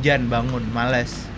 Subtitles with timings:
[0.00, 1.28] hujan bangun males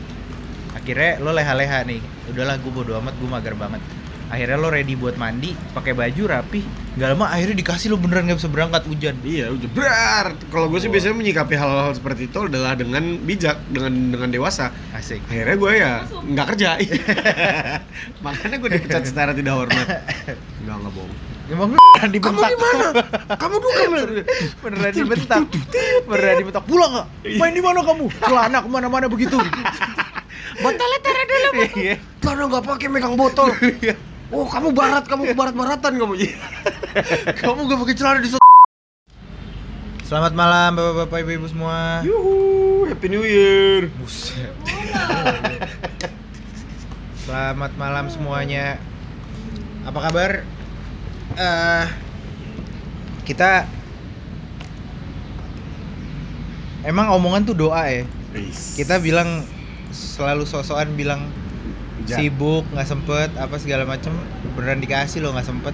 [0.70, 1.98] akhirnya lo leha-leha nih
[2.30, 3.82] udahlah gue bodo amat gue mager banget
[4.30, 6.62] akhirnya lo ready buat mandi pakai baju rapi
[6.94, 10.26] nggak lama akhirnya dikasih lo beneran nggak bisa berangkat hujan Iya, udah berar.
[10.52, 10.94] Kalau gue sih Wah.
[10.94, 14.70] biasanya menyikapi hal-hal seperti itu adalah dengan bijak, dengan dengan dewasa.
[14.92, 16.68] asik Akhirnya gue ya nggak kerja.
[18.24, 19.88] Makanya gue dipecat secara tidak hormat.
[20.62, 21.31] Enggak, enggak bohong.
[21.50, 22.86] Emang lu beneran Kamu dibentak di mana?
[23.34, 23.82] Kamu duga
[24.62, 25.42] beneran dibentak
[26.06, 27.06] beneran dibentak pulang nggak
[27.38, 29.38] main di mana kamu celana ke mana-mana begitu
[30.52, 31.50] Botolnya taruh dulu.
[31.80, 31.94] Iya.
[32.20, 33.48] Karena nggak pakai megang botol.
[34.32, 36.14] Oh, kamu barat, kamu barat-baratan kamu.
[37.40, 38.32] kamu gak pakai celana di
[40.08, 42.04] Selamat malam bapak-bapak ibu-ibu semua.
[42.04, 43.88] Yuhu, Happy New Year.
[43.96, 44.52] Buset.
[47.24, 48.76] Selamat malam semuanya.
[49.88, 50.44] Apa kabar?
[51.34, 51.84] Eh
[53.22, 53.64] kita
[56.82, 58.02] Emang omongan tuh doa ya.
[58.74, 59.46] Kita bilang
[59.94, 61.30] selalu sosokan bilang
[62.02, 64.10] Ja- sibuk nggak sempet apa segala macem.
[64.52, 65.70] Beneran dikasih lo nggak sempet.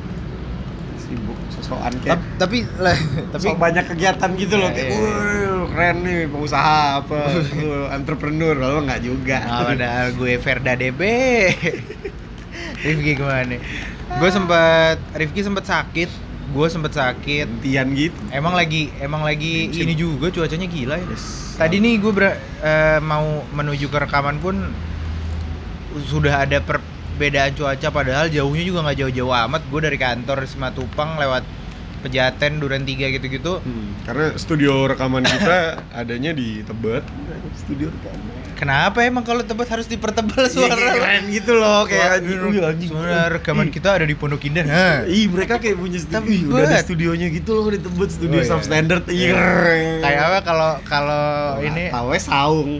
[1.00, 2.92] Sibuk sosokan kayak Tap- tapi lah
[3.32, 4.68] tapi tapi banyak kegiatan gitu loh.
[4.68, 5.48] Iya, kayak iya, iya.
[5.48, 7.18] "Wih, keren nih pengusaha apa
[7.96, 8.52] entrepreneur.
[8.52, 9.38] Lalu nggak juga.
[9.40, 11.00] Ah, padahal gue Verda DB
[12.84, 13.60] Rifki gimana nih?
[14.10, 16.10] Gue sempet Rifki sempet sakit
[16.48, 17.44] Gue sempet sakit.
[17.60, 18.16] Gantian gitu.
[18.30, 21.06] Emang lagi Emang lagi ini juga cuacanya gila ya.
[21.58, 24.56] Tadi nih gue ber- eh, mau menuju ke rekaman pun
[26.04, 29.62] Sudah ada perbedaan cuaca Padahal jauhnya juga nggak jauh-jauh amat.
[29.68, 31.44] Gue dari kantor Simatupang lewat
[31.98, 33.58] Pejaten, Duren 3 gitu-gitu.
[33.58, 37.02] Hmm, karena studio rekaman kita adanya di Tebet.
[37.58, 40.74] Studio rekaman Kenapa emang kalau tebet harus dipertebal Iya, suara?
[40.74, 44.66] kayak keren gitu loh kayak Wah, "Wih, anjing." Sebenarnya rekaman kita ada di Pondok Indah.
[44.66, 44.96] Hah.
[45.06, 46.26] Ih, mereka kayak punya studio.
[46.26, 48.50] Ih, udah ada studionya gitu loh di Tebet, studio Oh, iya.
[48.50, 49.04] substandard.
[49.06, 49.38] Iya.
[50.02, 51.24] Kayak apa kalau kalau
[51.62, 52.70] ini tahu saung.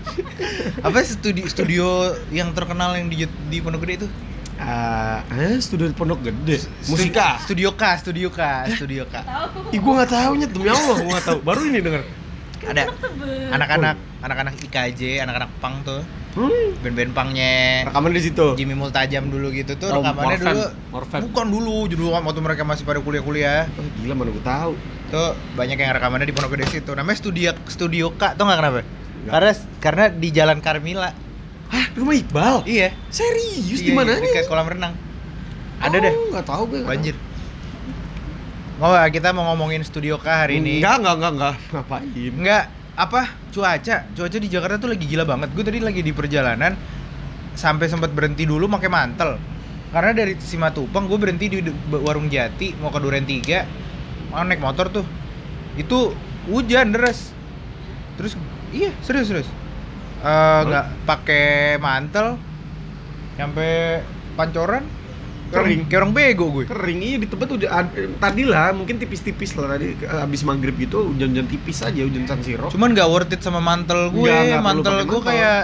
[0.86, 1.86] apa studio studio
[2.30, 4.08] yang terkenal yang di di Pondok Gede itu?
[4.56, 6.62] Ah, eh, studio di Pondok Gede.
[6.86, 7.42] Musika.
[7.42, 8.40] Studio K, Studio K,
[8.70, 9.14] Studio K.
[9.74, 11.38] Ih, gua nggak tahu nyet demi Allah, gua nggak tahu.
[11.42, 12.21] Baru ini denger.
[12.64, 12.82] Ada
[13.50, 16.02] anak-anak anak-anak IKJ, anak-anak pang tuh.
[16.32, 18.56] Hmm, Band-band pangnya rekaman di situ.
[18.56, 20.48] Jimmy Multajam dulu gitu tuh Oh, rekamannya Morfem.
[20.48, 21.20] dulu Morfem.
[21.28, 24.72] bukan dulu dulu waktu mereka masih pada kuliah-kuliah Oh, gila mana gua tahu.
[25.08, 28.80] tuh banyak yang rekamannya di Pondok Gede situ namanya studio studio K tuh nggak kenapa
[28.80, 29.28] Nggak.
[29.28, 31.10] karena karena di Jalan Karmila
[31.68, 32.64] Hah, rumah Iqbal?
[32.64, 34.24] iya Serius Iya, di mananya?
[34.24, 34.96] dekat kolam renang
[35.78, 36.80] ada deh Oh, nggak tahu gue.
[36.82, 37.12] banjir
[38.82, 40.82] Nggak, kita mau ngomongin studio K hari ini?
[40.82, 41.56] Enggak, enggak, enggak, enggak.
[41.70, 42.32] Ngapain?
[42.34, 42.64] Enggak,
[42.98, 43.20] apa?
[43.54, 43.96] Cuaca.
[44.10, 45.54] Cuaca di Jakarta tuh lagi gila banget.
[45.54, 46.74] Gue tadi lagi di perjalanan
[47.54, 49.38] sampai sempat berhenti dulu pakai mantel.
[49.94, 51.62] Karena dari Simatupang gue berhenti di
[51.94, 55.06] warung Jati mau ke Duren 3 mau naik motor tuh.
[55.78, 56.18] Itu
[56.50, 57.30] hujan deras.
[58.18, 58.34] Terus
[58.74, 59.48] iya serius serius.
[60.26, 62.34] Eh, nggak pakai mantel.
[63.38, 64.02] Sampai
[64.34, 64.82] pancoran
[65.52, 65.80] Kering.
[65.86, 66.64] kayak orang bego gue.
[66.64, 71.12] Kering iya di tempat udah ad- tadi lah mungkin tipis-tipis lah tadi habis maghrib gitu
[71.12, 74.24] hujan-hujan tipis aja hujan San Siro cuman nggak worth it sama mantel gue.
[74.24, 75.22] Nggak perlu mantel gue mantel.
[75.22, 75.60] kayak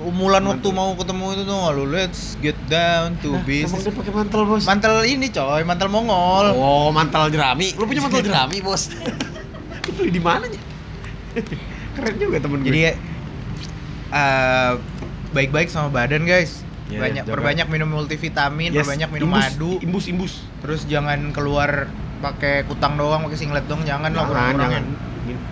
[0.00, 0.50] umulan Mantel.
[0.56, 3.84] waktu mau ketemu itu tuh lu let's get down to emang business.
[3.84, 4.64] dia pakai mantel bos?
[4.64, 6.56] Mantel ini coy mantel mongol.
[6.56, 7.76] Oh mantel jerami.
[7.76, 8.88] Lu punya mantel jerami bos?
[9.84, 10.60] Lu beli di mana nya
[11.94, 12.68] keren juga temen gue.
[12.68, 12.80] Jadi
[14.10, 14.72] eh,
[15.30, 17.34] baik-baik sama badan guys Ya, banyak jaga.
[17.38, 20.32] perbanyak minum multivitamin Yes, perbanyak minum imbus, madu imbus imbus.
[20.58, 21.86] Terus jangan keluar
[22.20, 24.84] pakai kutang doang pakai singlet dong jangan lah jangan jangan.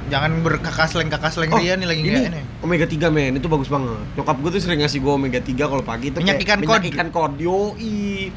[0.09, 3.39] Jangan berkakas leng kakas leng Oh, dia nih lagi ini omega 3 men.
[3.39, 4.01] Itu bagus banget.
[4.19, 6.91] Nyokap gue tuh sering ngasih gue omega 3 kalau pagi itu Minyak ikan minyak kod.
[6.91, 8.33] ikan kod yoi.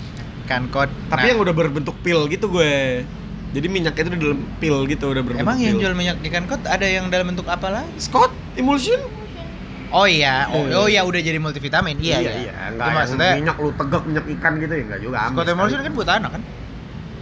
[0.45, 3.01] Kan kod tapi Nah, yang udah berbentuk pil gitu gue.
[3.51, 5.81] Jadi minyaknya itu di dalam pil gitu udah berbentuk emang yang pil.
[5.83, 7.89] jual minyak ikan kod ada yang dalam bentuk apa lagi?
[7.97, 8.99] Scott emulsion
[9.91, 10.73] Oh iya, oh, Iya.
[10.73, 11.95] oh iya udah jadi multivitamin.
[11.97, 12.31] Iya, iya.
[12.41, 15.47] iya Itu enggak yang maksudnya minyak lu tegak minyak ikan gitu ya enggak juga Scott
[15.47, 15.85] emulsion kali.
[15.85, 16.43] kan buat anak kan?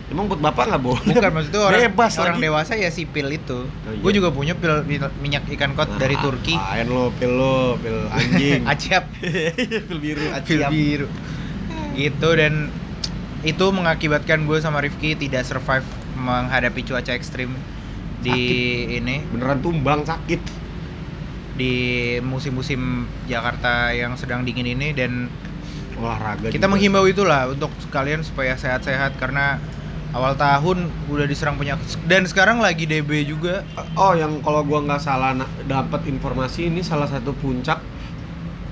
[0.10, 2.46] emang buat bapak nggak boleh Bukan maksudnya orang Bebas orang lagi.
[2.46, 3.60] dewasa ya si pil itu.
[3.86, 4.00] iya.
[4.00, 6.56] Gue juga punya pil pil- minyak ikan kod dari Nah, Turki.
[6.56, 11.06] Apain lo pil lo pil anjing Aciap, pil biru pil aciap biru.
[11.94, 12.74] Gitu dan
[13.42, 17.54] itu mengakibatkan gue sama Rifki tidak survive menghadapi cuaca ekstrim
[18.20, 18.36] di
[18.92, 20.42] ini beneran tumbang sakit
[21.60, 21.76] di
[22.24, 25.28] musim-musim Jakarta yang sedang dingin ini dan
[26.00, 26.72] olahraga kita juga.
[26.72, 29.60] menghimbau itulah untuk kalian supaya sehat-sehat karena
[30.16, 33.68] awal tahun udah diserang penyakit dan sekarang lagi DB juga
[34.00, 35.36] oh yang kalau gua nggak salah
[35.68, 37.84] dapat informasi ini salah satu puncak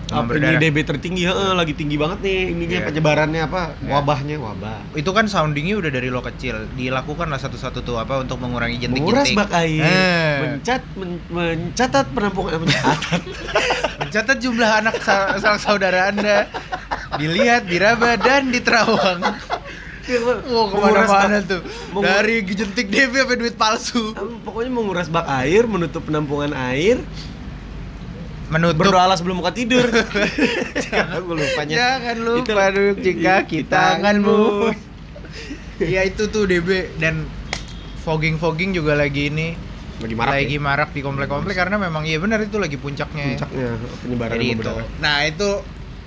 [0.08, 0.56] Apa ini.
[0.58, 2.88] DB tertinggi, heeh, lagi tinggi banget nih ininya Iya.
[2.88, 3.62] penyebarannya apa?
[3.78, 3.92] Iya.
[3.92, 4.80] Wabahnya, wabah.
[4.94, 9.28] itu kan soundingnya udah dari lo kecil dilakukan lah satu-satu tuh apa untuk mengurangi Menguras
[9.28, 10.36] jentik-jentik bak air, Eh.
[10.42, 13.22] mencat, men- mencatat penampungan, eh, mencatat.
[14.00, 16.48] mencatat jumlah anak sa- sanak saudara anda
[17.14, 19.22] dilihat diraba dan diterawang
[20.08, 21.62] Wow, Menguras ke mana-mana bak- tuh
[21.92, 27.04] mengu- dari jentik DB sampai duit palsu Pokoknya menguras bak air, menutup penampungan air,
[28.48, 29.84] menutup berdoa sebelum buka tidur.
[30.80, 31.76] Jangan lupanya.
[31.76, 34.72] Jangan lupa Itu- duduk jika i- kita tanganmu.
[35.78, 37.28] ya itu tuh DB dan
[38.02, 39.54] fogging fogging juga lagi ini
[39.98, 40.62] Lagi marak lagi ya?
[40.64, 43.34] marak di komplek-komplek karena memang iya benar itu lagi puncaknya.
[43.36, 43.68] puncaknya
[44.00, 44.74] penyebaran Jadi itu.
[44.98, 45.50] Nah itu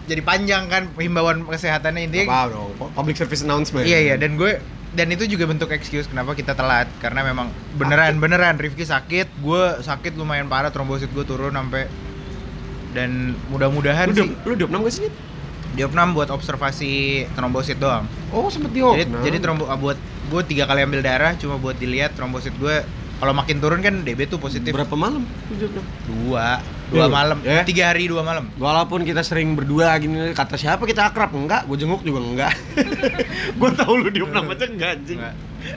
[0.07, 2.27] jadi panjang kan himbauan kesehatannya intinya.
[2.27, 2.75] Apa dong?
[2.91, 3.85] Public service announcement.
[3.85, 4.59] Iya iya dan gue
[4.91, 9.63] dan itu juga bentuk excuse kenapa kita telat karena memang beneran beneran Rifki sakit, gue
[9.81, 11.87] sakit lumayan parah trombosit gue turun sampai
[12.97, 15.11] dan mudah-mudahan Lu sih diop, lu diopnam gak sih?
[15.79, 18.05] Diopnam buat observasi trombosit doang.
[18.35, 18.99] Oh, sempet diopnam.
[18.99, 19.99] Jadi, jadi trombo ah, buat
[20.31, 22.87] gue tiga kali ambil darah cuma buat dilihat trombosit gue
[23.21, 25.27] kalau makin turun kan DB tuh positif Berapa malam
[26.09, 27.07] dua dua Iya.
[27.09, 27.63] malam Eh?
[27.65, 31.31] tiga hari dua malam Walaupun kita sering berdua gini, kata siapa kita akrab?
[31.33, 32.55] Enggak, gue jenguk juga enggak.
[33.61, 35.19] gue tahu lu diopnam aja enggak anjing.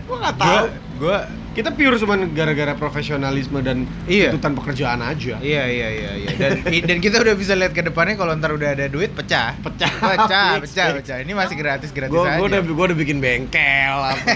[0.03, 0.65] Gue enggak gue tahu.
[0.95, 1.17] gue
[1.53, 4.33] Kita pure cuma gara-gara profesionalisme dan Iya.
[4.33, 5.37] tuntutan pekerjaan aja.
[5.37, 6.51] iya iya iya iya dan
[6.89, 9.91] dan kita udah bisa lihat ke depannya kalau ntar udah ada duit pecah Pecah.
[9.93, 13.61] pecah pecah pecah ini masih gratis gratis Gue aja gue udah gue udah bikin bengkel
[14.01, 14.33] apa.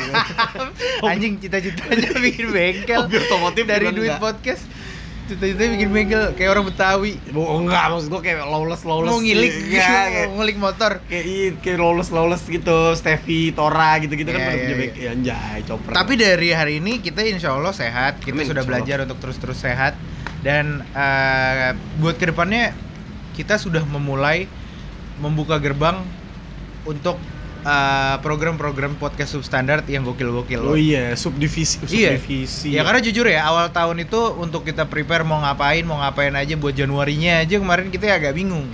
[1.04, 4.22] anjing cita-citanya bikin bengkel otomotif dari duit enggak.
[4.22, 4.62] podcast
[5.28, 9.12] cita-citanya bikin bengkel kayak orang Betawi Oh, enggak, maksud gue kayak lawless lawless.
[9.12, 11.26] mau ngilik Enggak, kayak, ngulik motor kayak
[11.60, 14.82] kayak lawless lawless gitu, Steffi, Tora gitu-gitu kan Iya, pada iya, punya iya.
[14.82, 15.02] bengkel.
[15.04, 15.60] Ya, anjay.
[15.68, 19.94] Tapi dari hari ini kita insya Allah sehat, kita Amin, sudah belajar untuk terus-terus sehat
[20.42, 22.72] dan eh, buat ke depannya
[23.36, 24.48] kita sudah memulai
[25.22, 26.02] membuka gerbang
[26.88, 27.18] untuk
[27.60, 30.62] eh, program-program podcast substandard yang gokil-gokil.
[30.62, 32.18] Oh iya, subdivisi, Iya.
[32.18, 32.74] subdivisi.
[32.74, 36.54] Ya karena jujur ya awal tahun itu untuk kita prepare mau ngapain mau ngapain aja
[36.54, 38.68] buat Januarinya aja kemarin kita agak bingung.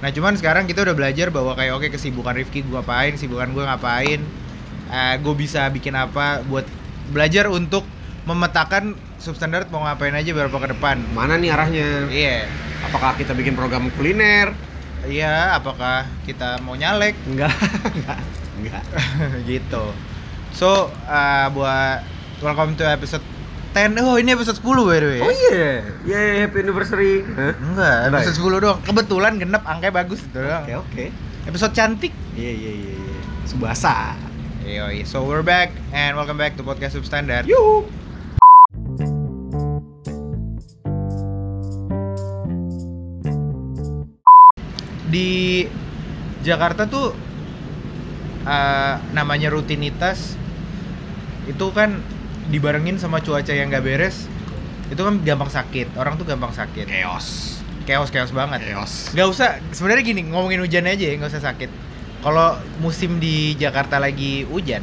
[0.00, 3.64] Nah cuman sekarang kita udah belajar bahwa kayak oke kesibukan Rifki gue ngapain, kesibukan gue
[3.68, 4.20] ngapain,
[5.20, 6.64] gue bisa bikin apa buat
[7.12, 7.84] belajar untuk
[8.24, 10.96] memetakan substandard mau ngapain aja beberapa ke depan.
[11.12, 11.88] Mana nih arahnya?
[12.08, 12.48] Iya,
[12.80, 14.56] Apakah kita bikin program kuliner?
[15.08, 15.56] Iya.
[15.56, 17.54] Apakah kita mau nyalek Enggak,
[17.96, 18.18] enggak,
[18.60, 18.82] enggak.
[19.50, 19.84] gitu?
[20.52, 22.04] So uh, buat
[22.42, 23.24] welcome to episode
[23.72, 25.20] 10 Oh ini episode 10 by the way.
[25.22, 27.22] Oh iya, yeah, happy anniversary.
[27.22, 27.54] Hah?
[27.54, 28.78] Enggak, episode 10 doang.
[28.82, 30.66] Kebetulan genep angkanya bagus itu doang.
[30.66, 31.04] Oke, oke.
[31.46, 32.12] Episode cantik.
[32.34, 33.18] Iya, iya, iya, iya.
[33.46, 34.18] Subasa.
[34.66, 37.48] Yoi, so we're back and welcome back to podcast substandard.
[37.48, 37.88] Yuk.
[45.10, 45.66] Di
[46.40, 47.12] Jakarta tuh
[48.46, 50.38] uh, namanya rutinitas
[51.44, 51.98] itu kan
[52.48, 54.26] dibarengin sama cuaca yang gak beres
[54.90, 57.58] itu kan gampang sakit orang tuh gampang sakit Chaos.
[57.86, 59.10] chaos chaos banget Chaos.
[59.14, 61.70] nggak usah sebenarnya gini ngomongin hujan aja ya nggak usah sakit
[62.20, 64.82] kalau musim di Jakarta lagi hujan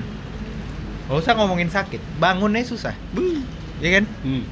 [1.07, 3.39] nggak usah ngomongin sakit bangunnya susah Buh.
[3.79, 4.43] ya kan Hmm.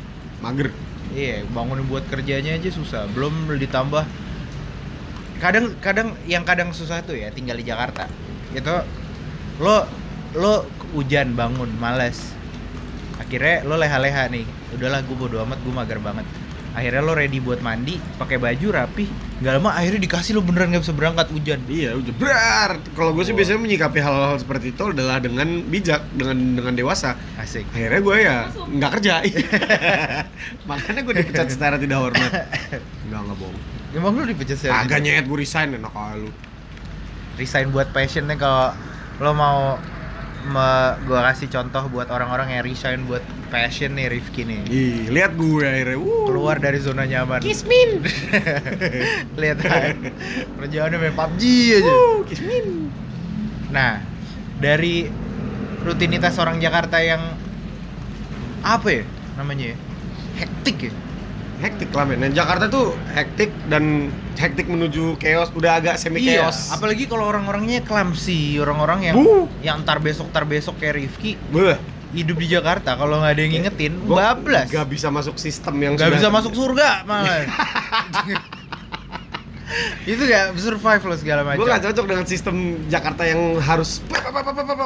[0.44, 0.70] Mager.
[1.16, 3.08] Iya, bangun buat kerjanya aja susah.
[3.16, 4.04] Belum ditambah
[5.40, 8.08] kadang kadang yang kadang susah tuh ya tinggal di Jakarta.
[8.56, 8.72] Itu
[9.60, 9.88] lo
[10.36, 12.36] lo hujan bangun males.
[13.20, 14.46] Akhirnya lo leha-leha nih.
[14.76, 16.28] Udahlah gue bodo amat, gue mager banget.
[16.76, 19.08] Akhirnya lo ready buat mandi, pakai baju rapi.
[19.40, 21.64] Gak lama akhirnya dikasih lo beneran gak bisa berangkat hujan.
[21.72, 22.72] Iya, udah berar.
[22.92, 27.16] Kalau gue sih biasanya menyikapi hal-hal seperti itu adalah dengan bijak, dengan dengan dewasa.
[27.40, 27.64] Asik.
[27.72, 29.14] Akhirnya gue ya nggak kerja.
[30.70, 32.32] Makanya gue dipecat secara tidak hormat.
[33.08, 33.75] Enggak, enggak bohong.
[33.96, 34.68] Emang lo dipecat sih?
[34.68, 36.30] Agak nyet gue resign enak aja lu.
[37.36, 38.72] resign buat passionnya kalau
[39.18, 39.76] lo mau
[40.46, 40.68] me,
[41.04, 45.60] gua kasih contoh buat orang-orang yang resign buat passion nih Rifki nih Ih, lihat gue
[45.60, 45.98] akhirnya.
[45.98, 46.28] Wuh.
[46.28, 48.04] keluar dari zona nyaman Kismin.
[49.42, 49.96] lihat aja
[50.60, 51.42] kerjaannya main PUBG
[51.76, 52.88] aja Wuh, Kismin.
[53.68, 54.00] nah
[54.60, 55.12] dari
[55.82, 57.20] rutinitas orang Jakarta yang
[58.62, 59.04] apa ya
[59.36, 59.78] namanya ya
[60.38, 60.94] hektik ya
[61.56, 62.32] Hektik lah men.
[62.32, 66.68] Jakarta tuh hektik dan hektik menuju chaos udah agak semi iya chaos.
[66.70, 69.48] apalagi kalau orang-orangnya clumsy orang-orang yang Bu.
[69.62, 71.80] yang tar besok tar besok kayak Rifki Beuh.
[72.12, 75.94] hidup di Jakarta kalau nggak ada yang ngingetin Gua bablas Gak bisa masuk sistem yang
[75.96, 77.48] nggak sudah- bisa masuk surga malah
[80.06, 82.56] itu gak survive lo segala macam Gue gak cocok dengan sistem
[82.86, 84.00] Jakarta yang harus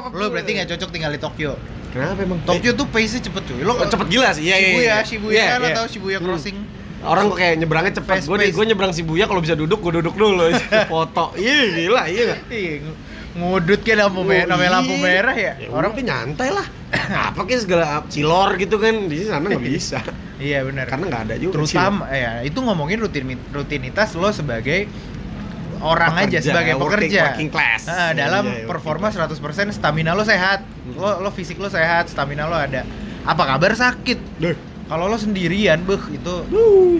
[0.09, 1.59] lo berarti nggak cocok tinggal di Tokyo
[1.89, 2.39] Kenapa emang?
[2.45, 4.45] Tokyo tuh pace nya cepet cuy lo Oh, cepet gila sih.
[4.45, 4.97] Iya, iya, Shibuya iya.
[5.01, 5.73] Shibuya Iya, kan iya.
[5.73, 6.27] atau Shibuya Hmm.
[6.29, 6.57] Crossing
[6.99, 8.27] Orang kok kayak nyebrangnya cepet.
[8.27, 10.51] Gue gue nyebrang Shibuya kalau bisa duduk, gue duduk dulu.
[10.91, 11.31] Foto.
[11.33, 12.35] Iya, gila, iya?
[12.45, 12.97] Iya, ng-
[13.39, 15.01] ngudut kayak lampu merah, Oh, namanya lampu iya.
[15.01, 15.53] merah ya.
[15.71, 16.67] Orang tuh nyantai lah.
[17.29, 20.01] Apa kayak segala cilor gitu kan di sana nggak bisa.
[20.37, 20.85] Iya benar.
[20.85, 21.53] Karena nggak ada juga.
[21.55, 24.89] Terutama ya itu ngomongin rutin rutinitas lo sebagai
[25.79, 27.21] orang aja Pekerja, sebagai working- pekerja.
[27.29, 27.81] working class.
[27.85, 29.37] Ah, Iya, dalam iya, performa working 100%
[29.71, 30.65] stamina lo sehat.
[30.91, 32.83] Lo lo fisik lo sehat, stamina lo ada.
[33.21, 34.19] Apa kabar sakit?
[34.85, 36.99] Kalau lo sendirian, beuh itu Duh.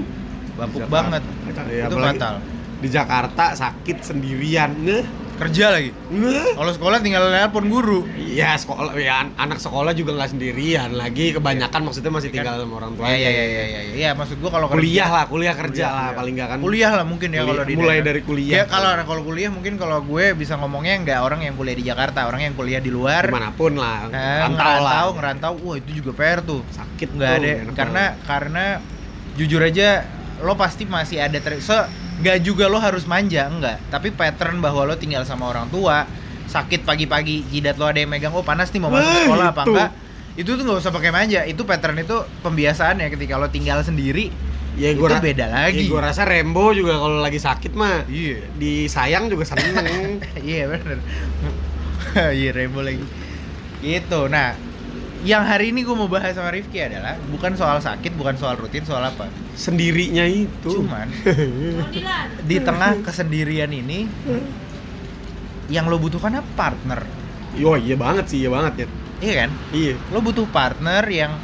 [0.56, 0.94] bapuk Jakarta.
[0.94, 1.24] banget.
[1.66, 2.36] Iya, itu fatal.
[2.78, 4.70] Di Jakarta sakit sendirian.
[4.78, 5.04] Ngeh.
[5.40, 5.96] Kerja lagi.
[6.10, 6.52] Ngeh.
[6.52, 8.04] Kalau sekolah tinggal nelpon guru.
[8.14, 12.56] Iya sekolah ya an- anak sekolah juga nggak sendirian lagi kebanyakan maksudnya masih Kan- tinggal
[12.60, 13.82] sama orang tua Iya iya iya iya iya.
[13.96, 16.18] Iya, maksud gua kalau kuliah kerja- lah kuliah kerja Kuliah, lah iya.
[16.20, 18.08] paling nggak kan kuliah lah mungkin ya kalau di mulai daerah.
[18.10, 18.54] dari kuliah.
[18.54, 22.20] Ya kalau kalau kuliah mungkin kalau gue bisa ngomongnya nggak orang yang kuliah di Jakarta,
[22.26, 23.24] orang yang kuliah di luar.
[23.24, 26.62] di mana pun lah Eh, rantau ngerantau, lah ngerantau, wah itu juga PR tuh.
[26.70, 28.66] sakit Nggak ada karena karena
[29.34, 30.04] jujur aja
[30.40, 31.76] lo pasti masih ada ter so,
[32.20, 36.04] nggak juga lo harus manja enggak, tapi pattern bahwa lo tinggal sama orang tua,
[36.46, 39.62] sakit pagi-pagi, jidat lo ada yang megang, oh panas nih mau masuk Wah, sekolah apa
[39.62, 39.70] itu.
[39.70, 39.90] enggak?
[40.36, 44.32] Itu tuh nggak usah pakai manja, itu pattern itu pembiasaan ya ketika lo tinggal sendiri.
[44.76, 45.82] ya itu gua ra- beda lagi.
[45.82, 48.48] ya, gua rasa Rembo juga kalau lagi sakit mah Iya.
[48.56, 51.04] disayang juga seneng Iya bener
[52.40, 53.04] Iya Rebo lagi
[53.82, 54.56] Gitu Nah
[55.20, 58.88] Yang hari ini gue mau bahas sama Rifki adalah Bukan soal sakit Bukan soal rutin
[58.88, 59.28] Soal apa?
[59.52, 60.80] Sendirinya itu.
[60.80, 61.12] Cuman
[62.48, 64.08] Di tengah kesendirian ini
[65.68, 66.48] Yang lo butuhkan apa?
[66.56, 67.04] Partner.
[67.60, 68.88] Yo iya banget sih iya banget ya
[69.20, 69.50] Iya kan?
[69.76, 69.94] Iya.
[70.16, 71.36] Lo butuh partner yang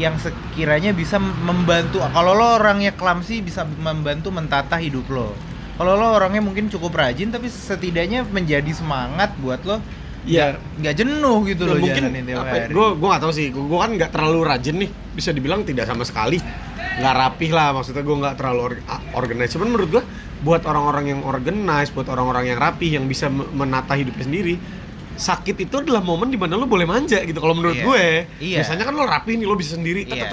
[0.00, 5.36] Yang sekiranya bisa membantu Kalau lo orangnya clumsy Bisa membantu mentata hidup lo.
[5.76, 9.80] Kalau lo orangnya mungkin cukup rajin tapi setidaknya menjadi semangat buat lo
[10.22, 10.60] Iya.
[10.76, 12.02] nggak jenuh gitu Ya, loh mungkin
[12.34, 13.46] apa gue gue nggak tahu sih.
[13.48, 14.90] Gue kan nggak terlalu rajin nih.
[15.12, 16.36] Bisa dibilang tidak sama sekali.
[17.00, 18.74] Nggak rapih lah maksudnya gue nggak terlalu or,
[19.14, 20.02] organize cuman menurut gue
[20.40, 24.56] buat orang-orang yang organize buat orang-orang yang rapih yang bisa me- menata hidupnya sendiri
[25.12, 27.36] sakit itu adalah momen di mana lo boleh manja gitu.
[27.36, 27.84] Kalau menurut Iya.
[27.84, 28.04] gue
[28.40, 28.56] Iya.
[28.60, 30.08] biasanya kan lo rapih nih lo bisa sendiri.
[30.08, 30.32] Iya.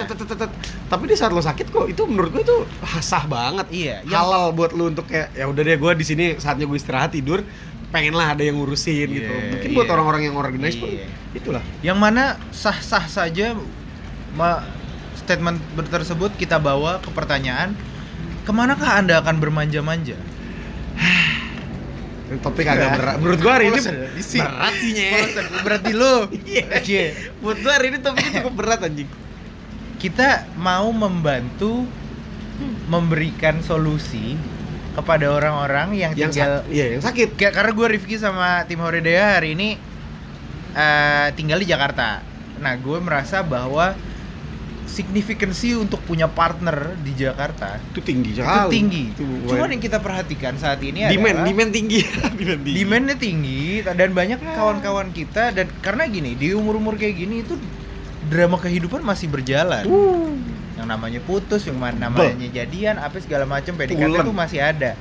[0.88, 2.56] tapi di saat lo sakit kok itu menurut gue itu
[2.98, 3.68] sah banget.
[3.68, 7.12] Iya, halal buat lo untuk kayak ya udah deh gue di sini saatnya gue istirahat
[7.12, 7.44] tidur
[7.88, 9.92] pengen lah ada yang ngurusin gitu Iya, mungkin buat iya.
[9.96, 11.08] orang-orang yang organize pun Iya.
[11.32, 13.56] itulah yang mana sah-sah saja
[14.32, 14.64] ma-
[15.16, 15.56] statement
[15.88, 17.72] tersebut kita bawa ke pertanyaan
[18.44, 20.16] ke manakah anda akan bermanja-manja
[22.44, 23.92] topik agak berat menurut gua hari ini ya?
[24.12, 24.36] Isi.
[24.36, 25.08] berat sih Nye.
[25.16, 25.94] Bosen, berat di
[26.52, 26.66] Iya.
[26.84, 27.04] Iya.
[27.40, 29.08] menurut gua hari ini topiknya cukup berat anjing
[29.96, 31.88] kita mau membantu
[32.86, 34.36] memberikan solusi
[34.98, 37.38] kepada orang-orang yang yang tinggal iya yang sakit.
[37.38, 39.78] Kayak- karena gue Rifki sama tim Horidea hari ini
[40.74, 42.20] eh, tinggal di Jakarta.
[42.58, 43.94] Nah, gue merasa bahwa
[44.88, 48.72] signifikansi untuk punya partner di Jakarta itu tinggi itu sekali.
[48.72, 49.02] tinggi.
[49.12, 51.98] Itu Cuman bukan- yang kita perhatikan saat ini demand adalah demand tinggi.
[52.34, 52.74] Demand tinggi.
[52.74, 57.54] Demandnya tinggi dan banyak kawan-kawan kita dan karena gini di umur-umur kayak gini itu
[58.26, 59.84] drama kehidupan masih berjalan.
[59.86, 60.34] Uh,
[60.78, 64.94] Yang namanya putus, yang ma- namanya jadian, apa segala macam PDKT itu masih ada.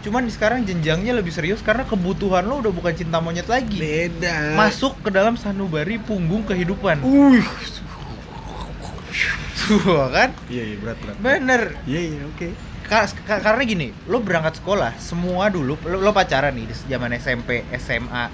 [0.00, 3.76] Cuman sekarang jenjangnya lebih serius karena kebutuhan lo udah bukan cinta monyet lagi.
[3.76, 7.02] beda Masuk ke dalam sanubari punggung kehidupan.
[7.02, 7.40] uh
[9.86, 10.28] Wah, kan?
[10.46, 11.62] iya iya berat berat Bener.
[11.84, 12.52] iya iya oke
[12.84, 17.16] Ka- ka- karena gini, lo berangkat sekolah, semua dulu lo, lo pacaran nih di zaman
[17.16, 18.28] SMP, SMA.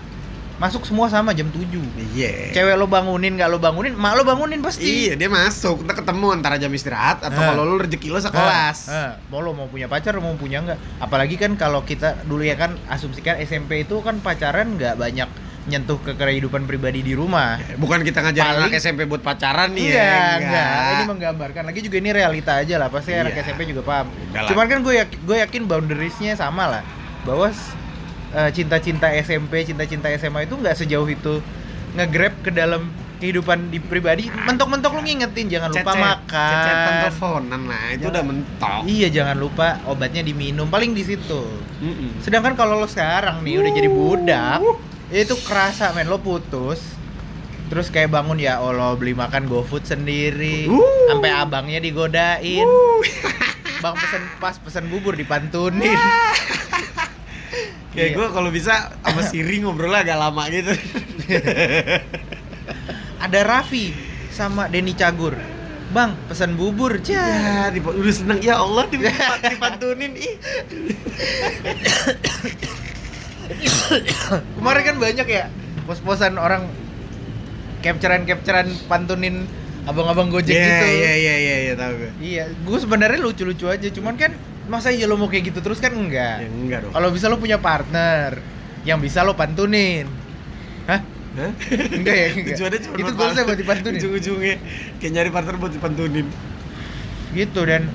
[0.61, 1.65] Masuk semua sama jam 7.
[2.13, 4.85] iya Cewek lo bangunin, nggak lo bangunin, mak lo bangunin pasti.
[5.09, 7.49] iya dia masuk kita ketemu antara jam istirahat atau Ah.
[7.51, 9.11] kalau lu rezeki lo sekelas Ah, ah.
[9.27, 12.77] mau lo mau punya pacar mau punya nggak apalagi kan kalau kita dulu ya kan
[12.87, 15.29] asumsikan SMP itu kan pacaran nggak banyak
[15.63, 19.87] nyentuh ke kehidupan pribadi di rumah bukan kita ngajarin Paling- anak SMP buat pacaran nih
[19.87, 20.69] Iya, ya enggak.
[20.91, 21.63] Ini menggambarkan.
[21.65, 22.89] Lagi juga ini realita aja lah.
[22.89, 23.45] Pasti anak Iya.
[23.47, 24.09] SMP juga paham.
[24.09, 24.49] Udah lah.
[24.49, 26.83] Cuman kan gue yakin, gue yakin boundariesnya sama lah.
[27.23, 27.53] Bahwa
[28.33, 31.39] eh, cinta-cinta SMP, cinta-cinta SMA itu nggak sejauh itu
[31.93, 32.87] nge-grab ke dalam
[33.19, 34.31] kehidupan di pribadi.
[34.31, 36.49] Mentok-mentok lu ngingetin jangan lupa Cecet- makan.
[36.49, 40.67] cecetan teleponan nah itu Jangan- udah mentok Iya, jangan lupa obatnya diminum.
[40.67, 41.43] Paling di situ.
[41.79, 42.17] Mm-mm.
[42.19, 44.61] Sedangkan kalau lo sekarang nih udah jadi budak,
[45.11, 46.81] itu kerasa men lo putus.
[47.69, 50.67] Terus kayak bangun ya Allah beli makan GoFood sendiri.
[50.67, 50.81] Uh.
[51.07, 52.67] Sampai abangnya digodain.
[53.79, 55.95] Bang pesen pas pesen bubur dipantunin.
[57.91, 58.15] Kayak Iya.
[58.15, 60.71] gue kalau bisa sama Siri ngobrolnya agak lama gitu.
[63.21, 63.93] Ada Raffi
[64.31, 65.35] sama Denny Cagur.
[65.91, 66.97] Bang, pesen bubur.
[66.97, 67.67] ya, Cah.
[67.69, 70.35] dipa- udah seneng ya Allah dipa- dipantunin ih.
[74.57, 75.45] Kemarin kan banyak ya
[75.85, 76.69] pos-posan orang
[77.81, 79.49] capturean-capturean pantunin
[79.83, 82.11] abang-abang gojek Iya, gitu Iya iya iya iya tahu gue.
[82.21, 84.33] iya gue sebenarnya lucu-lucu aja cuman kan
[84.71, 86.93] masa iya lo mau kayak gitu terus kan Ya enggak enggak dong.
[86.93, 88.39] kalau bisa lo punya partner
[88.83, 90.07] yang bisa lo pantunin
[90.87, 91.53] hah Hah?
[91.93, 92.55] enggak ya enggak.
[92.55, 93.45] Tujuannya cuma itu goalsnya partner.
[93.45, 94.55] buat dipantunin Ujung-ujungnya
[94.97, 96.27] kayak nyari partner buat dipantunin.
[97.31, 97.87] gitu dan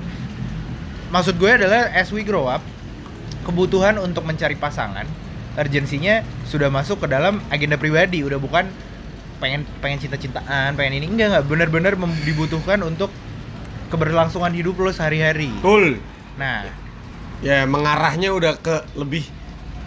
[1.07, 2.63] maksud gue adalah as we grow up
[3.43, 5.03] kebutuhan untuk mencari pasangan
[5.53, 8.67] urgensinya sudah masuk ke dalam agenda pribadi udah bukan
[9.37, 13.11] pengen pengen cinta-cintaan pengen ini enggak enggak benar-benar dibutuhkan untuk
[13.85, 15.99] keberlangsungan hidup lo sehari-hari Cool.
[16.35, 16.67] Nah
[17.39, 19.27] Ya mengarahnya udah ke lebih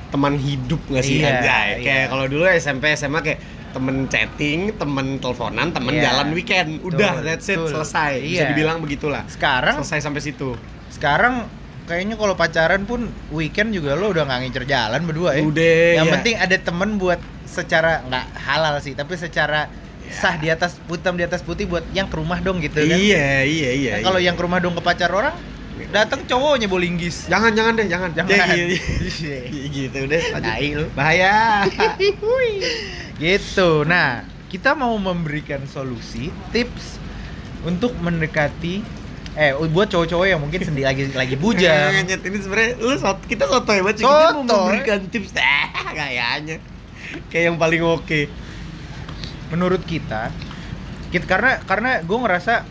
[0.09, 1.69] teman hidup nggak sih Iya, anjay?
[1.71, 1.77] iya.
[1.83, 6.03] Kayak kalau dulu SMP SMA kayak temen chatting, temen teleponan, temen Iya.
[6.09, 6.81] jalan weekend.
[6.83, 7.73] Udah, Betul, that's it, betul.
[7.75, 8.13] selesai.
[8.19, 8.49] Bisa Iya.
[8.49, 9.25] dibilang begitulah.
[9.27, 10.57] sekarang Selesai sampai situ.
[10.89, 11.49] sekarang
[11.85, 15.89] kayaknya kalau pacaran pun weekend juga lo udah nggak ngincer jalan berdua ya Udah.
[15.95, 16.13] yang ya.
[16.15, 19.69] penting ada temen buat secara nggak halal sih tapi secara
[20.01, 20.13] Ya.
[20.15, 23.41] sah di atas hitam di atas putih buat yang ke rumah dong gitu kan Iya,
[23.43, 23.93] iya, iya.
[23.95, 24.27] Nah, kalau iya.
[24.27, 25.37] yang ke rumah dong ke pacar orang
[25.95, 28.11] datang cowoknya bolinggis jangan jangan deh, jangan.
[28.13, 28.31] Jangan.
[28.31, 28.81] Ya, iya, iya.
[29.49, 30.23] Iya, gitu deh.
[30.35, 30.87] Tai lu.
[30.93, 31.65] Bahaya.
[33.23, 36.97] gitu nah kita mau memberikan solusi tips
[37.67, 38.81] untuk mendekati
[39.39, 43.47] eh buat cowok-cowok yang mungkin sendi lagi lagi bujang Nyet, ini sebenarnya lu sot, kita
[43.47, 44.05] sotoy banget sih.
[44.07, 46.57] Kita mau memberikan tips eh kayaknya.
[47.31, 48.21] Kayak yang paling oke.
[49.49, 50.29] menurut kita
[51.09, 52.69] kita karena karena gue ngerasa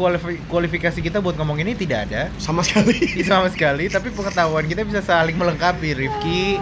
[0.00, 2.32] kualifi- kualifikasi kita buat ngomong ini tidak ada.
[2.40, 2.96] Sama sekali.
[3.28, 3.92] sama sekali.
[3.92, 5.92] Tapi pengetahuan kita bisa saling melengkapi.
[5.92, 6.56] Rifki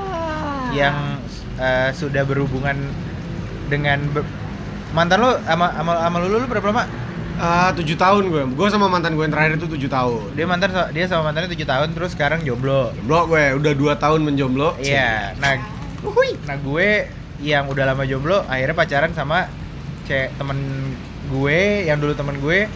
[0.75, 1.23] yang
[1.55, 2.75] eh, sudah berhubungan
[3.71, 4.27] dengan be-
[4.91, 6.85] mantan lo sama sama, sama lulu lu berapa lama?
[7.39, 8.43] Ah, tujuh tahun gue.
[8.59, 10.35] Gue sama mantan gue yang terakhir itu tujuh tahun.
[10.35, 12.91] dia mantan dia sama mantannya tujuh tahun terus sekarang jomblo.
[12.99, 14.75] Jomblo gue, udah dua tahun menjomblo.
[14.83, 15.39] iya.
[15.39, 15.55] Nah
[16.47, 17.07] nah gue
[17.39, 19.47] yang udah lama jomblo akhirnya pacaran sama
[20.11, 20.59] cek temen
[21.31, 22.67] gue yang dulu temen gue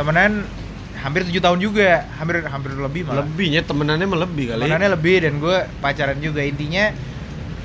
[0.00, 0.48] temenan
[0.96, 4.64] hampir tujuh tahun juga hampir hampir lebih malah Lebihnya temenannya melebih kali.
[4.64, 6.92] temenannya lebih dan gue pacaran juga intinya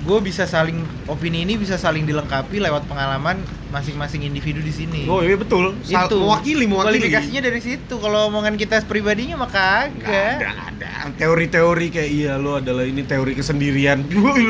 [0.06, 0.78] gue bisa saling
[1.10, 3.42] opini ini bisa saling dilengkapi lewat pengalaman
[3.74, 5.74] masing-masing individu di sini Oh iya betul.
[5.82, 7.02] Sal- itu mewakili, mewakili.
[7.02, 10.90] kualifikasinya dari situ kalau omongan kita pribadinya mah Nggak ada, nggak ada.
[11.18, 14.06] Teori-teori kayak iya lo adalah ini teori kesendirian.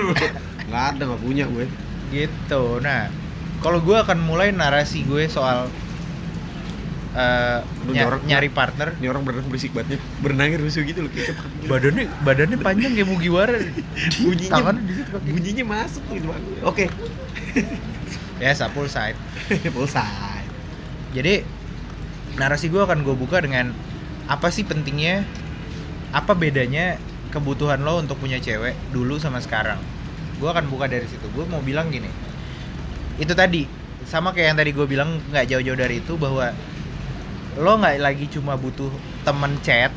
[0.68, 1.66] nggak ada, nggak punya gue.
[2.06, 3.10] gitu nah
[3.60, 5.72] kalau gue akan mulai narasi gue soal
[7.16, 10.04] Aduh, ny- jorok, nyari partner Ini orang berenang berisik banget.
[10.20, 11.32] Berenangnya rusuh gitu loh kayak
[11.64, 13.56] badannya badannya panjang kayak Mugiwara
[14.20, 14.76] bunyinya tangan
[15.24, 16.28] bunyinya masuk gitu.
[16.62, 16.92] Oke.
[18.36, 19.16] ya sapul side
[19.76, 20.44] Pulsai.
[21.16, 21.48] jadi
[22.36, 23.72] narasi gue akan gue buka dengan
[24.28, 25.24] apa sih pentingnya
[26.12, 27.00] apa bedanya
[27.32, 29.80] kebutuhan lo untuk punya cewek dulu sama sekarang
[30.36, 32.12] gue akan buka dari situ gue mau bilang gini
[33.16, 33.64] itu tadi
[34.04, 36.52] sama kayak yang tadi gue bilang nggak jauh-jauh dari itu bahwa
[37.56, 38.92] lo nggak lagi cuma butuh
[39.24, 39.92] temen chat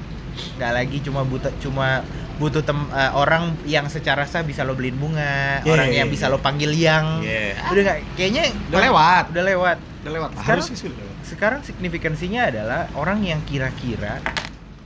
[0.57, 2.07] nggak lagi cuma butuh cuma
[2.39, 6.09] butuh tem eh, orang yang secara sah bisa lo beliin bunga Yeah, orang yeah, yang
[6.09, 6.33] bisa yeah.
[6.33, 7.59] lo panggil yang Iya.
[7.67, 9.25] udah nggak kayaknya Udah lewat.
[9.31, 10.31] udah lewat Udah lewat.
[10.37, 11.15] Sekarang- sih lewat.
[11.27, 14.23] sekarang signifikansinya adalah orang yang kira-kira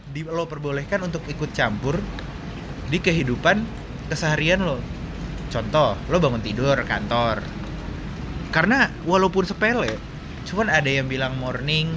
[0.08, 2.00] di lo perbolehkan untuk ikut campur
[2.88, 3.60] di kehidupan
[4.08, 4.80] keseharian lo.
[5.48, 7.40] Contoh, lo bangun tidur kantor.
[8.48, 9.96] Karena walaupun sepele,
[10.44, 11.92] cuman ada yang bilang morning,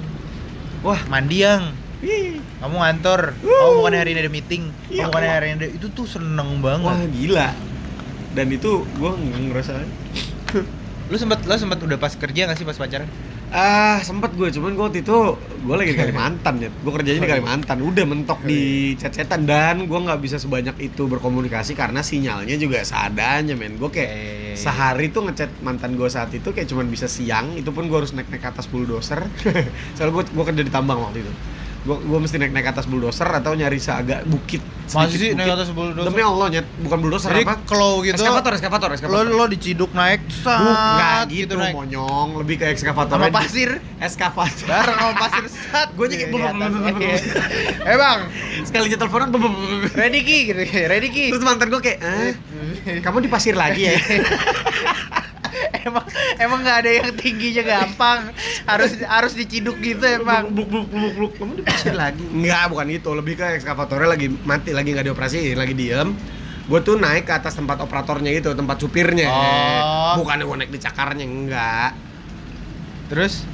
[0.80, 2.40] wah mandi yang, Wih.
[2.60, 3.50] kamu ngantor, Wuh.
[3.50, 6.60] kamu bukan hari ini ada meeting, Ya kamu bukan hari ini ada itu tuh seneng
[6.60, 7.08] Wah banget.
[7.12, 7.48] gila.
[8.36, 9.10] Dan itu gue
[9.48, 9.72] ngerasa.
[11.06, 13.06] Lu sempet lo sempet udah pas kerja gak sih pas pacaran?
[13.46, 16.66] Ah sempet gue, cuman gue waktu itu gue lagi di Kalimantan ya.
[16.82, 18.62] Gue kerjanya di Kalimantan, udah mentok di
[18.98, 23.78] chat-chatan dan gue nggak bisa sebanyak itu berkomunikasi karena sinyalnya juga seadanya men.
[23.78, 24.56] Gue kayak Iya, iya, iya.
[24.58, 28.10] sehari tuh ngechat mantan gue saat itu kayak cuman bisa siang, itu pun gue harus
[28.10, 29.22] naik-naik ke atas bulldozer.
[29.94, 31.32] Soalnya gue gue kerja di tambang waktu itu.
[31.86, 34.58] Gue gue mesti naik-naik ke atas bulldozer atau nyari seagak bukit.
[34.86, 36.02] Masih sih naik atas bulldozer?
[36.04, 37.54] Demi Allah nyet, bukan bulldozer Jadi apa?
[37.62, 39.26] kalau gitu Eskavator, eskavator, lo eskavator.
[39.28, 43.14] lo diciduk naik sat, nggak gitu, naik monyong, lebih kayak ekskavator.
[43.16, 44.66] sama pasir Eskavator.
[44.66, 46.98] bareng sama pasir sat Gua bum, bum.
[47.82, 48.20] eh bang
[48.62, 49.28] Sekali aja teleponan,
[49.94, 53.94] ready ki gitu ready ki terus mantan gue kayak, eh, kamu di pasir lagi ya?
[55.86, 56.06] emang
[56.42, 58.34] emang nggak ada yang tingginya gampang
[58.66, 61.32] harus harus diciduk gitu emang Bluk, bluk, bluk, bluk.
[61.36, 62.22] Kamu di pasir lagi?
[62.22, 63.10] Enggak, bukan itu.
[63.12, 66.16] Lebih ke ekskavatornya lagi mati, lagi nggak dioperasi, lagi diem.
[66.66, 69.28] Gue tuh naik ke atas tempat operatornya gitu, tempat supirnya.
[69.30, 70.24] Oh.
[70.24, 71.92] Bukan gue naik di cakarnya, enggak.
[73.06, 73.46] terus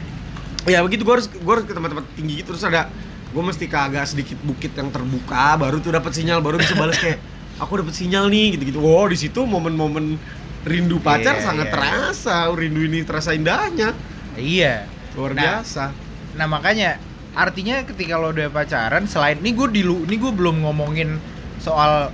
[0.63, 2.87] Ya begitu gue harus gue harus ke tempat-tempat tinggi gitu terus ada
[3.35, 6.95] gue mesti ke agak sedikit bukit yang terbuka baru tuh dapat sinyal baru bisa balas
[7.03, 7.19] kayak
[7.59, 8.79] aku dapat sinyal nih gitu-gitu.
[8.79, 10.17] Wow, di situ momen-momen
[10.63, 11.75] rindu pacar Iya, sangat iya.
[11.75, 12.37] terasa.
[12.49, 13.93] Rindu ini terasa indahnya.
[14.33, 15.93] iya Luar Nah, biasa.
[16.33, 16.97] nah makanya
[17.33, 21.21] artinya ketika lo udah pacaran selain ini gue dilu ini gue belum ngomongin
[21.59, 22.09] soal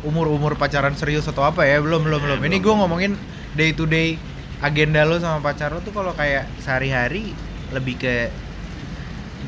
[0.00, 3.12] umur umur pacaran serius atau apa ya belum belum belum ini gue ngomongin
[3.52, 4.20] day to day
[4.58, 7.32] agenda lo sama pacar lo tuh kalau kayak sehari-hari
[7.70, 8.28] lebih ke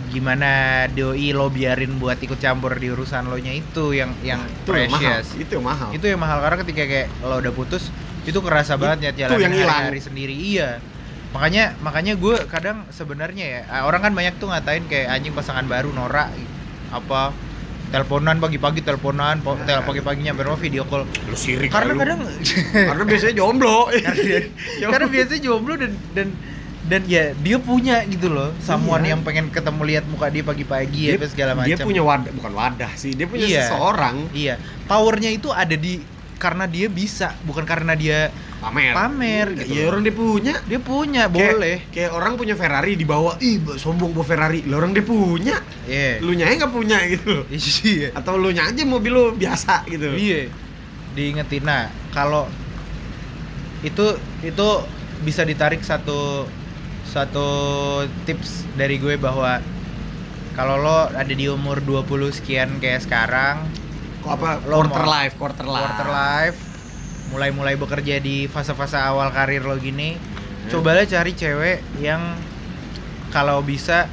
[0.09, 0.49] gimana
[0.89, 4.89] doi lo biarin buat ikut campur di urusan lo nya itu yang yang itu yang
[4.89, 7.93] mahal precious itu yang mahal itu yang mahal karena ketika kayak lo udah putus
[8.29, 9.89] itu kerasa banget ya yang hilang.
[9.89, 10.79] hari sendiri iya
[11.29, 15.65] makanya makanya gue kadang sebenarnya ya ah, orang kan banyak tuh ngatain kayak anjing pasangan
[15.65, 16.33] baru norak
[16.89, 17.33] apa
[17.89, 22.01] teleponan pagi-pagi teleponan po- tel pagi-pagi nyampe video call lu sirik karena lu.
[22.01, 22.21] kadang
[22.89, 23.89] karena biasanya jomblo
[24.93, 26.29] karena biasanya jomblo dan dan
[26.85, 29.13] dan ya dia punya gitu loh someone Iya.
[29.13, 32.93] yang pengen ketemu lihat muka dia pagi-pagi apa segala macam dia punya wadah bukan wadah
[32.93, 33.69] sih dia punya Iya.
[33.69, 36.01] seseorang iya powernya itu ada di
[36.39, 38.31] karena dia bisa bukan karena dia
[38.63, 38.95] pamer.
[38.95, 40.55] Pamer, Iya, gitu ya orang dia punya.
[40.65, 41.77] Dia punya Kayak- boleh.
[41.91, 44.63] kayak orang punya Ferrari dibawa ih sombong bawa Ferrari.
[44.65, 45.57] Lah orang dia punya.
[45.85, 46.23] Iya.
[46.23, 47.45] Lu nya nggak punya gitu loh.
[47.51, 50.47] Iya atau lu aja mobil lu biasa gitu iya.
[51.13, 51.67] Diingetin.
[51.67, 52.47] Nah kalau
[53.83, 54.07] itu
[54.43, 54.69] itu
[55.23, 56.47] bisa ditarik satu
[57.07, 57.49] satu
[58.23, 59.59] tips dari gue bahwa
[60.53, 63.63] kalau lo ada di umur 20 sekian kayak sekarang
[64.29, 66.59] apa Lo quarter mau- life quarter life quarter life
[67.29, 70.17] mulai-mulai bekerja di fase-fase awal karir lo gini
[70.67, 72.37] cobalah cari cewek yang
[73.29, 74.09] kalau bisa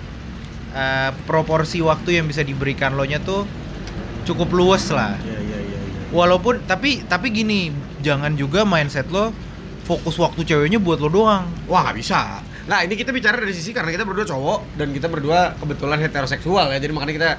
[0.72, 3.48] eh, proporsi waktu yang bisa diberikan lo nya tuh
[4.24, 5.80] cukup luas lah Iya iya iya.
[5.80, 5.80] iya.
[6.10, 9.32] walaupun tapi tapi gini jangan juga mindset lo
[9.84, 12.42] fokus waktu ceweknya buat lo doang Wah nggak bisa.
[12.66, 16.68] Nah ini kita bicara dari sisi karena kita berdua cowok dan kita berdua kebetulan heteroseksual
[16.68, 16.78] ya.
[16.78, 17.30] Jadi makanya kita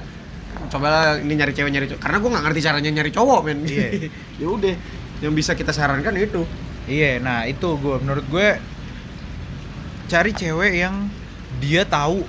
[0.67, 2.01] coba ini nyari cewek nyari cowok.
[2.01, 3.59] Karena gue nggak ngerti caranya nyari cowok men.
[3.63, 3.87] Iya.
[4.41, 4.75] ya udah.
[5.17, 6.43] Yang bisa kita sarankan itu.
[6.87, 8.47] iya nah itu gue menurut gue
[10.07, 11.11] cari cewek yang
[11.59, 12.23] dia tahu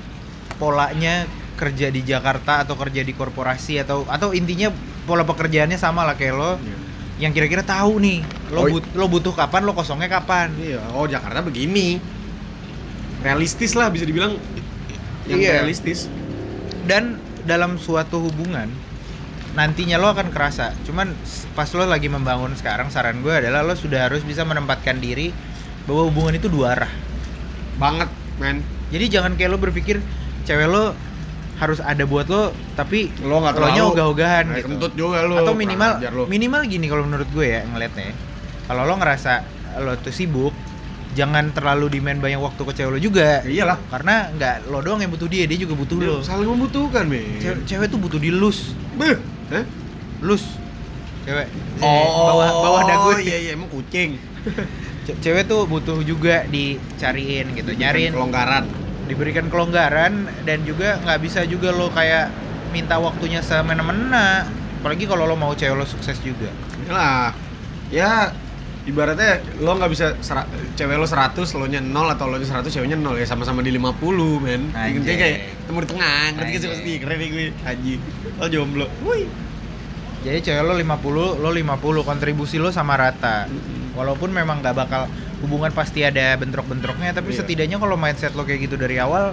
[0.58, 4.74] polanya kerja di Jakarta atau kerja di korporasi atau atau intinya
[5.04, 6.58] pola pekerjaannya sama lah kayak lo
[7.18, 8.18] yang kira-kira tahu nih
[8.50, 10.82] lo Oh, but- lo butuh kapan lo kosongnya kapan Iya.
[10.90, 12.02] Oh Jakarta begini.
[13.18, 14.38] Realistis lah bisa dibilang.
[15.26, 15.52] Yang Iya.
[15.54, 16.00] realistis.
[16.82, 18.68] dan dalam suatu hubungan
[19.50, 21.10] nantinya lo akan kerasa cuman
[21.52, 25.32] pas lo lagi membangun sekarang saran gue adalah lo sudah harus bisa menempatkan diri
[25.82, 26.92] bahwa hubungan itu dua arah
[27.74, 28.60] Banget men.
[28.88, 29.98] jadi jangan kayak lo berpikir
[30.44, 30.92] cewek lo
[31.56, 34.66] harus ada buat lo tapi Lo nggak lo nya terlalu- ogah-ogahan Nah, gitu.
[34.68, 35.42] kentut juga lo.
[35.42, 36.24] atau minimal lo.
[36.26, 38.14] minimal gini kalau menurut gue ya ngeliatnya
[38.64, 39.32] kalau lo ngerasa
[39.80, 40.52] lo tuh sibuk
[41.18, 43.78] jangan terlalu demand banyak waktu ke cewek lo juga Ya iyalah.
[43.90, 47.36] karena nggak lo doang yang butuh dia dia juga butuh lo Saling membutuhkan men.
[47.36, 49.18] cewek, cewek tuh butuh dilus Beh.
[49.50, 49.64] Hah?
[50.20, 50.46] lus
[51.22, 54.18] cewek Oh, bawah bawah dagu Iya iya emang kucing.
[55.06, 58.66] Ce- cewek tuh butuh juga dicariin gitu nyariin kelonggaran.
[59.04, 60.12] diberikan kelonggaran
[60.44, 62.28] dan juga nggak bisa juga lo kayak
[62.68, 64.44] minta waktunya semena-mena
[64.78, 66.52] apalagi kalau lo mau cewek lo sukses juga
[66.84, 67.32] Yalah.
[67.88, 68.36] Ya
[68.88, 70.16] ibaratnya lo nggak bisa
[70.74, 73.70] cewek lo 100, lo nya 0 atau lo nya 100 ceweknya 0 ya sama-sama di
[73.70, 74.72] 50 men.
[74.72, 77.44] Intinya kayak temu di tengah, ngerti gak sih pasti keren nih gue.
[77.62, 77.92] Haji.
[78.40, 78.86] Lo jomblo.
[79.04, 79.28] Wih.
[80.18, 83.46] jadi cewek lo 50 lo 50 kontribusi lo sama rata
[83.94, 85.06] walaupun memang nggak bakal
[85.38, 87.46] hubungan pasti ada bentrok-bentroknya tapi Iya.
[87.46, 89.30] setidaknya kalau mindset lo kayak gitu dari awal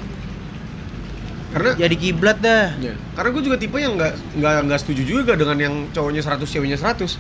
[1.50, 5.34] Karena jadi kiblat dah Ya, Karena gue juga tipe yang nggak nggak nggak setuju juga
[5.34, 7.18] dengan yang cowoknya 100 ceweknya 100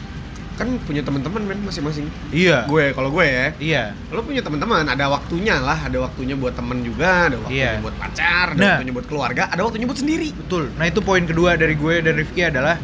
[0.55, 5.05] kan punya teman-teman men masing-masing iya gue kalau gue ya iya lo punya teman-teman ada
[5.05, 7.83] waktunya lah ada waktunya buat temen juga ada waktunya Iya.
[7.83, 8.69] buat pacar ada Nah.
[8.73, 10.71] waktunya buat keluarga ada waktunya buat sendiri Betul.
[10.73, 12.79] Nah itu poin kedua dari gue dan Rifki adalah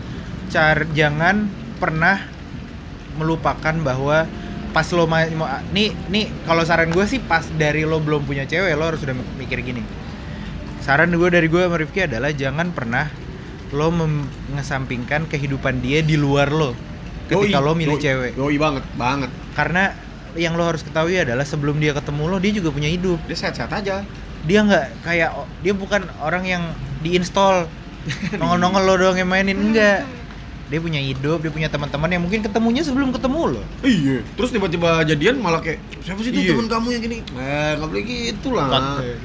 [0.47, 2.19] car jangan pernah
[3.13, 4.27] melupakan bahwa
[4.71, 8.43] pas lo ma- mau nih nih kalau saran gue sih pas dari lo belum punya
[8.43, 9.83] cewek lo harus udah mikir gini.
[10.79, 13.07] Saran gue dari gue sama Rifki adalah jangan pernah
[13.71, 16.75] lo mengesampingkan kehidupan dia di luar lo
[17.31, 18.31] ketika Yoi, lo milih yoi, cewek.
[18.35, 19.31] yoi banget banget.
[19.55, 19.95] Karena
[20.35, 23.19] yang lo harus ketahui adalah sebelum dia ketemu lo dia juga punya hidup.
[23.23, 24.03] dia sehat-sehat aja.
[24.43, 26.63] Dia nggak kayak dia bukan orang yang
[26.99, 27.71] diinstall.
[28.39, 30.03] Nongol-nongol lo doang yang mainin enggak.
[30.71, 33.63] Dia punya hidup dia punya teman-teman yang mungkin ketemunya sebelum ketemu lo.
[33.83, 36.55] Iya terus tiba-tiba jadian malah kayak siapa sih tuh Iya.
[36.55, 38.67] teman kamu yang gini eh nggak boleh gitu lah.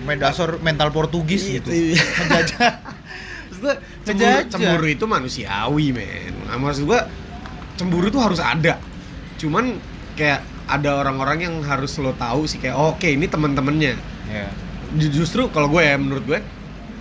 [0.03, 1.71] Main dasar mental Portugis gitu.
[1.71, 2.03] Iya.
[2.03, 2.73] ngejajah
[3.47, 6.35] Maksud gua, cemburu, cemburu itu manusiawi men.
[6.45, 7.09] Nah, maksud gua
[7.77, 8.81] cemburu tuh harus ada
[9.37, 9.77] cuman
[10.15, 13.95] kayak ada orang-orang yang harus lo tahu sih kayak oke ini teman-temannya
[14.27, 14.49] ya
[14.97, 16.41] Ju- justru kalau gue ya menurut gue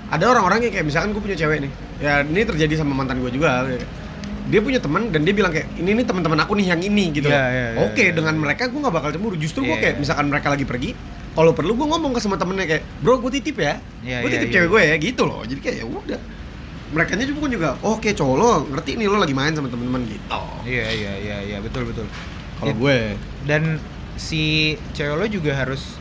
[0.06, 3.32] ada orang-orang yang kayak misalkan gue punya cewek nih ya ini terjadi sama mantan gue
[3.32, 3.88] juga kayak,
[4.46, 7.26] dia punya teman dan dia bilang kayak ini nih teman-teman aku nih yang ini gitu
[7.26, 7.42] Iya, loh.
[7.42, 8.12] iya, iya, oke iya.
[8.12, 9.82] dengan mereka gue nggak bakal cemburu justru gue Iya.
[9.82, 10.92] kayak misalkan mereka lagi pergi
[11.34, 14.36] kalau perlu gue ngomong ke sama temennya kayak bro gue titip ya Iya, gue iya,
[14.36, 14.56] titip iya.
[14.56, 16.22] cewek gue ya gitu loh jadi kayak ya udah
[16.88, 20.06] mereka nya juga juga oh, oke cowok lo ngerti nih lo lagi main sama temen-temen
[20.06, 20.22] gitu
[20.64, 22.06] Iya iya iya iya betul betul.
[22.56, 22.98] kalau It- gue
[23.44, 23.78] Dan
[24.16, 24.44] si
[24.92, 25.98] cewek lo juga harus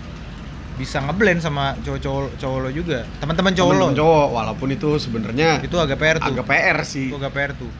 [0.74, 3.06] bisa ngeblend sama cowok-cowok cowok lo juga.
[3.16, 3.84] Teman-teman cowok lo.
[3.86, 6.30] temen cowok walaupun itu sebenarnya Itu agak PR tuh.
[6.30, 7.70] agak PR sih Itu agak PR tuh.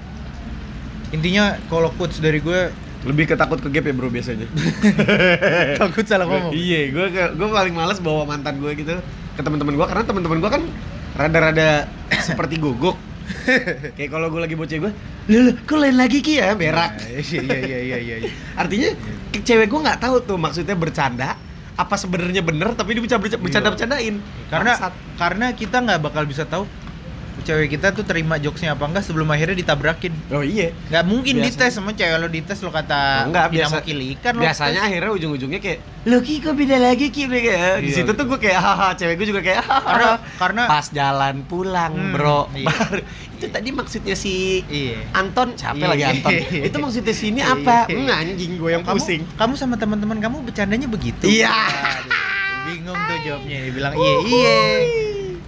[1.11, 2.71] Intinya kalau quotes dari gue
[3.05, 4.49] lebih ketakut ke gap ya bro biasanya
[5.77, 6.57] takut salah ngomong.
[6.57, 8.97] iya gue gue paling males bawa mantan gue gitu
[9.35, 10.63] ke teman-teman gue karena teman-teman gue kan
[11.15, 11.87] rada-rada
[12.27, 12.99] seperti gogok
[13.97, 14.93] kayak kalau gue lagi bocah gue
[15.33, 16.37] lu lu kok lain lagi ki?
[16.37, 17.01] Ya berak.
[17.01, 18.17] Nah, Iya iya iya iya iya.
[18.29, 18.31] iya.
[18.61, 18.93] artinya
[19.33, 21.41] ke cewek gue nggak tahu tuh maksudnya bercanda
[21.75, 24.73] apa sebenarnya bener tapi dia bisa bercanda bercandain Karena
[25.19, 26.69] karena kita nggak bakal bisa tahu
[27.37, 30.15] cewek kita tuh terima jokesnya apa enggak sebelum akhirnya ditabrakin.
[30.31, 31.47] oh iya Nggak mungkin Biasa.
[31.51, 34.87] dites sama cewek lo dites lo kata Oh, enggak, biasa- kilikan lo biasanya tes.
[34.87, 38.31] akhirnya ujung-ujungnya kayak lo ki kok beda lagi ki kayak di Iya, situ tuh gitu.
[38.31, 42.41] gue kayak haha cewek gue juga kayak haha karena karena pas jalan pulang Hmm, bro
[42.53, 42.67] iya.
[42.71, 45.03] Baru- itu tadi maksudnya si iya.
[45.11, 45.89] Anton siapa Iya.
[45.89, 46.33] lagi Anton
[46.69, 47.97] itu maksudnya sini apa Iya.
[47.97, 51.25] Enggak, anjing gue yang kamu, pusing Kamu sama teman-teman kamu bercandanya begitu.
[51.25, 51.51] Iya.
[51.51, 52.13] Aduh,
[52.65, 53.59] bingung tuh jawabnya.
[53.61, 54.59] Dia bilang iya iya.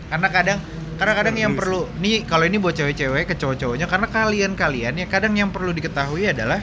[0.07, 0.59] Karena kadang
[0.97, 5.33] karena kadang yang perlu nih kalau ini buat cewek-cewek ke cowok-cowoknya karena kalian-kalian ya kadang
[5.33, 6.61] yang perlu diketahui adalah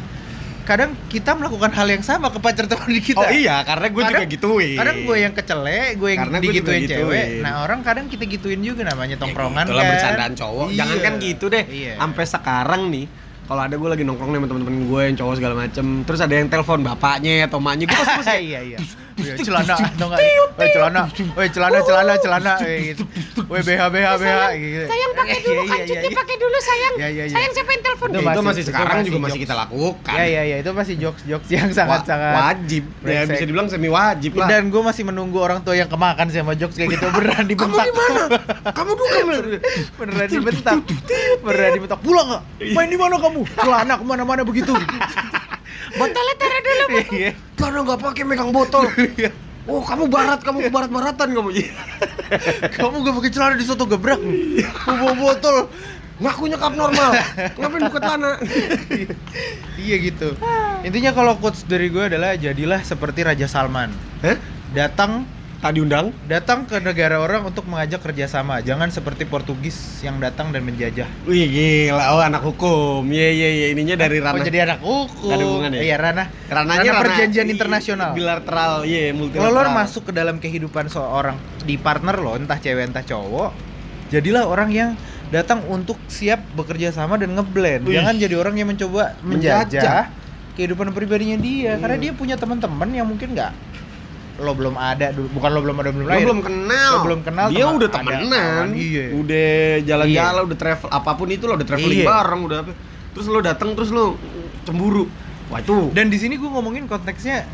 [0.64, 3.20] kadang kita melakukan hal yang sama ke pacar teman kita.
[3.20, 6.46] oh iya karena gue juga Kadang- gituin Kadang gue yang kecele, gue yang Karena gue
[6.48, 7.04] juga digituin cewek.
[7.28, 7.44] gituin.
[7.44, 9.92] Nah, orang kadang kita gituin juga namanya tongkrongan Itulah kan.
[9.92, 10.78] bercandaan cowok Iya.
[10.80, 11.94] jangan kan gitu deh Iya.
[12.00, 13.06] sampai sekarang nih
[13.44, 16.34] kalau ada gue lagi nongkrong nih sama temen-temen gue yang cowok segala macem terus ada
[16.34, 18.78] yang telepon bapaknya atau emaknya gue pasti masih iya iya.
[19.14, 20.20] Iya, celana atau enggak?
[20.54, 21.02] Woi celana,
[21.34, 23.04] woi celana celana celana eh, gitu.
[23.46, 24.86] Woi BH BH BH gitu.
[24.86, 26.18] Sayang pakai dulu Iya, iya, kancingnya iya.
[26.18, 26.94] pakai dulu sayang.
[26.94, 27.36] Iya, iya, iya.
[27.36, 28.08] Sayang siapa yang telepon?
[28.08, 30.96] Itu itu, masih- itu sekarang masih juga masih kita lakukan Ya ya ya itu masih
[30.98, 34.82] jokes jokes yang sangat Wa- sangat wajib ya bisa dibilang semi wajib lah Dan gue
[34.82, 37.86] masih menunggu orang tua yang kemakan sama jokes kayak gitu beneran kamu dibentak.
[37.86, 38.24] di mana
[38.72, 39.18] kamu dulu
[39.96, 40.78] beneran dibentak.
[41.40, 42.00] Beneran dibentak.
[42.00, 42.42] Pulang nggak?
[42.72, 43.42] Main di mana kamu?
[43.56, 44.74] Celana ke mana-mana begitu.
[45.94, 46.86] Botolnya taruh dulu.
[47.14, 47.32] Iya.
[47.54, 48.84] karena nggak pakai megang botol
[49.72, 51.50] oh kamu barat kamu ke barat baratan kamu
[52.76, 54.18] Kamu gak pakai celana di soto gebrak.
[54.20, 55.70] Mau bawa botol.
[56.14, 57.10] ngaku nyekap normal
[57.58, 58.38] ngapain buka tanah
[59.82, 60.38] iya gitu.
[60.86, 63.90] Intinya kalau quotes dari gue adalah jadilah seperti Raja Salman.
[64.22, 64.38] Hah?
[64.78, 65.26] Datang
[65.64, 68.60] tadi undang datang ke negara orang untuk mengajak kerjasama.
[68.60, 69.74] Jangan seperti Portugis
[70.04, 71.08] yang datang dan menjajah.
[71.24, 75.32] wih gila oh anak hukum iya iya iya ininya dari Oh ranah jadi anak hukum.
[75.32, 75.84] Ada hubungannya ya?
[75.86, 76.28] Iya ranah.
[76.46, 78.12] ranahnya ranah ranah perjanjian i- internasional.
[78.12, 82.84] bilateral iya Kalau multilateral lo masuk ke dalam kehidupan seorang di partner lo, entah cewek
[82.86, 83.56] entah cowok,
[84.10, 84.90] jadilah orang yang
[85.32, 87.88] datang untuk siap bekerja sama dan ngeblend.
[87.88, 87.96] Wih.
[87.96, 90.04] Jangan jadi orang yang mencoba menjajah Menjajah.
[90.54, 92.04] kehidupan pribadinya dia, karena Iya.
[92.04, 93.73] dia punya teman-teman yang mungkin nggak
[94.44, 96.26] lo belum ada bukan lo belum ada belum Lo lahir.
[96.26, 96.92] belum kenal.
[96.92, 98.66] Lo belum kenal, Dia teman- udah temenan.
[98.74, 99.06] iya.
[99.12, 99.52] Udah
[99.82, 102.08] jalan-jalan, udah travel apa pun itu lo udah traveling Iya.
[102.10, 102.72] bareng, udah apa.
[103.10, 104.20] Terus lo datang terus lo
[104.62, 105.08] cemburu.
[105.48, 105.90] Wah, itu.
[105.90, 107.48] Dan di sini gue ngomongin konteksnya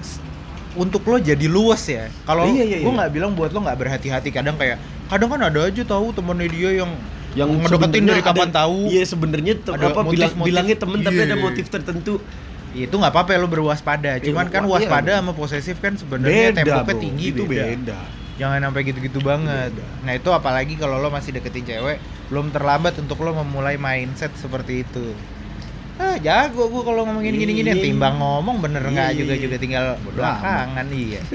[0.76, 2.08] untuk lo jadi luas ya.
[2.24, 2.98] Kalau Iya, iya, gue iya.
[2.98, 4.30] nggak bilang buat lo nggak berhati-hati.
[4.30, 6.92] Kadang kayak kadang kan ada aja tahu temennya dia yang
[7.32, 8.90] yang ngedeketin dari kapan ada- tahu.
[8.90, 10.48] Iya, sebenarnya te- Ada apa bilang motif-motif.
[10.48, 11.28] bilangnya temen tapi Iya.
[11.28, 12.14] ada motif tertentu.
[12.72, 14.12] Itu nggak apa-apa ya lo berwaspada.
[14.20, 14.70] Cuman Iya, kan iya.
[14.70, 17.02] waspada sama posesif kan sebenarnya temboknya bro.
[17.02, 17.66] tinggi itu beda.
[17.68, 18.00] beda.
[18.36, 19.72] Jangan sampai gitu-gitu banget.
[19.72, 19.86] Beda.
[20.02, 24.84] Nah itu apalagi kalau lo masih deketin cewek, belum terlambat untuk lo memulai mindset seperti
[24.84, 25.12] itu.
[25.96, 27.84] Ah jago gue kalau ngomongin gini-gini Iya.
[27.84, 31.20] timbang ngomong bener nggak juga juga tinggal belakangan iya.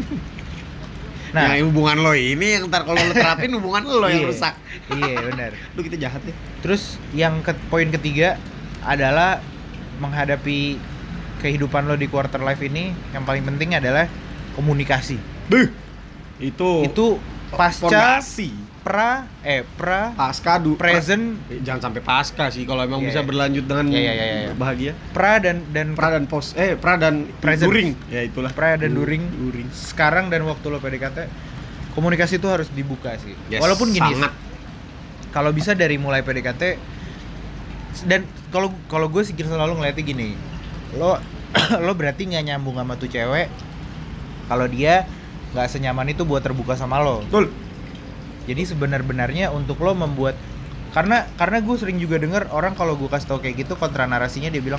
[1.35, 4.31] Nah, Nah hubungan lo ini yang ntar kalau lo terapin hubungan lo yang Iya.
[4.31, 4.55] rusak.
[4.95, 5.51] iya benar.
[5.75, 6.33] Lu kita jahat ya.
[6.63, 8.39] Terus yang ke poin ketiga
[8.81, 9.43] adalah
[9.99, 10.79] menghadapi
[11.45, 14.09] kehidupan lo di quarter life ini yang paling penting adalah
[14.55, 15.21] komunikasi.
[15.45, 15.69] Beuh.
[16.37, 17.21] Itu Itu
[17.53, 18.51] pasca fondasi.
[18.81, 23.21] pra eh pra pasca du present Eh, jangan sampai pasca sih kalau emang Iya, bisa
[23.21, 23.25] iya.
[23.25, 24.53] berlanjut dengan Iya, iya, iya, iya.
[24.53, 27.65] bahagia pra dan dan pra dan pos eh pra dan Present.
[27.65, 31.17] during ya itulah pra dan Du- during during sekarang dan waktu lo PDKT
[31.93, 33.33] komunikasi itu harus dibuka sih.
[33.49, 34.37] Yes, Walaupun gini, sangat
[35.31, 36.63] kalau bisa dari mulai PDKT
[38.05, 40.29] dan kalau kalau gue sih selalu ngeliatnya gini,
[40.93, 41.17] lo
[41.85, 43.49] lo berarti nggak nyambung sama tuh cewek
[44.47, 45.09] kalau dia
[45.55, 47.23] nggak senyaman itu buat terbuka sama lo.
[47.25, 47.49] betul
[48.45, 50.37] Jadi sebenar-benarnya untuk lo membuat
[50.93, 54.47] karena karena gue sering juga denger orang kalau gue kasih tau kayak gitu kontra narasinya
[54.47, 54.79] dia bilang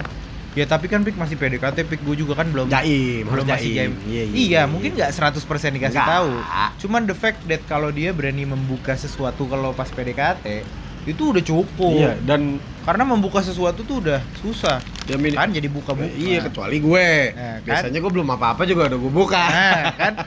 [0.54, 3.92] ya tapi kan pik masih PDKT pik gue juga kan belum jaim belum masih jaim
[4.00, 4.04] jaim.
[4.08, 5.36] iya, Iya, mungkin nggak 100%
[5.76, 6.08] dikasih Nggak.
[6.08, 6.32] tahu.
[6.80, 10.64] Cuman the fact that kalau dia berani membuka sesuatu kalau pas PDKT
[11.04, 11.92] itu udah cukup.
[11.92, 14.78] iya dan Karena membuka sesuatu tuh udah susah.
[15.06, 16.10] Ya mini- Kan jadi buka-buka.
[16.12, 17.62] iya kecuali gue Nah, kan?
[17.64, 20.14] biasanya gue belum apa-apa juga udah gue buka Nah, kan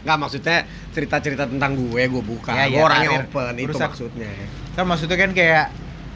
[0.00, 0.56] Nggak maksudnya
[0.90, 2.50] cerita-cerita tentang gue, gue buka.
[2.50, 3.24] Ya, gue ya, orangnya karir.
[3.26, 4.30] open, itu Berusaha- maksudnya.
[4.70, 5.66] kan maksudnya kan kayak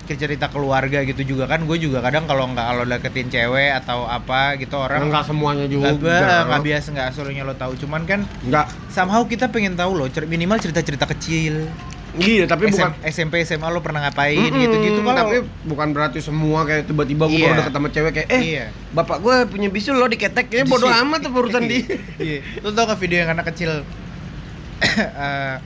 [0.07, 4.53] cerita keluarga gitu juga kan gue juga kadang kalau nggak kalau deketin cewek atau apa
[4.55, 5.97] gitu orang Nggak semuanya juga.
[6.45, 8.69] nggak biasa nggak seluruhnya lo tahu cuman kan Nggak.
[8.89, 11.73] somehow kita pengen tahu loh cer- minimal cerita-cerita kecil
[12.15, 16.63] Iya, tapi SM bukan SMP SMA lo pernah ngapain gitu-gitu kalau tapi bukan berarti semua
[16.63, 17.47] kayak tiba-tiba gue Iya.
[17.49, 20.87] baru deket sama cewek kayak eh iya bapak gue punya bisul lo diketek ya bodo
[20.87, 21.03] Iya.
[21.03, 21.83] amat tuh urusan dia
[22.23, 23.83] iya lo tau gak video yang anak kecil
[24.85, 25.57] Eh,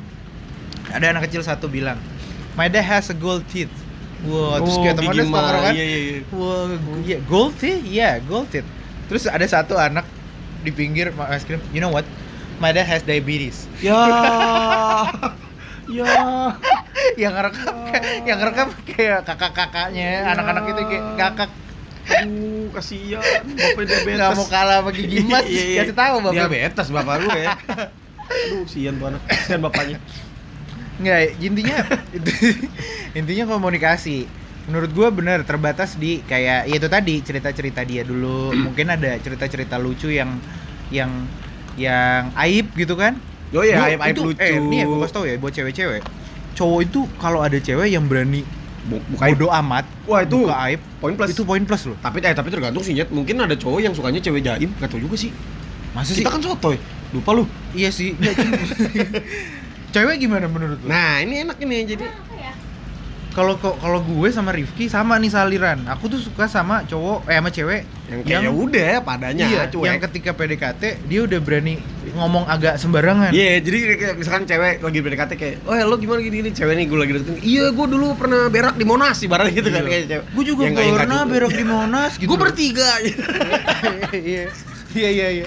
[0.88, 2.00] ada anak kecil satu bilang
[2.54, 3.72] my dad has a gold teeth
[4.20, 6.18] Wah, terus kayak temannya mah, kan iya, iya, iya.
[6.32, 7.86] Wah, gu- iya, gold teeth?
[7.86, 8.66] Iya, gold teeth.
[9.06, 10.02] Terus ada satu anak
[10.60, 12.02] di pinggir es krim, you know what?
[12.58, 13.70] My dad has diabetes.
[13.78, 13.94] ya
[15.88, 16.06] ya
[17.22, 21.50] yang ngerekam kayak- yang ngerekam kayak kakak-kakaknya, anak-anak itu kayak kakak
[22.08, 23.20] aduh kasihan
[23.52, 25.80] bapak diabetes nggak mau kalah sama gigi mas, Iya, iya.
[25.82, 26.34] kasih tahu bapak.
[26.34, 29.98] diabetes bapak lu ya aduh kasihan tuh anak kasihan bapaknya
[30.98, 31.76] Nggak, intinya
[33.18, 34.26] intinya komunikasi.
[34.66, 38.50] Menurut gua bener terbatas di kayak ya itu tadi cerita-cerita dia dulu.
[38.50, 40.42] Mungkin ada cerita-cerita lucu yang
[40.90, 41.08] yang
[41.78, 43.14] yang aib gitu kan.
[43.50, 45.52] Oh ya Gua- aib aib itu- lucu Eh, nih ya gue kasih tau ya buat
[45.52, 46.02] cewek-cewek.
[46.54, 48.42] Cowok itu kalau ada cewek yang berani
[48.80, 51.96] Bu- buka aib bodo amat, wah itu buka aib, poin plus itu poin plus loh.
[51.98, 53.08] tapi eh tapi tergantung sih Nyet.
[53.08, 55.28] mungkin ada cowok yang sukanya cewek jaim nggak tahu juga sih
[55.90, 56.20] Masa sih?
[56.20, 56.80] kita kan sotoy
[57.10, 58.16] lupa lu Iya sih.
[59.90, 60.86] cewek gimana menurut lu?
[60.86, 62.52] nah ini enak ini jadi apa ya
[63.38, 65.86] Kalau kalau gue sama Rifki sama nih saliran.
[65.86, 69.84] Aku tuh suka sama cowok eh sama cewek yang kayak ya udah padanya iya, cuek
[69.86, 71.78] yang ketika PDKT dia udah berani
[72.18, 73.30] ngomong agak sembarangan.
[73.30, 76.74] Iya, jadi kayak misalkan cewek lagi PDKT kayak, oh ya lo gimana gini gini, cewek
[76.74, 80.04] nih gue lagi deketin, iya gue dulu pernah berak di Monas ibaratnya gitu kan kayak
[80.10, 80.24] cewek.
[80.34, 81.30] Gue juga Ya, ya, nggak pernah juga.
[81.30, 82.28] berak di Monas gitu.
[82.32, 82.90] Gue bertiga.
[84.10, 84.44] Iya.
[84.88, 85.46] Iya iya iya.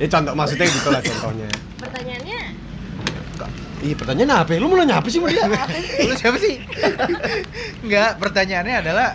[0.00, 1.69] ya contoh maksudnya gitu lah contohnya.
[3.80, 4.50] Pertanyaannya Iya pertanyaan apa?
[4.52, 4.58] ya?
[4.60, 5.44] Lu mau nanya apa sih sama dia?
[6.00, 6.54] Lu siapa sih?
[7.80, 9.08] Enggak, pertanyaannya adalah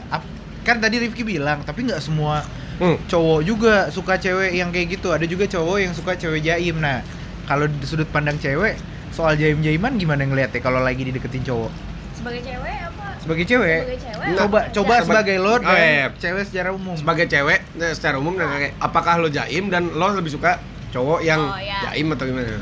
[0.61, 2.41] kan tadi Rifki bilang, tapi nggak semua
[2.75, 2.99] Hmm.
[3.07, 5.07] cowok juga suka cewek yang kayak gitu.
[5.07, 6.75] Ada juga cowok yang suka cewek jaim.
[6.75, 6.99] Nah,
[7.45, 8.75] kalau di sudut pandang cewek
[9.09, 11.71] soal jaim-jaiman gimana ngeliatnya kalau lagi dideketin cowok?
[12.15, 15.05] sebagai cewek apa Sebagai cewek, sebagai cewek coba apa coba jaim?
[15.05, 16.05] sebagai lo Oh, dan iya, iya.
[16.17, 16.95] cewek secara umum.
[16.97, 20.57] Sebagai cewek, nah, secara umum nah, kayak apakah lo jaim dan lo lebih suka
[20.89, 21.79] cowok yang Oh, iya.
[21.87, 22.59] jaim atau gimana?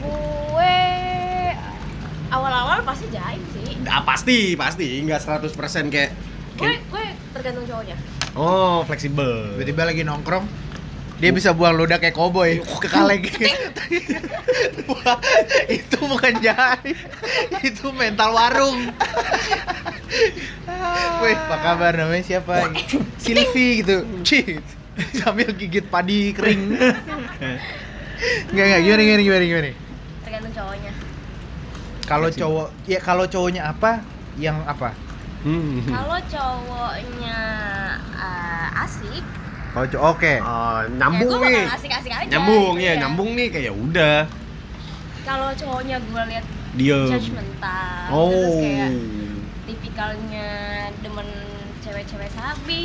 [0.00, 0.78] gue
[2.30, 5.50] awal-awal pasti jaim sih Ah, pasti, pasti, nggak 100%
[5.88, 6.10] kayak
[6.56, 7.96] gue gue tergantung cowoknya
[8.30, 9.58] Oh, fleksibel.
[9.58, 10.46] Tiba-tiba lagi nongkrong,
[11.18, 13.26] dia bisa buang ludah kayak koboi ke kaleng.
[14.88, 15.18] Wah,
[15.66, 16.94] itu bukan jaim,
[17.60, 18.78] itu mental warung.
[21.20, 22.70] Wih, apa kabar namanya siapa?
[23.18, 24.06] Silvi gitu.
[24.22, 24.62] Cih,
[25.16, 26.78] sambil gigit padi kering.
[28.50, 29.70] Enggak enggak gimana gimana gimana gimana.
[30.22, 30.92] tergantung cowoknya
[32.10, 32.42] Kalau Fleksibel.
[32.42, 34.02] cowok ya kalau cowoknya apa?
[34.34, 34.90] Yang apa?
[35.40, 35.80] Hmm.
[35.86, 37.38] kalau cowoknya
[38.12, 39.24] eh, asik
[39.70, 40.34] Kalau cowok oke.
[40.36, 41.62] Oh, ya nyambung gue nih.
[41.62, 44.18] bakal asik-asik aja Nyambung gitu ya, nyambung nih kayak ya udah.
[45.22, 47.06] kalau cowoknya gue lihat Diem.
[47.08, 48.28] judgmental Oh.
[48.28, 48.90] terus kayak
[49.64, 50.48] tipikalnya
[50.98, 51.28] demen
[51.80, 52.84] cewek-cewek sabi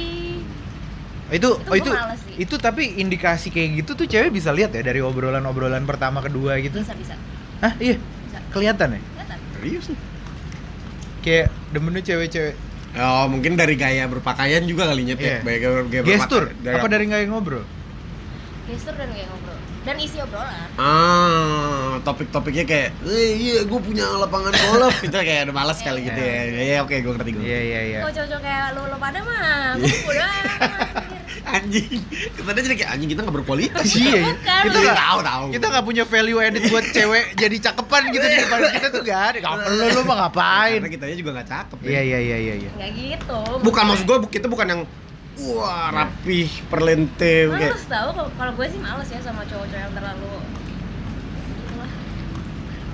[1.27, 2.35] Itu Itu oh itu males sih.
[2.37, 6.77] itu tapi indikasi kayak gitu tuh cewek bisa lihat ya dari obrolan-obrolan pertama kedua gitu.
[6.77, 7.17] bisa bisa
[7.59, 7.97] Hah, iya.
[7.97, 9.01] bisa Kelihatan ya?
[9.65, 9.99] Serius nih.
[11.19, 12.53] Kayak demennya cewek-cewek
[12.95, 15.27] Oh, mungkin dari gaya berpakaian juga kali nyet Iya.
[15.27, 15.37] ya.
[15.41, 16.77] Gaya, gaya, gaya gestur berpakaian.
[16.77, 17.65] apa dari nggak ngobrol?
[18.65, 24.49] gestur dan kayak ngobrol dan isi obrolan Ah, topik-topiknya kayak, eh iya gue punya lapangan
[24.53, 26.39] golf itu kayak udah males kali gitu ya.
[26.47, 27.41] Iya, oke gue ngerti gue.
[27.43, 27.99] Iya iya iya.
[28.01, 30.29] kalau cowok kayak lo lo pada mah gue udah
[31.43, 31.99] Anjing,
[32.31, 33.85] kesannya jadi kayak anjing kita nggak berkualitas.
[33.91, 34.33] Iya, iya.
[34.63, 35.45] Kita Iya, nggak tahu tahu.
[35.51, 39.21] kita nggak punya value edit buat cewek jadi cakepan gitu di depan kita tuh gak
[39.25, 39.37] ada.
[39.39, 40.77] Gak perlu lu mah ngapain?
[40.77, 41.77] Karena kitanya juga nggak cakep.
[41.81, 42.01] Iya ya.
[42.01, 42.55] iya iya iya.
[42.57, 42.71] iya.
[42.73, 44.81] nggak gitu Bukan maksud gue, kita bukan yang
[45.37, 47.75] wah rapih, perlente kayak.
[47.75, 50.31] males tau kalau- kalau gue sih males ya sama cowok-cowok yang terlalu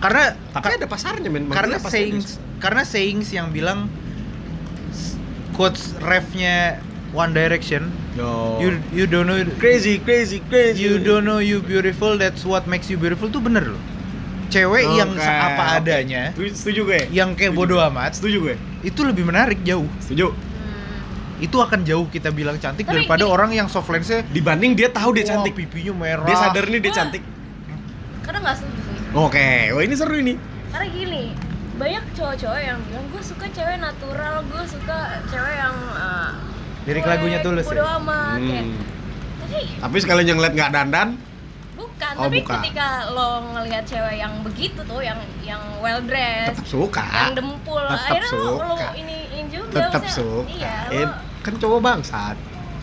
[0.01, 1.45] Karena Tapi ada pasarnya men.
[1.47, 3.85] karena sayings karena sayings yang bilang
[5.51, 6.81] quotes refnya
[7.13, 8.55] One Direction Yo.
[8.57, 10.79] you you don't know crazy, crazy, crazy.
[10.79, 13.81] you don't know you beautiful that's what makes you beautiful tuh bener loh
[14.47, 15.77] cewek yang Oke, seapa oke.
[15.77, 17.01] adanya Setuju gue.
[17.09, 17.67] yang kayak Setuju.
[17.67, 18.55] bodo amat Setuju gue.
[18.81, 20.27] itu lebih menarik jauh Setuju.
[20.27, 21.39] hmm.
[21.41, 24.87] itu akan jauh kita bilang cantik Tapi daripada gini- orang yang soft lens-nya Dibanding dia
[24.87, 25.55] tahu dia wah, cantik.
[25.57, 26.97] pipinya merah Dia sadar nih dia Wah.
[26.97, 27.23] cantik.
[28.21, 30.33] kadang nggak setuju sih Oke, wah ini seru ini.
[30.67, 31.23] karena gini
[31.73, 36.31] banyak cowok-cowok yang bilang gue suka cewek natural gue suka cewek yang uh,
[36.83, 37.83] Lirik lagunya Tulus ya?
[37.95, 38.79] amat kayak Hmm.
[39.41, 41.09] tapi Tapi sekalian yang lihat nggak dandan,
[41.73, 42.61] bukan Oh, tapi bukan.
[42.61, 47.77] ketika lo ngelihat cewek yang begitu tuh yang yang well dressed tetap suka yang dempul
[47.79, 48.87] Tetap akhirnya lo, lo suka.
[48.95, 51.11] ini, ini juga tetap suka iya Eh, lo
[51.41, 52.37] kan cowok bangsat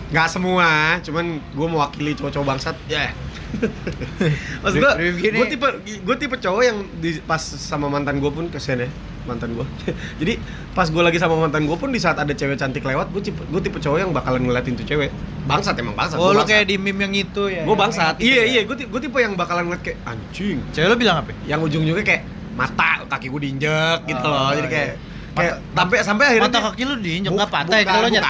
[0.09, 0.69] nggak semua
[1.01, 3.13] cuman gue mewakili cowok-cowok bangsat ya
[4.63, 4.93] maksud gue
[5.31, 5.69] gue tipe
[6.01, 8.91] gue tipe cowok yang di, pas sama mantan gue pun kesian ya
[9.29, 9.67] mantan gue
[10.21, 10.33] jadi
[10.73, 13.39] pas gue lagi sama mantan gue pun di saat ada cewek cantik lewat gue tipe
[13.43, 15.13] gue tipe cowok yang bakalan ngeliatin tuh cewek
[15.45, 16.49] bangsat emang bangsat Oh, gua bangsat.
[16.51, 17.63] kayak di meme yang itu ya.
[17.63, 18.45] gue bangsat gitu iya ya?
[18.49, 21.37] iya gue gue tipe yang bakalan ngeliat kayak anjing Cewek lu bilang apa?
[21.45, 22.23] yang ujung-ujungnya kayak
[22.53, 25.07] mata kaki gue diinjek gitu Oh, loh jadi kayak iya.
[25.31, 28.25] kayak sampai sampai akhirnya Mata kaki lu diinjek Bu- enggak patah ya kalau nyet.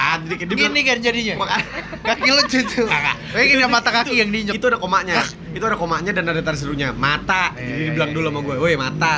[0.45, 1.33] Gini kan jadinya.
[2.05, 2.85] Kaki lu gitu.
[2.85, 3.15] Kagak.
[3.33, 4.53] Kayak gini mata itu- kaki yang diinjek.
[4.55, 5.17] Itu ada komanya.
[5.49, 6.93] itu ada komanya dan ada tanda serunya.
[6.93, 7.49] Mata.
[7.53, 8.45] Iya, Jadi iya, dibilang iya, dulu sama iya.
[8.45, 9.13] gue, "Woi, mata."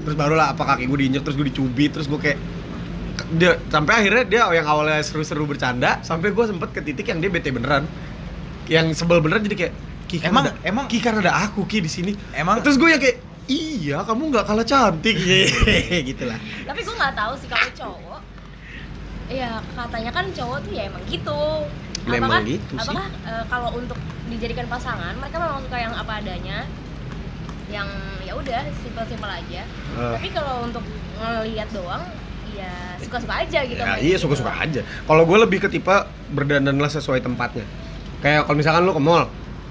[0.00, 2.38] Terus barulah apa kaki gue diinjek, terus gue dicubit, terus gue kayak
[3.30, 7.28] dia sampai akhirnya dia yang awalnya seru-seru bercanda sampai gue sempet ke titik yang dia
[7.28, 7.84] bete beneran.
[8.66, 9.74] Yang sebel beneran jadi kayak
[10.06, 12.12] Ki, kan Emang- ada, emang- Ki kan ada aku Ki di sini.
[12.32, 15.14] Emang terus gue yang kayak iya kamu nggak kalah cantik.
[16.10, 16.38] Gitu lah.
[16.66, 18.20] Tapi gue nggak tahu sih kalau cowok
[19.30, 21.42] Iya katanya kan cowok tuh ya emang gitu.
[22.02, 22.82] Memang apakah, gitu sih.
[22.82, 26.66] apakah eh, kalau untuk dijadikan pasangan mereka memang suka yang apa adanya
[27.70, 27.88] yang
[28.20, 30.12] ya udah simpel-simpel aja Eh.
[30.14, 30.82] tapi kalau untuk
[31.16, 32.02] ngelihat doang
[32.50, 34.26] ya suka-suka aja gitu Ya, iya gitu.
[34.26, 34.80] suka-suka aja.
[34.82, 35.94] Kalau gue lebih ke tipe
[36.28, 37.64] berdandanlah sesuai tempatnya.
[38.20, 39.24] Kayak kalau misalkan lu ke mall,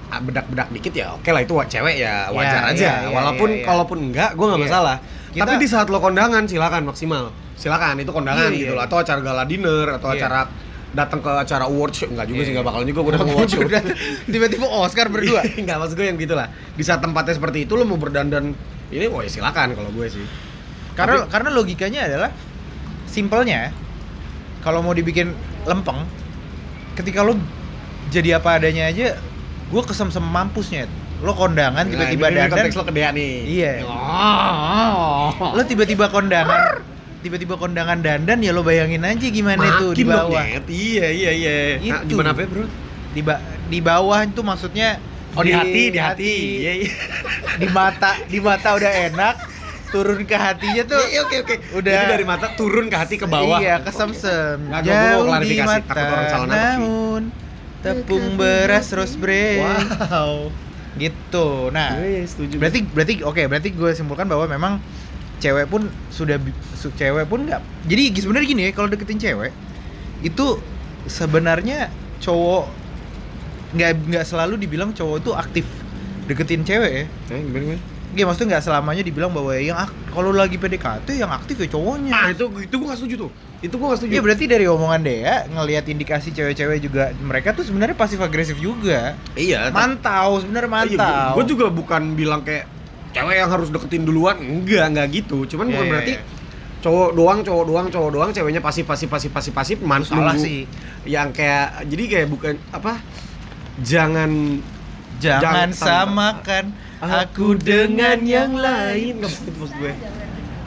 [0.10, 2.80] ah, bedak-bedak dikit ya oke lah itu cewek ya wajar Iya, aja.
[2.82, 3.66] iya, iya, Walaupun iya, iya.
[3.68, 4.68] kalaupun enggak, gue nggak Iya.
[4.68, 4.95] masalah.
[5.30, 7.30] Kita- Tapi di saat lo kondangan silakan maksimal.
[7.54, 8.78] Silakan itu kondangan Iya, gitu iya.
[8.80, 8.84] loh.
[8.88, 10.18] Atau acara gala dinner atau Iya.
[10.18, 10.39] acara
[10.90, 12.72] datang ke acara award show enggak juga Iya, sih enggak iya.
[12.72, 13.62] bakalan juga gue datang award show.
[14.26, 15.42] Tiba-tiba Oscar berdua.
[15.62, 16.48] Enggak maksud gue yang gitulah.
[16.72, 18.58] Di saat tempatnya seperti itu lo mau berdandan
[18.90, 20.26] ini, wah ya silakan kalau gue sih.
[20.92, 22.30] karena Tapi- karena logikanya adalah
[23.06, 23.70] simpelnya
[24.60, 25.32] kalau mau dibikin
[25.64, 26.04] lempeng
[26.94, 27.38] ketika lo
[28.08, 29.16] jadi apa adanya aja
[29.66, 33.34] gue kesem sem mampusnya lo kondangan Nah, tiba-tiba ini- ini dandan konteks lo kedean nih.
[33.46, 33.72] Iya.
[33.84, 35.54] Oh.
[35.54, 36.82] lo tiba-tiba kondangan
[37.20, 40.65] tiba-tiba kondangan dandan ya lo bayangin aja gimana itu di Makin dong, bawah Net.
[40.65, 41.55] Iya, iya, iya.
[41.78, 42.07] Nah, Itu.
[42.09, 42.65] gimana apa, Bro?
[43.09, 44.89] di ba- di bawah itu maksudnya
[45.32, 46.34] Oh, di, hati, di hati.
[46.59, 46.91] Iya, iya.
[47.55, 49.36] di mata di mata udah enak
[49.89, 51.55] turun ke hatinya tuh Iya, oke, oke.
[51.76, 51.91] Udah.
[51.91, 53.59] Jadi dari mata turun ke hati ke bawah.
[53.59, 54.57] Iya, kesemsem.
[54.63, 57.22] Mau Jauh di mata, takut orang salah namun
[57.80, 59.61] tepung beras rose bread.
[59.61, 60.49] Wow.
[60.95, 61.47] Gitu.
[61.70, 62.55] Nah, Iya, iya, setuju.
[62.57, 64.74] berarti berarti oke, berarti gue simpulkan bahwa memang
[65.40, 66.38] cewek pun sudah
[66.96, 67.62] cewek pun nggak.
[67.88, 69.52] Jadi sebenarnya gini ya, kalau deketin cewek
[70.20, 70.60] itu
[71.08, 71.88] sebenarnya
[72.20, 72.68] cowok
[73.70, 75.66] nggak nggak selalu dibilang cowok itu aktif
[76.28, 77.06] deketin cewek ya.
[77.34, 77.82] Eh, gimana, gimana?
[78.10, 79.78] Iya, maksudnya nggak selamanya dibilang bahwa yang
[80.10, 82.10] kalau lagi PDKT yang aktif ya cowoknya.
[82.10, 83.32] Nah, itu itu gua gak setuju tuh.
[83.62, 84.12] Itu gua gak setuju.
[84.18, 89.14] Iya berarti dari omongan Dea ngelihat indikasi cewek-cewek juga mereka tuh sebenarnya pasif agresif juga.
[89.38, 91.38] Iya, Mantau sebenarnya mantau.
[91.38, 92.78] Gue juga bukan bilang kayak
[93.12, 94.38] cewek yang harus deketin duluan.
[94.38, 95.43] Enggak, enggak gitu.
[95.45, 96.22] Cuman Iya, bukan iya, berarti iya.
[96.80, 100.41] cowok doang, cowok doang, cowok doang, ceweknya pasif pasif pasif pasif pasif man salah nunggu-
[100.41, 100.60] sih.
[101.03, 102.93] Yang kayak jadi kayak bukan apa?
[103.80, 104.32] Jangan
[105.20, 106.66] Jangan Jangan- samakan
[106.97, 109.20] aku dengan yang lain.
[109.20, 109.93] Nggak begitu maksud gue.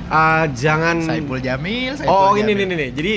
[0.07, 1.97] Ah, jangan Saiful Jamil.
[1.97, 2.69] Saiful Oh, ini Jamil.
[2.69, 2.91] nih nih.
[2.93, 3.13] Jadi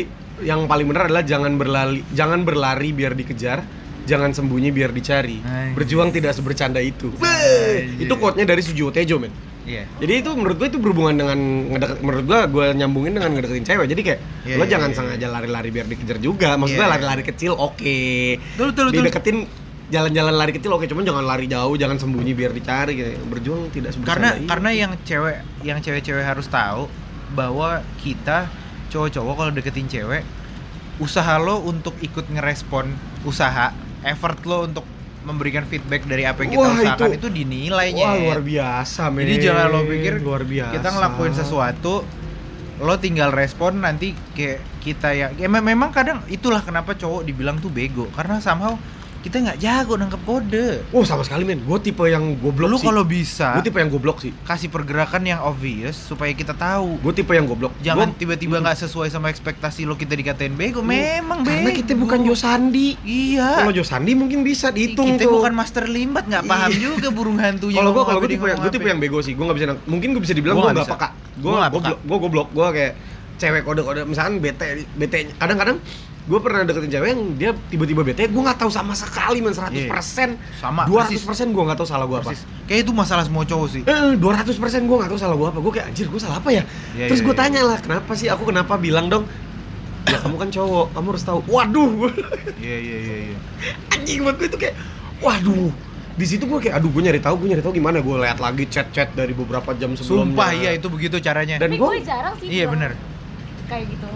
[0.47, 3.67] yang paling benar adalah jangan berlari jangan berlari biar dikejar,
[4.05, 5.41] jangan sembunyi biar dicari.
[5.41, 5.73] Anjir.
[5.73, 7.09] Berjuang tidak sebercanda itu.
[7.17, 9.33] Weh, Itu quote-nya dari Sujiwo Tejo, men.
[9.65, 9.89] Iya.
[9.97, 11.37] Jadi itu menurut gue itu berhubungan dengan
[11.73, 13.85] ngedeket, menurut gue gue nyambungin dengan ngedeketin cewek.
[13.89, 16.53] Jadi kayak Iya, lo iya, jangan iya, sengaja lari-lari biar dikejar juga.
[16.53, 16.93] Maksud gue Iya.
[16.93, 17.97] lari-lari kecil oke.
[18.53, 19.01] Betul, betul, betul.
[19.01, 19.37] Dideketin
[19.85, 23.93] jalan-jalan lari kecil oke, cuman jangan lari jauh, jangan sembunyi biar dicari kayak berjuang tidak
[23.93, 24.45] sebercanda Karena itu.
[24.45, 26.89] karena yang cewek yang cewek-cewek harus tahu
[27.33, 28.49] bahwa kita
[28.89, 30.21] cowok-cowok kalau deketin cewek
[30.95, 32.87] usaha lo untuk ikut ngerespon
[33.25, 33.73] usaha
[34.05, 34.85] effort lo untuk
[35.21, 39.25] memberikan feedback dari apa yang kita Wah, usahakan itu- itu, dinilainya Wah luar biasa men.
[39.25, 40.71] Jadi jangan lo pikir luar biasa.
[40.71, 41.93] kita ngelakuin sesuatu
[42.77, 47.57] lo tinggal respon nanti kayak kita ya, ya me- memang kadang itulah kenapa cowok dibilang
[47.57, 48.75] tuh bego karena somehow
[49.25, 52.85] kita nggak jago nangkep kode Oh sama sekali men, gue tipe yang goblok lu sih.
[52.85, 54.29] kalau bisa Gue tipe yang goblok sih.
[54.39, 57.73] kasih pergerakan yang obvious supaya kita tahu Gue tipe yang goblok.
[57.79, 61.93] jangan Gua- tiba-tiba nggak sesuai sama ekspektasi lo kita dikatain bego memang bego Karena kita
[61.95, 63.01] bukan Josandi.
[63.01, 65.33] iya Kalau Josandi mungkin bisa dihitung kita tuh.
[65.35, 66.79] bukan master limbat nggak paham Iya.
[66.85, 69.33] juga burung hantunya Kalau gue kalau gue tipe yang gue tipe yang bego sih.
[69.33, 71.09] Gue nggak bisa mungkin gue bisa dibilang Gua gue nggak peka.
[71.35, 71.97] Gue goblok.
[71.99, 72.47] Gue goblok.
[72.51, 72.93] Gue kayak
[73.35, 74.63] cewek kode-kode misalkan bete
[74.93, 75.81] bete kadang-kadang
[76.25, 79.69] gue pernah deketin cewek yang dia tiba-tiba bete gue nggak tahu sama sekali men 100%
[79.77, 79.93] Iya.
[80.57, 81.45] Sama, 200% persis.
[81.45, 82.33] gue nggak tahu salah gue apa.
[82.65, 83.81] Kayak itu masalah semua cowok sih.
[83.85, 85.59] Eh, 200% gue gak tahu salah gue apa.
[85.61, 86.65] Gue kayak anjir gue salah apa ya?
[86.97, 87.41] Iya, Terus iya, gue iya.
[87.45, 88.27] tanya lah Kenapa sih?
[88.33, 88.73] Aku kenapa?
[88.81, 89.29] Bilang dong
[90.09, 91.39] Ya kamu kan cowok Kamu harus tahu.
[91.45, 92.09] Waduh.
[92.57, 93.37] Iya iya iya iya.
[93.93, 94.75] Anjing buat gue itu kayak
[95.21, 95.69] Waduh.
[96.17, 98.01] Di situ gue kayak aduh gue nyari tahu gue nyari tahu gimana.
[98.01, 100.33] Gue lihat lagi chat-chat dari beberapa jam sebelumnya.
[100.33, 101.61] Sumpah iya itu begitu caranya.
[101.61, 102.97] Dan gue jarang sih Iya bener.
[103.69, 104.09] Kayak gitu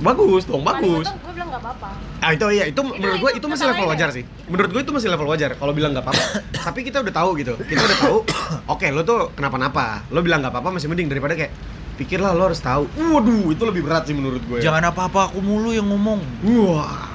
[0.00, 1.04] bagus dong bagus.
[1.04, 1.88] Gue bilang nggak apa-apa.
[2.24, 4.24] Ah itu iya itu, menurut gue itu itu masih level wajar sih.
[4.48, 6.24] Menurut gue itu masih level wajar kalau bilang nggak apa-apa.
[6.68, 7.54] Tapi kita udah tahu gitu.
[7.60, 8.16] Kita udah tahu
[8.76, 10.08] oke lo tuh kenapa-napa.
[10.08, 11.52] Lo bilang nggak apa-apa masih mending daripada kayak
[12.00, 12.88] pikirlah lo harus tahu.
[12.96, 16.24] Waduh itu lebih berat sih menurut gue Jangan apa-apa aku mulu yang ngomong.
[16.48, 17.09] wah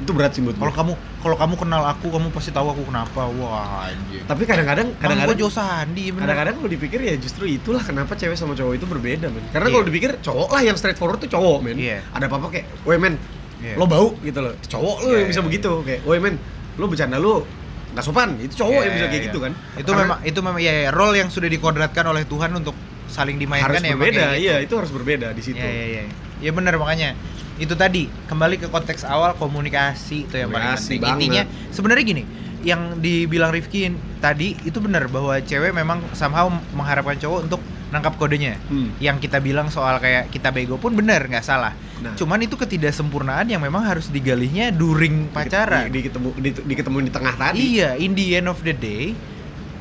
[0.00, 2.88] itu berat sih menurut Kalau gue kamu kalau kamu kenal aku, kamu pasti tahu aku
[2.88, 3.28] kenapa.
[3.36, 4.24] Wah, anjir.
[4.24, 8.74] tapi kadang-kadang Kadang-kadang Jo Sandi kadang-kadang kalau dipikir ya justru itulah kenapa cewek sama cowok
[8.74, 9.74] itu berbeda men karena Iya.
[9.76, 12.00] kalau dipikir cowok lah yang straightforward tuh cowok men Iya.
[12.10, 13.20] ada apa-apa kayak woi men
[13.60, 13.76] Iya.
[13.76, 15.46] lo bau gitu loh cowok lo Iya, yang bisa iya.
[15.46, 16.34] begitu kayak woi men
[16.80, 17.44] lo bercanda lo
[17.92, 19.28] nggak sopan itu cowok Iya, yang bisa kayak iya.
[19.28, 22.50] gitu kan Itu Karena memang itu memang ya, ya, role yang sudah dikodratkan oleh Tuhan
[22.54, 22.72] untuk
[23.10, 24.40] saling dimainkan harus ya berbeda gitu.
[24.40, 26.02] iya itu harus berbeda di situ Iya iya iya.
[26.40, 27.12] Ya benar makanya
[27.60, 31.12] itu tadi kembali ke konteks awal komunikasi itu yang paling Komunikasi penting.
[31.12, 32.22] Intinya sebenarnya gini,
[32.64, 38.56] yang dibilang Rifki tadi itu benar bahwa cewek memang somehow mengharapkan cowok untuk nangkap kodenya.
[38.72, 38.94] Hmm.
[38.96, 41.76] Yang kita bilang soal kayak kita bego pun benar nggak salah.
[42.00, 42.16] Nah.
[42.16, 45.92] Cuman itu ketidaksempurnaan yang memang harus digalinya during pacaran.
[45.92, 48.72] di, di, ketemu di, di ketemu di tengah tadi Iya, in the end of the
[48.72, 49.12] day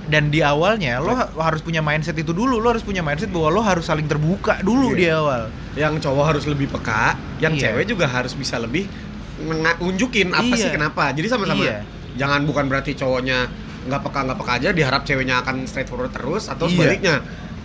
[0.09, 3.49] dan di awalnya lo ha- harus punya mindset itu dulu, lo harus punya mindset bahwa
[3.49, 4.97] lo harus saling terbuka dulu Iya.
[4.97, 5.41] di awal.
[5.77, 7.71] yang cowok harus lebih peka yang Iya.
[7.71, 8.89] cewek juga harus bisa lebih
[9.39, 10.57] nunjukin apa Iya.
[10.57, 11.85] sih kenapa jadi sama-sama Iya.
[12.15, 13.47] jangan bukan berarti cowoknya
[13.81, 16.73] nggak peka nggak peka aja diharap ceweknya akan straightforward terus atau Iya.
[16.73, 17.15] sebaliknya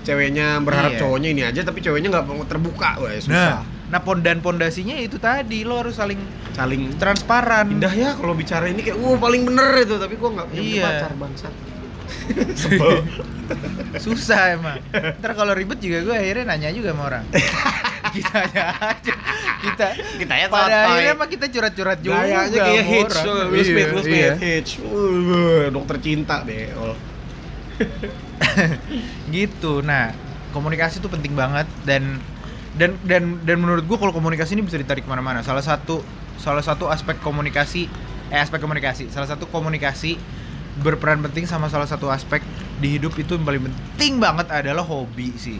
[0.03, 1.01] ceweknya berharap Iya.
[1.01, 5.17] cowoknya ini aja tapi ceweknya nggak mau terbuka wah Nah, susah nah pondan pondasinya itu
[5.17, 6.19] tadi lo harus saling
[6.51, 7.69] saling transparan.
[7.69, 10.85] indah ya kalau bicara ini kayak wah paling bener itu tapi gua nggak punya Iya.
[10.85, 11.53] pacar bangsat
[14.05, 14.81] Susah emang.
[14.93, 17.25] Ntar kalau ribet juga gue akhirnya nanya juga sama orang.
[18.17, 18.65] kita aja.
[19.65, 19.87] Kita
[20.21, 22.21] kita ya pada akhirnya mah kita curhat-curhat juga.
[22.21, 23.17] Gayanya kayak Hitch.
[23.25, 24.33] Will Smith, Iya, Will Smith, iya.
[24.37, 24.71] Hitch.
[25.73, 26.69] Dokter cinta deh.
[26.77, 26.97] Oh.
[29.35, 30.15] gitu nah
[30.55, 32.23] komunikasi itu penting banget dan
[32.75, 36.03] dan dan dan menurut gua kalau komunikasi ini bisa ditarik ke mana-mana salah satu
[36.39, 37.87] salah satu aspek komunikasi
[38.31, 40.19] eh aspek komunikasi salah satu komunikasi
[40.77, 42.43] berperan penting sama salah satu aspek
[42.77, 45.59] di hidup itu yang paling penting banget adalah hobi sih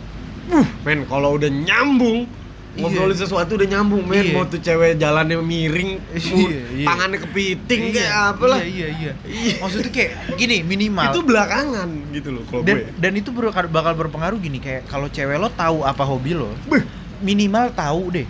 [0.83, 2.27] Men, kalau udah nyambung
[2.75, 2.91] Iya.
[2.91, 4.35] ngobrolin sesuatu udah nyambung men Iya.
[4.35, 6.87] mau tuh cewek jalannya miring Iya, iya.
[6.91, 9.13] tangannya kepiting kayak Iya, apa lah iya iya Iya.
[9.31, 13.31] iya maksudnya kayak gini minimal itu belakangan gitu loh kalau dan gue dan itu
[13.71, 16.83] bakal berpengaruh gini kayak kalau cewek lo tahu apa hobi lo Beh.
[17.23, 18.27] minimal tahu deh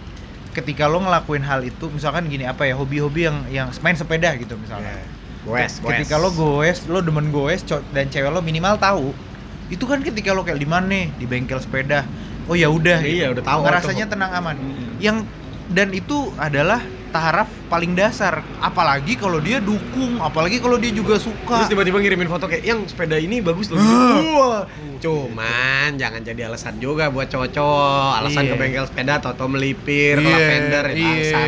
[0.53, 4.61] ketika lo ngelakuin hal itu misalkan gini apa ya hobi-hobi yang yang main sepeda gitu
[4.61, 4.93] misalnya
[5.45, 9.13] goes ketika lo goes lo demen goes dan cewek lo minimal tahu
[9.67, 12.05] itu kan ketika lo kayak di mana nih di bengkel sepeda
[12.45, 13.35] oh ya udah Iya, gitu.
[13.35, 13.61] udah tahu.
[13.63, 14.95] ngerasanya Itu- tenang aman Mm.
[14.99, 15.17] yang
[15.67, 16.81] dan itu adalah
[17.15, 22.27] taraf paling dasar apalagi kalau dia dukung apalagi kalau dia juga terus suka tiba-tiba ngirimin
[22.27, 23.79] foto kayak yang sepeda ini bagus loh
[24.99, 28.51] cuman jangan jadi alasan juga buat cowok-cowok alasan Iya.
[28.51, 31.07] ke bengkel sepeda atau melipir Iya, lavender ya iya.
[31.07, 31.47] bangsat.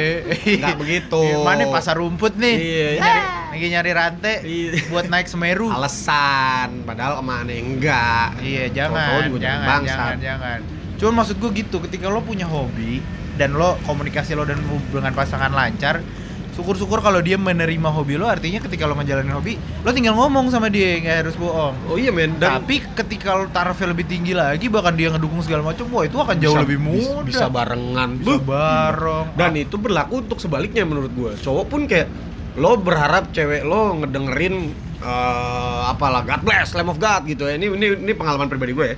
[0.57, 2.89] nggak begitu Iya, mana pasar rumput nih Iya.
[2.97, 4.71] nyari, lagi nyari rantai Iya.
[4.87, 9.99] buat naik Semeru alasan padahal emang enggak Iya jangan, jangan, bangsat.
[10.15, 10.59] jangan, jangan.
[10.97, 13.05] Cuman maksud gue gitu, ketika lo punya hobi
[13.37, 16.01] dan lo komunikasi lo dan hubungan pasangan lancar,
[16.53, 20.67] syukur-syukur kalau dia menerima hobi lo, artinya ketika lo ngejalanin hobi, lo tinggal ngomong sama
[20.67, 21.77] dia, nggak harus bohong.
[21.87, 25.61] oh iya men dan Tapi ketika lo tarafnya lebih tinggi lagi, bahkan dia ngedukung segala
[25.63, 27.23] macam, wah itu akan jauh bisa- lebih mudah.
[27.23, 28.41] bisa barengan Bisa Buh.
[28.43, 29.27] bareng.
[29.35, 32.09] dan itu berlaku untuk sebaliknya menurut gue cowok pun kayak
[32.57, 37.69] lo berharap cewek lo ngedengerin eh, apalah God bless Lamb of God gitu ya ini
[37.69, 38.97] ini ini pengalaman pribadi gue ya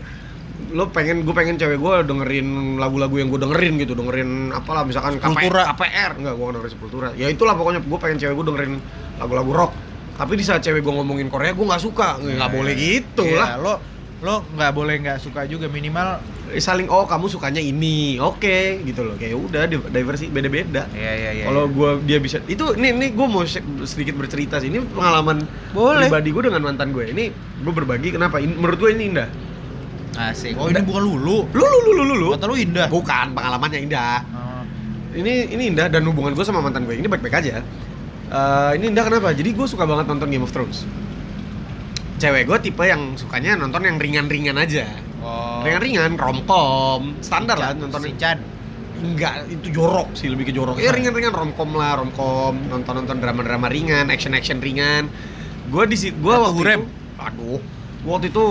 [0.71, 5.16] lo pengen gue pengen cewek gue dengerin lagu-lagu yang gue dengerin gitu dengerin apalah misalkan
[5.16, 5.64] Sepultura.
[5.71, 7.09] KPR enggak gue dengerin Sepultura.
[7.14, 8.73] Ya itulah pokoknya gue pengen cewek gue dengerin
[9.16, 9.73] lagu-lagu rock.
[10.14, 12.16] Tapi di saat cewek gue ngomongin Korea gue nggak suka.
[12.16, 13.49] Nggak boleh gitu Iya, lah.
[13.57, 13.75] Lo
[14.19, 16.19] lo nggak boleh nggak suka juga minimal.
[16.49, 18.19] Eh, saling oh kamu sukanya ini.
[18.19, 19.14] Oke gitu loh.
[19.14, 20.85] Kayak udah di- diversi beda-beda.
[20.91, 21.45] Iya iya iya.
[21.47, 24.69] kalau gue dia bisa itu ini ini gue mau se- sedikit bercerita sih.
[24.69, 26.09] Ini pengalaman Boleh.
[26.09, 28.37] pribadi gue dengan mantan gue ini gue berbagi kenapa?
[28.37, 29.29] Ini, menurut gue ini indah
[30.19, 30.59] asik.
[30.59, 31.47] Oh ini bukan lulu.
[31.49, 32.27] lu lu lu lu lu, lu.
[32.35, 32.87] Kata lu indah.
[32.91, 34.62] bukan pengalamannya indah Oh.
[35.14, 37.62] ini ini indah dan hubungan gue sama mantan gue ini baik-baik aja
[38.29, 40.85] Eh, ini indah kenapa jadi gue suka banget nonton Game of Thrones
[42.19, 44.85] cewek gue tipe yang sukanya nonton yang ringan-ringan aja
[45.19, 45.62] Oh.
[45.62, 48.39] ringan-ringan romcom standar lah Nonton Sinchan.
[48.99, 50.79] Enggak, itu jorok sih, lebih ke jorok.
[50.79, 55.07] Ya ringan-ringan romcom lah, romcom, nonton-nonton drama-drama ringan, action-action ringan.
[55.71, 56.81] Gua di gua waktu Hurem.
[56.83, 57.61] itu aduh,
[58.03, 58.45] waktu itu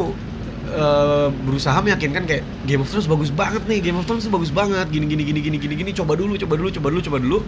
[0.67, 4.87] eh, berusaha meyakinkan kayak Game of Thrones bagus banget nih, Game of Thrones bagus banget,
[4.91, 7.39] gini gini gini gini gini gini, coba dulu, coba dulu, coba dulu, coba dulu.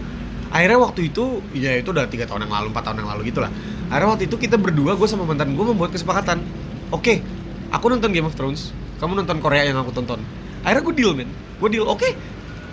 [0.50, 3.54] akhirnya waktu itu ya itu udah tiga tahun yang lalu empat tahun yang lalu gitulah
[3.86, 6.42] akhirnya waktu itu kita berdua gue sama mantan gue membuat kesepakatan
[6.90, 7.22] oke
[7.70, 10.18] aku nonton Game of Thrones kamu nonton Korea yang aku tonton
[10.66, 12.10] akhirnya gue deal men gue deal oke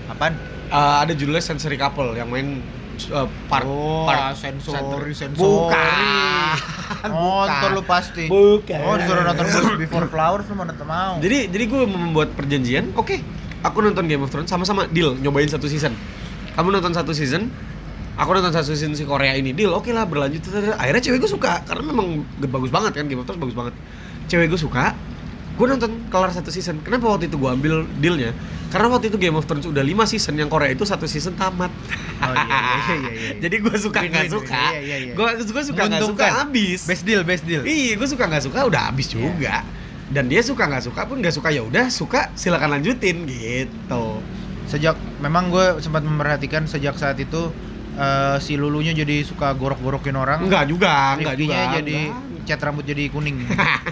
[0.08, 0.34] Apaan?
[0.68, 2.60] Uh, ada judulnya Sensory Couple yang main
[3.10, 5.38] uh, part Oh, part sensori, sensori.
[5.38, 6.56] bukan
[7.08, 8.26] Nonton lu pasti.
[8.26, 8.80] Bukan.
[8.82, 11.22] Oh, disuruh nonton Birds Before Flowers lu mana mau.
[11.22, 13.16] Jadi jadi gue membuat perjanjian, oke,
[13.62, 15.94] aku nonton Game of Thrones sama-sama deal nyobain satu season.
[16.58, 17.54] Kamu nonton satu season,
[18.18, 20.42] aku nonton satu season si Korea ini deal, oke lah berlanjut.
[20.74, 23.74] Akhirnya cewek gue suka karena memang bagus banget kan Game of Thrones bagus banget.
[24.28, 24.98] Cewek gue suka,
[25.58, 26.86] gue nonton kelar satu season.
[26.86, 28.30] Kenapa waktu itu gue ambil dealnya?
[28.70, 31.74] Karena waktu itu Game of Thrones udah 5 season, yang Korea itu satu season tamat.
[32.22, 33.32] Oh, iya, iya, iya, iya, iya.
[33.44, 35.14] Jadi gue suka nggak suka, iya, iya, iya.
[35.18, 36.82] gue gue suka nggak suka habis.
[36.86, 37.66] Best deal, best deal.
[37.66, 39.66] Iya, gue suka nggak suka udah habis juga.
[40.14, 44.22] Dan dia suka nggak suka pun nggak suka ya udah suka silakan lanjutin gitu.
[44.70, 44.94] Sejak
[45.26, 47.50] memang gue sempat memperhatikan sejak saat itu
[47.98, 50.46] eh, si lulunya jadi suka gorok-gorokin orang.
[50.46, 51.82] Enggak juga, enggak juga.
[51.82, 52.37] jadi enggak.
[52.48, 53.44] Cat rambut jadi kuning.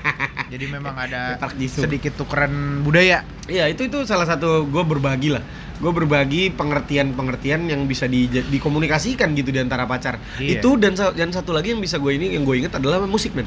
[0.53, 1.36] jadi memang ada
[1.68, 3.28] sedikit tukeran budaya.
[3.51, 5.43] Iya itu itu salah satu gue berbagi lah.
[5.76, 10.18] Gue berbagi pengertian-pengertian yang bisa di, dikomunikasikan gitu di antara pacar.
[10.39, 10.64] Iya.
[10.64, 13.45] Itu dan dan satu lagi yang bisa gue ini yang gue inget adalah musik men.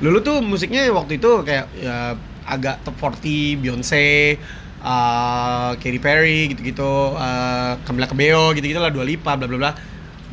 [0.00, 2.16] Lulu tuh musiknya waktu itu kayak ya
[2.48, 4.40] agak top 40 Beyonce,
[4.80, 9.72] uh, Katy Perry gitu-gitu, uh, Camila Cabello gitu-gitu lah, Dua Lipa, bla bla bla.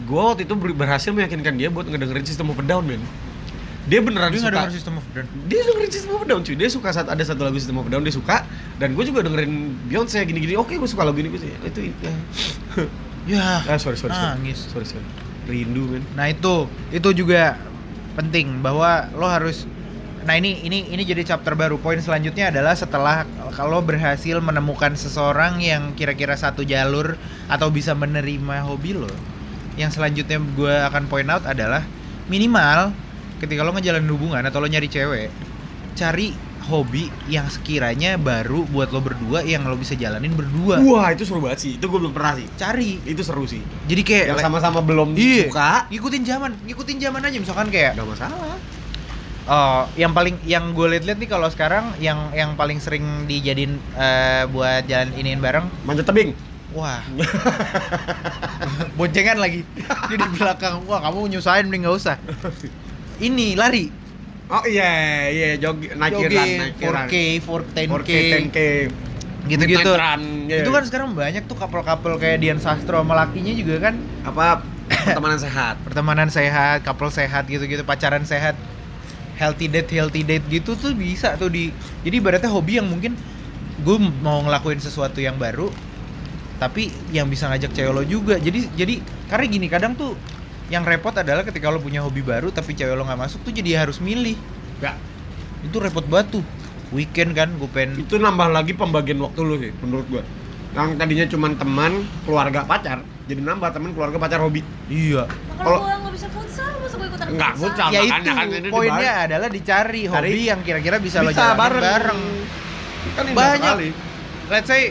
[0.08, 3.01] Gue waktu itu ber- berhasil meyakinkan dia buat ngedengerin System of a Down men.
[3.88, 5.26] Dia beneran Dia suka denger System of Down.
[5.48, 8.04] dia dengerin System of Down cuy dia suka saat ada satu lagu System of Down
[8.04, 8.44] dia suka
[8.78, 12.14] dan gue juga dengerin Beyonce gini-gini oke gue suka lagu ini gue sih itu ya.
[13.28, 14.72] Ya, ah sorry sorry sorry nangis.
[14.72, 15.04] sorry sorry
[15.48, 16.64] rindu men Nah itu,
[16.96, 17.60] itu juga
[18.16, 19.68] penting bahwa lo harus
[20.24, 21.80] Nah ini ini ini jadi chapter baru.
[21.80, 23.24] Poin selanjutnya adalah setelah
[23.56, 27.16] kalau berhasil menemukan seseorang yang kira-kira satu jalur
[27.48, 29.08] atau bisa menerima hobi lo.
[29.80, 31.80] Yang selanjutnya gue akan point out adalah
[32.28, 32.92] minimal
[33.38, 35.30] ketika lo ngejalanin hubungan atau lo nyari cewek,
[35.94, 36.34] cari
[36.68, 40.84] hobi yang sekiranya baru buat lo berdua yang lo bisa jalanin berdua.
[40.84, 41.72] wah itu seru banget sih.
[41.80, 42.48] Itu gue belum pernah sih.
[42.60, 43.00] Cari.
[43.08, 43.64] itu seru sih.
[43.88, 45.48] Jadi kayak yang sama-sama belum Iya.
[45.48, 45.88] suka.
[45.88, 47.38] Ngikutin zaman, ngikutin zaman aja.
[47.40, 48.60] Misalkan kayak nggak masalah.
[49.48, 54.44] Oh, yang paling yang gue liat-liat nih kalau sekarang yang yang paling sering dijadiin eh,
[54.52, 56.36] buat jalan iniin bareng, manjat tebing.
[56.76, 57.00] Wah,
[59.00, 59.64] boncengan lagi.
[60.12, 62.20] Di di belakang, wah kamu nyusahin mending nggak usah.
[63.18, 63.89] Ini lari,
[64.47, 64.91] oh iya
[65.34, 68.59] iya jog naik jogging, naik run 4K, 4 10K, 4K 10K
[69.47, 69.91] gitu-gitu.
[69.95, 70.61] Run, iya.
[70.61, 73.95] Itu kan sekarang banyak tuh couple-couple kayak Dian Sastro sama lakinya juga kan
[74.28, 78.53] apa pertemanan sehat pertemanan sehat, couple sehat gitu-gitu, pacaran sehat,
[79.39, 81.72] healthy date, healthy date gitu tuh bisa tuh di.
[82.03, 83.15] Jadi ibaratnya hobi yang mungkin
[83.82, 85.72] gue mau ngelakuin sesuatu yang baru,
[86.61, 88.36] tapi yang bisa ngajak cewek lo juga.
[88.38, 88.99] Jadi jadi
[89.32, 90.13] karena gini kadang tuh
[90.68, 93.82] yang repot adalah ketika lo punya hobi baru tapi cewek lo nggak masuk tuh jadi
[93.82, 94.36] harus milih.
[94.78, 94.93] ya
[95.59, 96.43] Itu repot banget tuh.
[96.88, 100.24] Weekend kan gue pengen itu nambah lagi pembagian waktu lu sih menurut gua
[100.72, 101.91] yang tadinya cuma teman
[102.24, 105.28] keluarga pacar jadi nambah teman keluarga pacar hobi iya.
[105.57, 107.88] Kalau- gue nggak bisa futsal, masa gue ikutan Nggak, futsal.
[107.89, 109.26] Ya itu kan ini poinnya dibahas.
[109.26, 111.84] adalah dicari Cari- hobi yang kira-kira bisa, lo bisa jalanin bareng.
[111.84, 112.22] bareng.
[113.09, 113.59] kan Banyak.
[113.59, 113.89] sekali.
[114.47, 114.82] let's say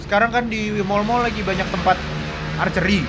[0.00, 1.98] sekarang kan di mall-mall lagi banyak tempat
[2.60, 3.02] archery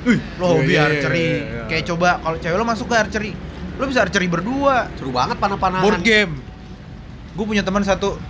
[0.00, 1.62] Wih, lo hobi iya, iya, archery iya, iya.
[1.68, 3.32] kayak coba kalau cewek lo masuk ke archery
[3.80, 4.92] lo bisa archery berdua.
[5.00, 6.36] Seru banget panah-panahan board game.
[7.32, 8.20] Gue punya teman satu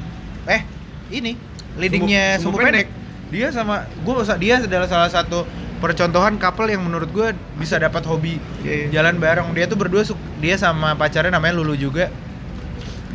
[0.47, 0.63] eh
[1.11, 1.35] ini
[1.75, 2.89] leadingnya Sumbu- sumbu sumbu pendek.
[3.31, 5.47] dia sama gue dia adalah salah satu
[5.83, 8.91] percontohan couple yang menurut gue bisa dapat hobi iya.
[8.95, 9.51] jalan bareng.
[9.55, 10.07] Dia tuh berdua
[10.39, 12.11] dia sama pacarnya namanya Lulu juga.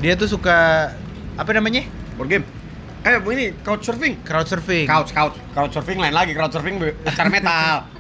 [0.04, 0.92] Dia tuh suka
[1.40, 1.88] apa namanya?
[2.20, 2.46] Board game.
[3.06, 5.38] Eh ini couch surfing crowd surfing couch couch.
[5.56, 7.76] Couch surfing lain lagi couch surfing acara metal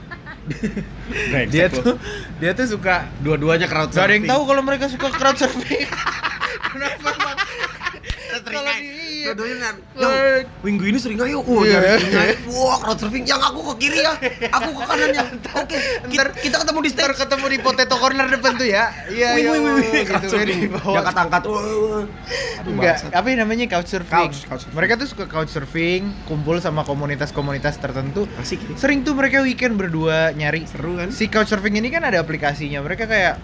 [1.48, 1.98] dia tuh
[2.42, 4.30] dia tuh suka dua-duanya crowd Gak ada yang surfing.
[4.30, 5.86] tahu kalau mereka suka crowd surfing.
[6.76, 7.10] Kenapa
[8.46, 8.95] Kalau di-
[9.26, 9.70] Dua-duanya.
[9.96, 9.98] Eh.
[9.98, 10.14] Yang
[10.62, 11.40] minggu ini sering ayo.
[11.42, 11.80] Wah, Iya.
[11.98, 12.34] nyari.
[12.48, 13.24] Wah, crowd surfing.
[13.24, 14.14] Yang aku ke kiri ya.
[14.52, 15.24] Aku ke kanan ya.
[15.62, 17.16] Oke, kita, Ntar- kita ketemu di stage.
[17.16, 18.92] ketemu di potato corner depan tuh ya.
[19.08, 19.50] Iya, iya.
[19.52, 19.92] wih, wih, wih.
[20.04, 20.62] gitu Crowd kan surfing.
[21.16, 21.42] angkat.
[21.46, 22.04] Aduh,
[22.66, 24.30] Enggak, apa namanya couch surfing.
[24.46, 24.64] Couch.
[24.70, 28.26] Mereka tuh suka couch surfing, kumpul sama komunitas-komunitas tertentu.
[28.36, 28.60] Asik.
[28.76, 30.66] Sering tuh mereka weekend berdua nyari.
[30.68, 31.10] Seru kan?
[31.10, 32.82] Si couch surfing ini kan ada aplikasinya.
[32.82, 33.38] Mereka kayak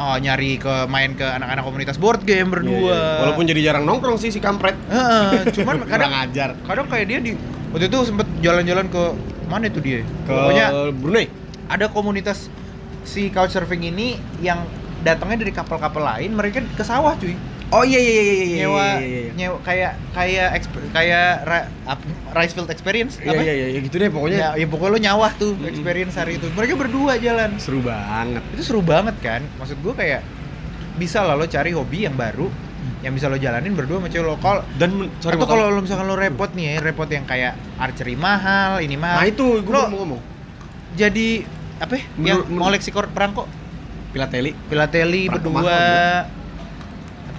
[0.00, 2.72] oh, nyari ke main ke anak-anak komunitas board game berdua.
[2.72, 3.20] Iya, iya.
[3.20, 4.72] Walaupun jadi jarang nongkrong sih si kampret.
[4.88, 6.56] Heeh, cuman kadang ajar.
[6.64, 7.32] kadang kayak dia di
[7.70, 9.02] waktu itu sempet jalan-jalan ke
[9.46, 11.26] mana itu dia Ke pokoknya Brunei.
[11.68, 12.48] ada komunitas
[13.02, 14.64] si couchsurfing ini yang
[15.00, 17.34] datangnya dari kapal-kapal lain mereka ke sawah cuy
[17.70, 18.56] Oh iya iya iya iya iya.
[18.66, 19.32] nyewa iya, iya, iya.
[19.38, 20.48] nyewa kayak kayak
[20.90, 21.30] kayak
[22.34, 23.42] rice field experience Iya apa?
[23.46, 24.38] iya iya iya, gitu deh pokoknya.
[24.38, 25.70] Ya, ya pokoknya lo nyawah tuh Mm-mm.
[25.70, 26.50] experience hari itu.
[26.50, 27.54] Mereka berdua jalan.
[27.62, 28.42] Seru banget.
[28.58, 29.46] Itu seru banget kan?
[29.62, 30.26] Maksud gue kayak
[30.98, 32.50] bisa lah lo cari hobi yang baru
[33.00, 34.36] yang bisa lo jalanin berdua sama cewek lo.
[34.42, 38.18] Kalau Dan sorry atau kalau lo misalkan lo repot nih ya, repot yang kayak archery
[38.18, 39.24] mahal, ini mahal.
[39.24, 40.20] Nah itu gue Lo mau ngomong.
[40.98, 41.46] jadi
[41.80, 41.96] apa?
[41.96, 42.04] ya?
[42.36, 43.48] Yang kor perangko,
[44.12, 44.52] Pilateli.
[45.32, 45.78] Perangko berdua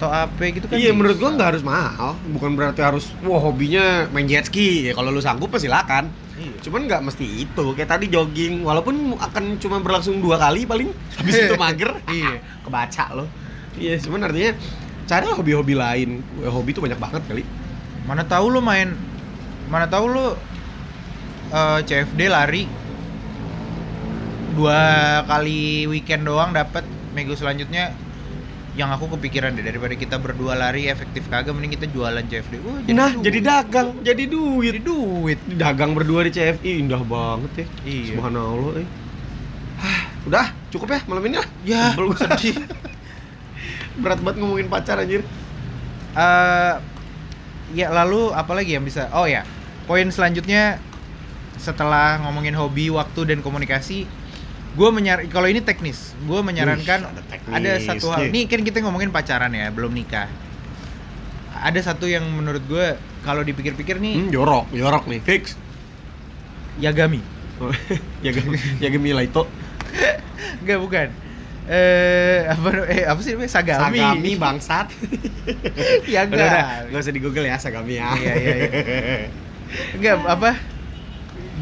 [0.02, 0.74] atau apa gitu kan?
[0.74, 1.22] iya menurut bisa.
[1.22, 2.18] gua nggak harus mahal.
[2.34, 4.90] Bukan berarti harus wah hobinya main jet ski.
[4.90, 6.10] Ya kalau lu sanggup ya silakan.
[6.34, 6.58] Iya.
[6.66, 7.64] Cuman nggak mesti itu.
[7.78, 10.90] Kayak tadi jogging, walaupun akan cuma berlangsung dua kali paling.
[11.14, 11.94] Habis itu mager.
[12.10, 12.42] Iya.
[12.66, 13.24] Kebaca lo.
[13.78, 14.58] Iya, cuman artinya
[15.06, 16.26] carilah hobi-hobi lain.
[16.42, 17.46] Hobi tuh banyak banget kali.
[18.02, 18.90] Mana tahu lo main
[19.70, 20.26] mana tahu lo
[21.54, 22.66] eh, CFD lari
[24.52, 24.80] dua
[25.24, 26.84] kali weekend doang dapat
[27.16, 27.96] minggu selanjutnya
[28.72, 32.54] yang aku kepikiran deh daripada kita berdua lari efektif kagak mending kita jualan CFD.
[32.64, 33.24] Wah, nah, duit.
[33.28, 34.64] jadi dagang, jadi duit.
[34.72, 35.38] jadi duit.
[35.60, 37.66] Dagang berdua di CFI indah banget ya.
[37.84, 38.16] Iya.
[38.16, 38.88] Subhanallah, eh.
[39.76, 41.48] Hah, udah cukup ya malam ini lah.
[41.68, 42.56] Ya, Sebel sedih.
[44.02, 45.20] Berat banget ngomongin pacar anjir.
[46.16, 46.74] Eh,
[47.76, 49.12] ya lalu apa lagi yang bisa?
[49.12, 49.44] Oh ya,
[49.84, 50.80] poin selanjutnya
[51.60, 54.08] setelah ngomongin hobi, waktu dan komunikasi,
[54.72, 58.32] gue menyar kalau ini teknis, gue menyarankan Wih, ada ada satu hal.
[58.32, 60.28] Nih kan kita ngomongin pacaran ya, belum nikah.
[61.52, 62.86] Ada satu yang menurut gue
[63.22, 65.54] kalau dipikir-pikir nih Hmm, jorok, jorok nih, fix.
[66.80, 67.20] Yagami.
[68.26, 69.44] Yagami, Yagami Laito.
[70.64, 71.08] Enggak bukan.
[71.62, 73.52] Eh apa eh apa sih namanya?
[73.52, 74.00] Sagami.
[74.02, 74.86] Sagami bangsat.
[76.08, 76.66] ya Udah, udah, enggak.
[76.90, 78.08] nggak usah di Google ya Sagami ya.
[78.18, 78.54] Iya, iya,
[79.94, 80.50] Enggak apa?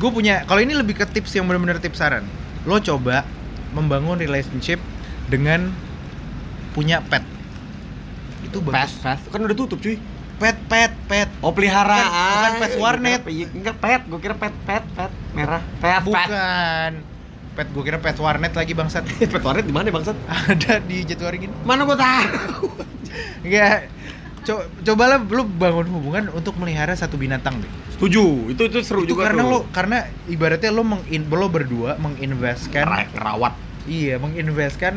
[0.01, 2.25] Gue punya kalau ini lebih ke tips yang benar-benar tips saran.
[2.63, 3.25] Lo coba
[3.71, 4.81] membangun relationship
[5.27, 5.71] dengan
[6.71, 7.23] punya pet.
[8.43, 8.95] Itu Pet, bagus.
[8.99, 9.97] pet, kan udah tutup cuy.
[10.37, 11.29] Pet, pet, pet.
[11.39, 12.01] Oh peliharaan.
[12.01, 13.21] Bukan- bukan pet warnet.
[13.25, 15.61] Iya, Enggak pet, gua kira pet, pet, pet merah.
[15.79, 16.05] Pet, pet.
[16.07, 16.93] Bukan.
[17.51, 19.05] Pet gue kira pet warnet lagi bangsat.
[19.35, 20.17] Pet warnet di mana bangsat?
[20.27, 21.51] Ada di Jatiwaringin.
[21.63, 22.73] Mana gua tahu.
[23.43, 23.91] Enggak.
[24.41, 27.68] Co cobalah lu bangun hubungan untuk melihara satu binatang deh.
[27.93, 29.51] Setuju, itu itu seru itu juga karena tuh.
[29.53, 33.53] lo karena ibaratnya lo mengin lo berdua menginvestkan ngerawat.
[33.84, 34.97] Iya, menginvestkan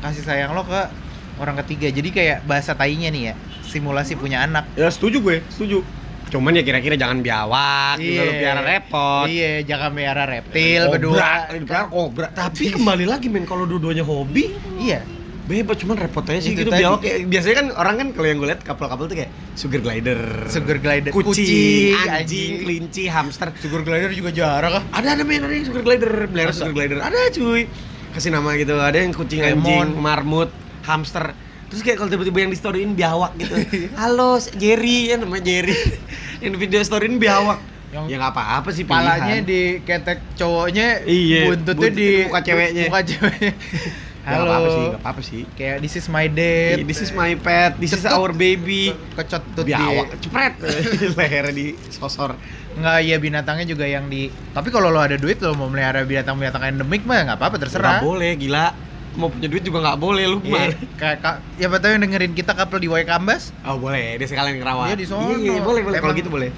[0.00, 0.88] kasih sayang lo ke
[1.36, 1.92] orang ketiga.
[1.92, 3.34] Jadi kayak bahasa tainya nih ya,
[3.68, 4.64] simulasi punya anak.
[4.72, 5.84] Ya setuju gue, setuju.
[6.28, 9.24] Cuman ya kira-kira jangan biawak, juga lu biar repot.
[9.28, 11.28] Iya, jangan melihara reptil Kobra, berdua.
[11.48, 12.28] pelihara kobra.
[12.32, 15.17] Tapi kembali lagi men kalau dua-duanya hobi, Iya.
[15.48, 16.84] Bebas cuman repotnya sih Itu gitu tadi.
[16.84, 20.20] biawak kayak biasanya kan orang kan kalau yang gue lihat couple-couple tuh kayak sugar glider.
[20.46, 22.52] Sugar glider, kucing, kucing, anjing, anjing.
[22.62, 23.48] kelinci, hamster.
[23.56, 24.84] Sugar glider juga jarang ah.
[24.92, 27.00] Ada ada men ada yang sugar glider, melihara sugar glider.
[27.00, 27.64] Ada cuy.
[28.12, 28.76] Kasih nama gitu.
[28.76, 29.64] Ada yang kucing Lemon.
[29.64, 30.50] anjing, marmut,
[30.84, 31.32] hamster.
[31.68, 33.54] Terus kayak kalau tiba-tiba yang di storyin biawak gitu.
[34.00, 35.76] Halo, Jerry ya namanya Jerry.
[36.44, 37.60] yang di video storyin biawak.
[37.88, 42.40] Yang ya nggak apa-apa sih Palanya di ketek cowoknya, Iya, buntutnya buntutnya di di muka
[42.44, 42.84] ceweknya.
[42.92, 43.52] Muka ceweknya.
[44.30, 44.44] Halo.
[44.46, 45.42] apa-apa sih, nggak apa-apa sih.
[45.54, 46.84] Kayak this is my date.
[46.84, 48.14] This is my pet, this is Cetut.
[48.14, 48.92] our baby.
[49.12, 50.52] Ke- kecetut di Biawak, cepret.
[51.18, 52.36] Lehernya di sosor.
[52.74, 56.62] Enggak, ya binatangnya juga yang di Tapi kalau lo ada duit lo mau melihara binatang-binatang
[56.68, 57.98] endemik mah nggak apa-apa terserah.
[57.98, 58.66] Nggak boleh, gila.
[59.14, 60.66] Mau punya duit juga nggak boleh lu Iya, mah.
[60.94, 64.86] kayak ka- ya betul yang dengerin kita couple di Waikambas Oh boleh, dia sekalian ngerawat.
[64.88, 65.26] Dia di sono.
[65.32, 65.98] Iya, iya, boleh, boleh.
[65.98, 66.50] Kalau gitu boleh.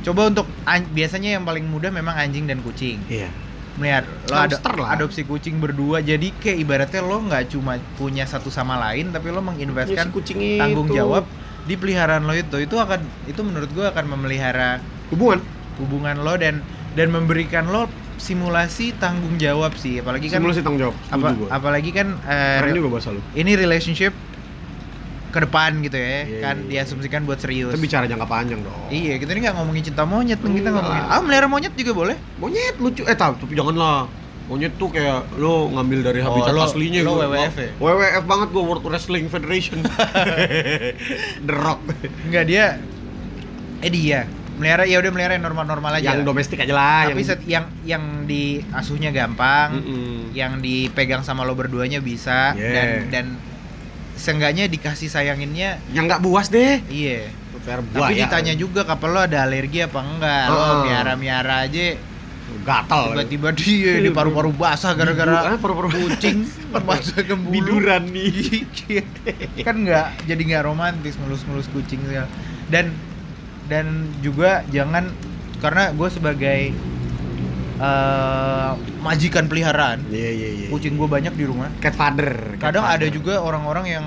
[0.00, 3.30] coba untuk an- biasanya yang paling mudah memang anjing dan kucing Iya.
[3.74, 4.56] Melihat lo ada
[4.90, 9.40] adopsi kucing berdua jadi kayak ibaratnya lo nggak cuma punya satu sama lain tapi lo
[9.40, 10.60] menginvestkan Ya, si kucing itu.
[10.60, 11.24] tanggung jawab
[11.62, 15.40] di peliharaan lo itu itu akan itu menurut gua akan memelihara Hubungan.
[15.78, 16.60] hubungan lo dan
[16.92, 20.96] dan memberikan lo simulasi tanggung jawab sih apalagi kan Simulasi tanggung jawab.
[21.08, 23.20] apa, apalagi kan eh, Keren juga bahasa lu.
[23.32, 24.12] ini relationship
[25.32, 26.70] ke depan gitu ya Iya, kan iya, iya.
[26.78, 28.76] diasumsikan buat serius Kita bicara jangka panjang dong.
[28.88, 30.72] iya kita ini nggak ngomongin cinta monyet kita Enggak.
[30.76, 33.02] ngomongin ah melihara monyet juga boleh Monyet lucu.
[33.02, 34.06] Eh, tapi, tapi janganlah.
[34.42, 37.24] Monyet tuh kayak lo ngambil dari Oh, habitat lo- aslinya lo gua.
[37.26, 37.70] WWF ya?
[37.78, 39.80] WWF banget gua World Wrestling Federation.
[41.46, 41.80] The Rock.
[42.22, 42.64] Enggak dia
[43.78, 44.20] eh dia
[44.52, 46.28] melihara ya udah melihara yang normal-normal aja yang lah.
[46.28, 47.02] domestik aja lah.
[47.04, 47.24] tapi yang...
[47.24, 50.30] set- yang yang diasuhnya gampang Mm-mm.
[50.32, 52.70] yang dipegang sama lo berduanya bisa Yeah.
[52.70, 53.26] dan dan
[54.22, 56.78] seenggaknya dikasih sayanginnya yang nggak buas deh.
[56.86, 57.26] iya
[57.62, 60.78] Fair tapi ditanya juga kapan lo ada alergi apa enggak lo Oh.
[60.82, 61.94] miara miara aja
[62.62, 63.14] gatal.
[63.14, 66.42] tiba-tiba dia di paru-paru basah gara-gara Ah, paru-paru kucing
[66.86, 68.66] basah ke bulu biduran nih.
[68.90, 69.02] Iya.
[69.62, 72.02] kan nggak jadi nggak romantis ngelus-ngelus kucing
[72.66, 72.90] dan
[73.66, 73.86] dan
[74.20, 75.08] juga jangan
[75.58, 76.60] karena gue sebagai
[77.82, 78.70] eh,
[79.00, 80.68] majikan peliharaan Iya iya iya.
[80.70, 82.54] kucing gue banyak di rumah cat father.
[82.56, 83.10] cat kadang ada father.
[83.10, 84.06] juga orang-orang yang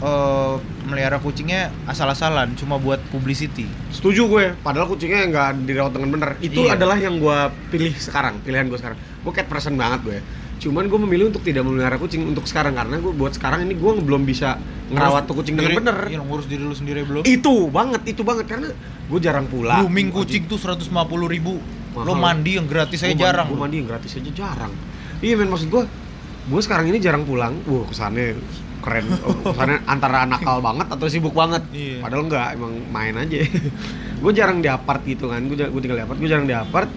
[0.00, 0.54] eh,
[0.84, 3.66] melihara kucingnya asal-asalan cuma buat publicity.
[3.90, 6.30] Setuju gue, padahal kucingnya nggak dirawat dengan bener.
[6.38, 6.78] Itu Iya.
[6.78, 7.38] adalah yang gue
[7.68, 8.94] pilih sekarang, pilihan gue sekarang.
[9.20, 10.18] Gue cat person banget gue.
[10.58, 13.90] Cuman gue memilih untuk tidak memelihara kucing untuk sekarang karena gue buat sekarang ini gue
[13.98, 14.58] belum bisa
[14.90, 15.98] ngerawat tuh kucing dengan bener.
[16.08, 17.22] Iya, ngurus diri lu sendiri belum?
[17.22, 18.74] Itu banget, itu banget karena
[19.06, 19.82] gue jarang pulang.
[19.82, 20.90] Grooming kucing tuh 150
[21.26, 21.58] ribu.
[21.96, 22.20] Lo Mahal.
[22.20, 23.46] mandi yang gratis Gua jarang.
[23.48, 24.72] Gue mandi yang gratis aja jarang.
[25.18, 25.82] Iya men maksud gue,
[26.46, 27.58] gue sekarang ini jarang pulang.
[27.66, 28.38] Wah kesannya
[28.78, 29.04] keren.
[29.44, 31.62] Kesannya antara nakal banget atau sibuk banget.
[31.74, 31.98] Iya.
[32.06, 33.38] Padahal enggak, emang main aja.
[34.22, 35.42] gue jarang di apart gitu kan.
[35.50, 36.18] Gue gue tinggal di apart.
[36.22, 36.90] Gue jarang di apart.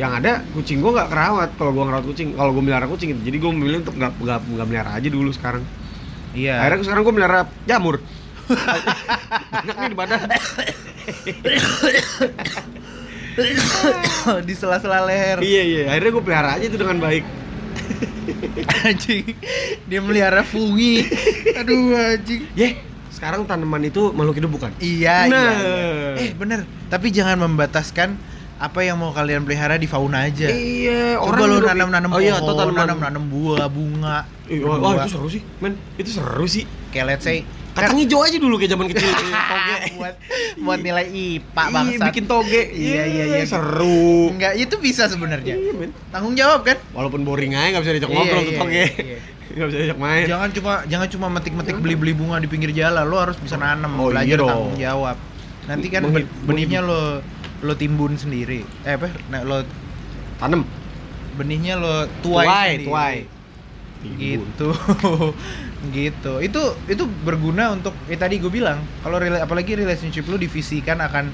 [0.00, 1.50] Yang ada kucing gue nggak kerawat.
[1.60, 3.22] Kalau gue ngerawat kucing, kalau gue melihara kucing gitu.
[3.28, 5.62] Jadi gue memilih untuk nggak nggak nggak melihara aja dulu sekarang.
[6.32, 6.64] Iya.
[6.64, 8.00] Akhirnya sekarang gue melihara jamur.
[9.52, 10.20] Banyak nih di badan.
[14.40, 15.38] Di sela-sela leher.
[15.40, 15.82] iya iya.
[15.88, 17.24] Akhirnya gue pelihara aja itu dengan baik.
[18.82, 19.24] anjing.
[19.84, 21.06] Dia melihara fungi.
[21.52, 22.42] Aduh anjing.
[22.54, 22.78] Yeh,
[23.10, 24.70] sekarang tanaman itu makhluk hidup bukan?
[24.78, 25.50] Iya, Nah.
[25.50, 25.90] iya, iya.
[26.20, 26.62] Eh, bener.
[26.86, 28.14] Tapi jangan membataskan
[28.56, 30.46] apa yang mau kalian pelihara di fauna aja.
[30.46, 34.28] Iya, Coba lo hidup- nanam-nanam oh, iya, atau tanaman nanam-nanam buah, bunga.
[34.50, 34.78] Wah, Buah.
[34.78, 35.74] wah, itu seru sih, men.
[35.96, 36.64] Itu seru sih.
[36.90, 37.46] Kayak let's say
[37.82, 39.08] Kacang hijau aja dulu kayak zaman kecil
[39.50, 39.76] toge.
[39.94, 40.14] buat
[40.58, 42.06] buat nilai IPA Iya, bangsat.
[42.08, 42.62] bikin toge.
[42.68, 43.44] Iya, iya, iya.
[43.44, 44.30] Seru.
[44.30, 45.54] Enggak, itu bisa sebenarnya.
[45.54, 45.88] Iya.
[46.08, 46.76] Tanggung jawab kan?
[46.92, 48.84] Walaupun boring aja nggak bisa diajak Iya, ngobrol tuh iya, toge.
[49.00, 49.18] iya.
[49.50, 50.24] Nggak bisa diajak main.
[50.24, 54.06] Jangan cuma jangan cuma metik-metik beli-beli bunga di pinggir jalan, lo harus bisa nanam, Oh,
[54.06, 55.16] belajar iya tanggung jawab.
[55.66, 56.02] Nanti kan
[56.44, 57.18] benihnya lo
[57.60, 58.62] lo timbun sendiri.
[58.82, 59.10] Eh apa?
[59.26, 59.66] Nah, lo
[60.38, 60.62] Tanem.
[61.32, 62.86] benihnya lo tuai, Tuai, sendiri.
[62.86, 63.16] tuai.
[64.00, 64.68] Gitu.
[65.88, 66.38] gitu.
[66.38, 71.32] Itu itu berguna untuk eh tadi gue bilang, kalau rela- apalagi relationship lo divisikan akan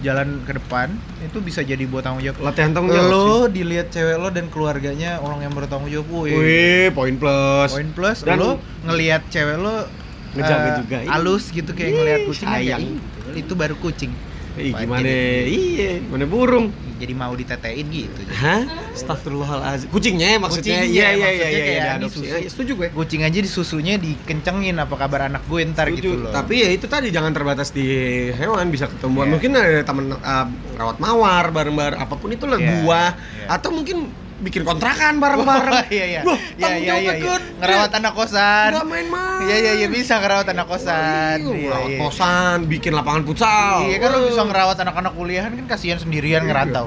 [0.00, 0.88] jalan ke depan,
[1.20, 2.40] itu bisa jadi buat tanggung jawab.
[2.40, 3.10] Latihan tanggung jawab.
[3.12, 6.08] Lo dilihat cewek lo dan keluarganya orang yang bertanggung jawab.
[6.08, 6.32] Wih.
[6.32, 7.70] Wih, poin plus.
[7.74, 9.84] Poin plus Dan- lo ngelihat cewek lo
[10.30, 10.96] Ngejaga eh, juga.
[11.10, 12.48] Halus gitu kayak ngelihat Ih, kucing.
[12.54, 12.94] Ih,
[13.34, 14.14] itu baru kucing.
[14.60, 15.06] Ih, gimana?
[15.48, 16.68] Iya, mana burung?
[17.00, 18.20] Jadi mau ditetein gitu.
[18.36, 18.68] Hah?
[18.92, 19.88] Astagfirullahalazim.
[19.88, 20.84] Kucingnya maksudnya.
[20.84, 21.64] Kucingnya, Iya, iya, iya, iya,
[21.96, 22.44] iya.
[22.44, 22.88] Eh, Setuju gue.
[22.92, 25.96] Kucing aja di susunya dikencengin apa kabar anak gue ntar Setuju.
[25.96, 26.32] gitu loh.
[26.32, 27.88] Tapi ya itu tadi jangan terbatas di
[28.36, 29.26] hewan bisa ketemuan.
[29.26, 29.32] Iya.
[29.32, 30.46] Mungkin ada teman uh,
[30.76, 33.46] rawat mawar bareng-bareng apa pun itu lah Iya, buah iya.
[33.48, 35.72] atau mungkin bikin kontrakan bareng-bareng.
[35.72, 36.20] Oh, iya iya.
[36.24, 37.20] Loh, Iya tanggung iya jawabnya iya.
[37.20, 37.44] gede.
[37.60, 38.68] Ngerawat anak kosan.
[38.72, 39.40] Nggak main-main.
[39.44, 41.36] Iya iya iya bisa ngerawat anak kosan.
[41.38, 41.98] Iya, Iya, ngerawat iya.
[42.00, 43.76] kosan, bikin lapangan futsal.
[43.84, 44.22] Iya kan Wah.
[44.24, 46.48] bisa ngerawat anak-anak kuliahan kan kasihan sendirian Iya.
[46.48, 46.86] ngerantau.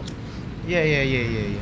[0.65, 1.61] Iya iya iya iya iya.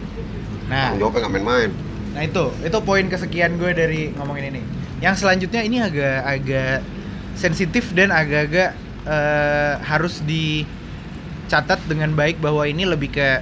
[0.72, 1.70] Nah, Tanggung jawabnya nggak main-main.
[2.12, 4.62] Nah itu, itu poin kesekian gue dari ngomongin ini.
[5.00, 6.80] Yang selanjutnya ini agak agak
[7.34, 13.42] sensitif dan agak-agak eh, harus dicatat dengan baik bahwa ini lebih ke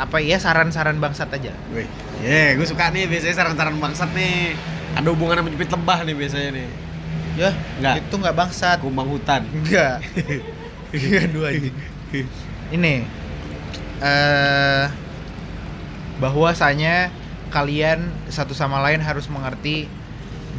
[0.00, 1.52] apa ya saran-saran bangsat aja.
[1.76, 1.86] Wih,
[2.24, 4.56] yeah, gue suka nih biasanya saran-saran bangsat nih.
[4.96, 6.68] Ada hubungan sama jepit lebah nih biasanya nih.
[7.32, 7.94] Ya, Nggak.
[8.04, 8.78] itu nggak bangsat.
[8.84, 9.42] Kumbang hutan.
[9.52, 10.00] Enggak.
[10.92, 11.72] Iya dua aja.
[12.68, 12.94] Ini
[14.04, 14.84] eh
[16.20, 17.08] bahwasanya
[17.48, 19.88] kalian satu sama lain harus mengerti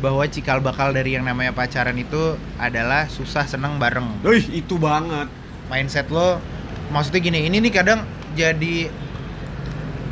[0.01, 4.25] bahwa cikal bakal dari yang namanya pacaran itu adalah susah seneng bareng.
[4.25, 5.29] Wih, itu banget.
[5.69, 6.41] Mindset lo
[6.89, 8.03] maksudnya gini, ini nih kadang
[8.33, 8.89] jadi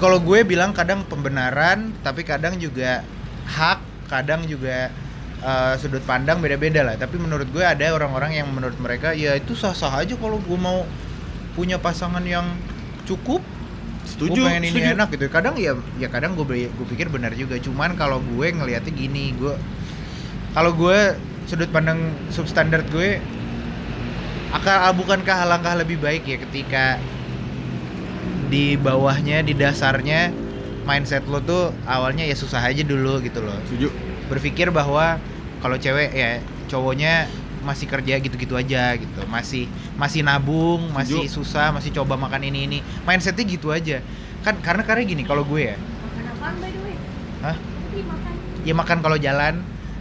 [0.02, 3.06] kalau gue bilang kadang pembenaran, tapi kadang juga
[3.46, 4.90] hak, kadang juga
[5.46, 6.98] eh, sudut pandang beda-beda lah.
[6.98, 10.90] Tapi menurut gue ada orang-orang yang menurut mereka ya itu sah-sah aja kalau gue mau
[11.54, 12.50] punya pasangan yang
[13.06, 13.44] cukup
[14.02, 14.94] Setuju, gue pengen ini setuju.
[14.98, 18.94] enak gitu kadang ya ya kadang gue gue pikir benar juga cuman kalau gue ngelihatnya
[18.94, 19.54] gini gue
[20.58, 23.22] kalau gue sudut pandang substandard gue
[24.52, 27.00] akan bukankah alangkah lebih baik ya ketika
[28.52, 30.36] di bawahnya di dasarnya
[30.84, 33.88] mindset lo tuh awalnya ya susah aja dulu gitu loh Setuju.
[34.28, 35.16] berpikir bahwa
[35.64, 37.32] kalau cewek ya cowoknya
[37.62, 42.80] masih kerja gitu-gitu aja gitu masih masih nabung masih susah masih coba makan ini ini
[43.08, 44.02] mindsetnya gitu aja
[44.42, 46.96] kan karena karena gini kalau gue ya Makan apaan by the way?
[47.46, 47.56] Hah?
[47.94, 48.34] Ini makan.
[48.66, 49.54] ya makan kalau jalan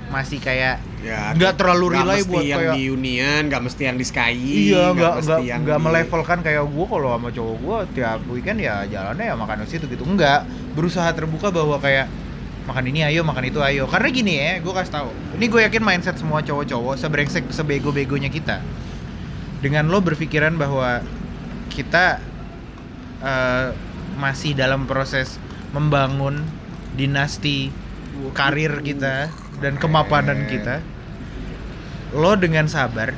[0.09, 3.83] masih kayak Ya, nggak terlalu nggak relay mesti buat yang kayak di Union, nggak mesti
[3.89, 4.33] yang di Sky.
[4.37, 8.21] iya nggak mesti nggak yang nggak di- melevelkan kayak gue kalau sama cowok gue tiap
[8.29, 10.05] weekend ya jalannya ya makan di situ gitu.
[10.05, 10.45] Enggak
[10.77, 12.05] berusaha terbuka bahwa kayak
[12.69, 13.89] makan ini ayo makan itu ayo.
[13.89, 15.09] Karena gini ya gue kasih tahu
[15.41, 18.61] ini gue yakin mindset semua cowok-cowok sebrengsek sebego-begonya kita.
[19.65, 21.01] Dengan lo berpikiran bahwa
[21.73, 22.21] kita
[23.25, 23.67] eh,
[24.21, 25.41] masih dalam proses
[25.73, 26.45] membangun
[26.93, 27.73] dinasti
[28.37, 30.81] karir kita dan kemapanan kita
[32.17, 33.15] lo dengan sabar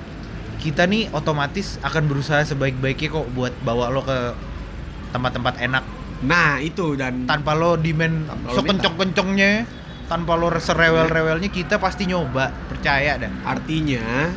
[0.63, 4.19] kita nih otomatis akan berusaha sebaik-baiknya kok buat bawa lo ke
[5.11, 5.85] tempat-tempat enak.
[6.23, 9.67] Nah, itu dan tanpa lo demand sekencong-kencongnya
[10.07, 14.31] tanpa lo serewel-rewelnya kita pasti nyoba percaya dah artinya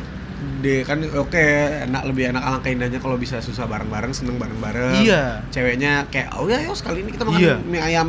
[0.56, 1.44] de kan oke
[1.82, 5.02] enak lebih enak alangkah indahnya kalau bisa susah bareng-bareng seneng bareng-bareng.
[5.02, 5.42] Iya.
[5.50, 7.54] Ceweknya kayak oh ya yo sekali ini kita makan Iya.
[7.60, 8.08] mie ayam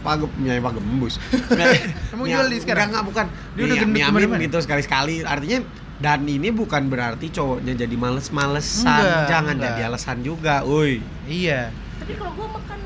[0.00, 1.16] pagem mie ayam pagembus
[2.12, 2.90] Emang jual di sekarang?
[2.90, 3.26] enggak, enggak bukan.
[3.54, 5.14] Dia udah Mie- gendut mie gitu sekali-sekali.
[5.22, 5.58] Artinya
[5.96, 8.84] dan ini bukan berarti cowoknya jadi males-malesan.
[8.84, 9.68] Enggak, jangan enggak.
[9.72, 11.00] jadi alasan juga woi.
[11.24, 11.72] Iya.
[11.96, 12.78] Tapi kalau gue makan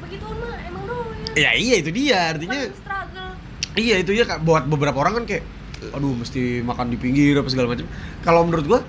[0.00, 1.50] begituan mah emang doyan ya.
[1.52, 2.20] Iya itu dia.
[2.30, 3.30] Artinya struggle.
[3.72, 4.40] Iya itu ya Kak.
[4.40, 5.44] buat beberapa orang kan kayak
[5.90, 7.86] aduh mesti makan di pinggir apa segala macam.
[8.20, 8.80] Kalau menurut gua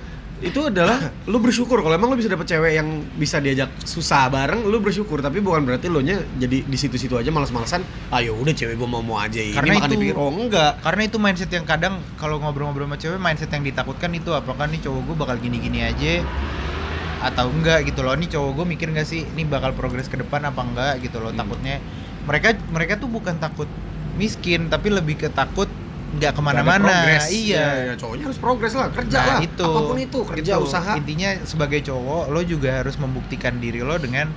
[0.41, 0.97] itu adalah
[1.31, 1.79] lu bersyukur.
[1.79, 5.21] Kalau emang lu bisa dapet cewek yang bisa diajak susah bareng lu bersyukur.
[5.21, 9.01] Tapi bukan berarti lu nya jadi di situ-situ aja malas-malasan ayo udah cewek gua mau
[9.01, 10.15] mau aja ini Karena makan di itu- pinggir.
[10.17, 10.71] Oh enggak.
[10.81, 14.81] Karena itu mindset yang kadang kalau ngobrol-ngobrol sama cewek mindset yang ditakutkan itu apakah nih
[14.81, 16.25] cowok gue bakal gini-gini aja
[17.21, 17.85] atau enggak?
[17.85, 18.17] Gitu loh.
[18.17, 20.93] Ini cowok gue mikir nggak sih ini bakal progres ke depan apa enggak?
[21.05, 21.29] Gitu loh.
[21.29, 21.39] Hmm.
[21.39, 21.77] takutnya
[22.21, 23.65] mereka mereka tuh bukan takut
[24.13, 25.65] miskin tapi lebih ke takut
[26.11, 27.17] nggak ke mana-mana.
[27.25, 27.55] iya.
[27.55, 29.39] Ya, ya, cowoknya harus progres lah kerja Nah, lah.
[29.41, 29.63] itu.
[29.63, 30.65] Apa pun itu kerja Itu.
[30.65, 30.91] usaha.
[30.93, 34.27] Intinya sebagai cowok lo juga harus membuktikan diri lo dengan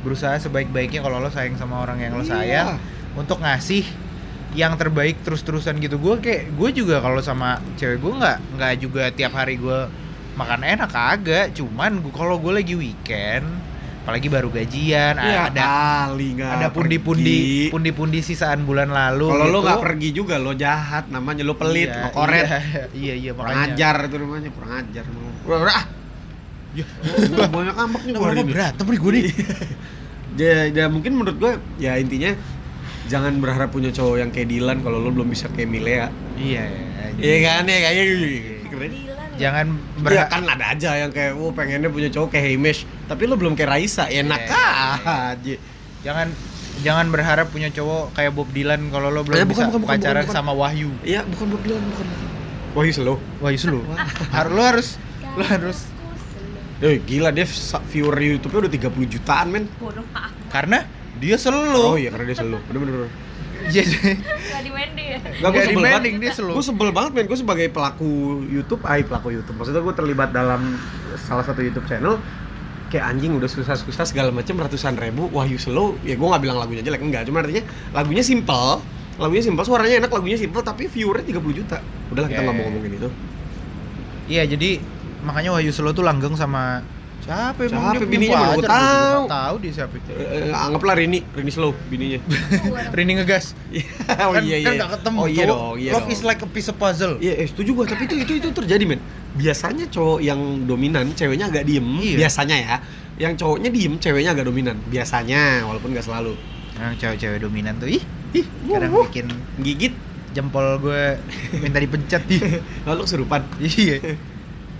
[0.00, 2.30] berusaha sebaik-baiknya kalau lo sayang sama orang yang lo Iya.
[2.30, 2.68] sayang
[3.14, 3.82] untuk ngasih
[4.52, 5.96] yang terbaik terus-terusan gitu.
[5.96, 9.88] Gue kayak gue juga kalau sama cewek gue nggak nggak juga tiap hari gue
[10.34, 11.46] makan enak kagak.
[11.52, 13.48] Cuman gua- kalau gue lagi weekend
[14.06, 15.66] apalagi baru gajian Iya, ada
[16.06, 19.66] kali ada pundi-pundi pundi-pundi sisaan bulan lalu kalau lo gitu.
[19.66, 22.46] nggak pergi juga lo jahat namanya lo pelit Iya, lo koret.
[22.46, 22.54] iya
[23.02, 23.74] iya, iya kurang makanya.
[23.74, 25.84] ajar itu namanya kurang ajar udah udah ah.
[26.76, 26.84] Ya.
[27.32, 28.52] Gua banyak ngambek nih ini.
[28.52, 29.24] berantem nih gue nih.
[30.36, 32.36] Ya, ya mungkin menurut gue ya intinya
[33.08, 36.06] jangan berharap punya cowok yang kayak Dilan kalau lo belum bisa kayak Milea.
[36.36, 36.62] Iya
[37.16, 38.04] iya kan ya kayak
[38.68, 39.66] keren Dilan jangan
[40.02, 42.80] Ya kan ada aja yang kayak, oh pengennya punya cowok kayak Hamish.
[43.04, 44.64] Tapi lo belum kayak Raisa, enak Iya.
[45.32, 45.54] aja.
[46.02, 46.28] Jangan
[46.78, 49.92] jangan berharap punya cowok kayak Bob Dylan kalau lo belum Eh, bukan, bisa bukan, bukan,
[49.92, 50.36] pacaran bukan, bukan.
[50.36, 50.90] sama Wahyu.
[51.02, 52.06] Iya, bukan buat Dilan, bukan
[52.72, 53.80] Wahyu slow Wahyu lu.
[54.30, 54.88] harus lo harus
[55.32, 55.78] lo harus.
[56.78, 59.64] Eh gila, Dev, sa- viewer Youtube-nya udah 30 jutaan men.
[60.46, 60.84] Karena
[61.16, 61.80] dia selalu.
[61.80, 63.08] Oh iya, karena dia slow, bener-bener
[63.66, 63.82] Iya.
[63.82, 65.18] nggak di Wendy ya?
[65.18, 66.54] Gak, gue Nggak sebel dibanding, banget dia slow.
[66.54, 68.10] Gue sebel banget men, gue sebagai pelaku
[68.46, 70.78] YouTube Ay, pelaku YouTube, maksudnya gue terlibat dalam
[71.18, 72.20] salah satu YouTube channel
[72.86, 76.86] Kayak anjing udah susah-susah segala macam ratusan ribu Wahyu slow, ya gue gak bilang lagunya
[76.86, 77.26] jelek, enggak.
[77.26, 78.78] Cuma artinya lagunya simple.
[79.16, 81.80] Lagunya simple, suaranya enak, lagunya simple Tapi viewernya 30 juta.
[82.12, 82.66] Udahlah kita Ya, nggak mau ya.
[82.70, 83.08] ngomongin itu.
[84.26, 84.70] Iya jadi
[85.22, 86.82] makanya Wahyu Selo tuh langgeng sama
[87.26, 89.22] siapa emang Siapa dia punya bininya mana juga tahu.
[89.26, 90.10] tahu dia siapa itu.
[90.14, 92.18] Eh, Anggaplah Rini, Rini slow bininya
[92.96, 93.44] Rini ngegas.
[94.16, 95.50] Oh kan, iya iya kan gak ketemu Oh iya cowok.
[95.50, 96.14] dong, iya Love dong.
[96.14, 97.18] is like a piece of puzzle.
[97.18, 99.02] Iya, eh, setuju gua, tapi itu itu itu terjadi, men.
[99.34, 101.86] Biasanya cowok yang dominan, ceweknya agak diem.
[101.98, 102.16] Iya.
[102.22, 102.76] Biasanya ya.
[103.18, 104.76] Yang cowoknya diem, ceweknya agak dominan.
[104.86, 106.38] Biasanya, walaupun nggak selalu.
[106.76, 109.08] Yang cewek-cewek dominan tuh ih, ih kadang wuh.
[109.08, 109.26] bikin
[109.58, 109.94] Gigit,
[110.30, 111.16] jempol gue
[111.56, 112.62] minta dipencet ih.
[112.86, 113.42] lalu kesurupan.
[113.58, 113.98] Iya.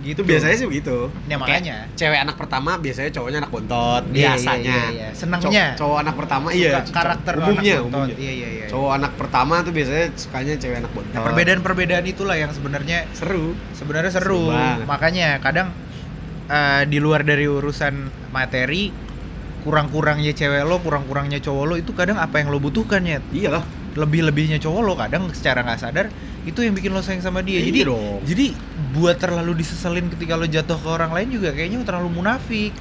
[0.07, 1.11] Gitu Itu biasanya sih begitu.
[1.27, 1.77] Ya, makanya.
[1.91, 4.03] Kayak cewek anak pertama biasanya cowoknya anak bontot.
[4.07, 4.63] Iya, biasanya.
[4.63, 5.09] iya, iya, iya.
[5.11, 5.67] Senengnya.
[5.75, 6.79] Cow- cowok anak pertama Suka iya.
[6.87, 7.99] karakter umumnya, anak bontot.
[7.99, 8.17] umumnya.
[8.23, 8.67] Iya iya iya.
[8.71, 11.13] Cowok anak pertama tuh biasanya sukanya cewek anak bontot.
[11.13, 13.59] Nah, perbedaan-perbedaan itulah yang sebenarnya seru.
[13.75, 14.87] sebenarnya Seru seru.
[14.87, 15.75] Makanya kadang
[16.47, 17.95] eh, di luar dari urusan
[18.31, 18.95] materi
[19.67, 23.19] kurang-kurangnya cewek lo, kurang-kurangnya cowok lo itu kadang apa yang lo butuhkan ya.
[23.35, 23.67] Iyalah.
[23.99, 26.07] Lebih-lebihnya cowok lo kadang secara nggak sadar
[26.47, 27.59] itu yang bikin lo sayang sama dia.
[27.59, 28.17] Iya Jadi dong.
[28.23, 28.47] jadi
[28.97, 32.73] buat terlalu diseselin ketika lo jatuh ke orang lain juga kayaknya terlalu munafik.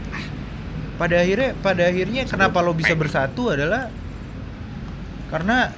[0.96, 3.92] Pada akhirnya pada akhirnya kenapa lo bisa bersatu adalah
[5.28, 5.76] karena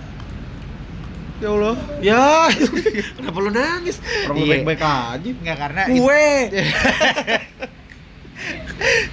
[1.37, 2.29] ya Allah Ya,
[3.17, 3.97] kenapa lu nangis?
[4.23, 4.49] Orang Iya.
[4.53, 5.29] baik-baik aja.
[5.33, 6.29] nggak karena Gue.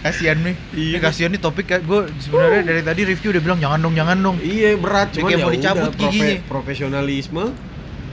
[0.05, 0.99] kasihan nih Iya.
[1.01, 4.77] kasihan nih topik gue sebenarnya dari tadi review udah bilang jangan dong jangan dong Iya
[4.77, 6.37] berat, cuma ya mau dicabut udah, giginya.
[6.45, 7.45] profesionalisme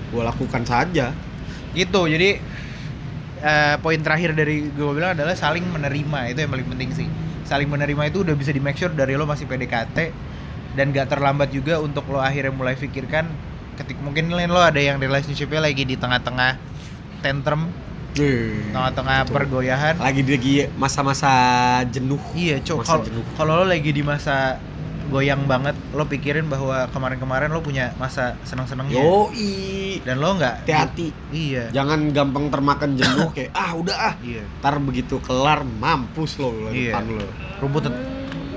[0.08, 1.12] gue lakukan saja.
[1.72, 2.40] gitu jadi
[3.42, 7.08] eh, poin terakhir dari gue bilang adalah saling menerima itu yang paling penting sih
[7.44, 9.98] saling menerima itu udah bisa di make sure dari lo masih PDKT
[10.78, 13.28] dan gak terlambat juga untuk lo akhirnya mulai pikirkan
[13.76, 16.56] ketik mungkin lo ada yang relationshipnya lagi di tengah-tengah
[17.20, 17.68] tantrum
[18.76, 19.36] tengah-tengah Betul.
[19.36, 21.32] pergoyahan Lagi lagi masa-masa
[21.88, 22.20] jenuh.
[22.36, 23.08] Iya, cok.
[23.40, 24.60] Kalau lo lagi di masa
[25.12, 28.96] goyang banget, lo pikirin bahwa kemarin-kemarin lo punya masa senang-senangnya.
[28.96, 30.00] Yoi.
[30.02, 31.12] Dan lo nggak Hati-hati.
[31.30, 31.68] Iya.
[31.70, 34.14] Jangan gampang termakan jenuh kayak ah udah ah.
[34.24, 34.48] Iya.
[34.64, 36.96] Ntar begitu kelar mampus lo lo Iya.
[36.96, 37.28] depan lo.
[37.60, 37.84] Rumput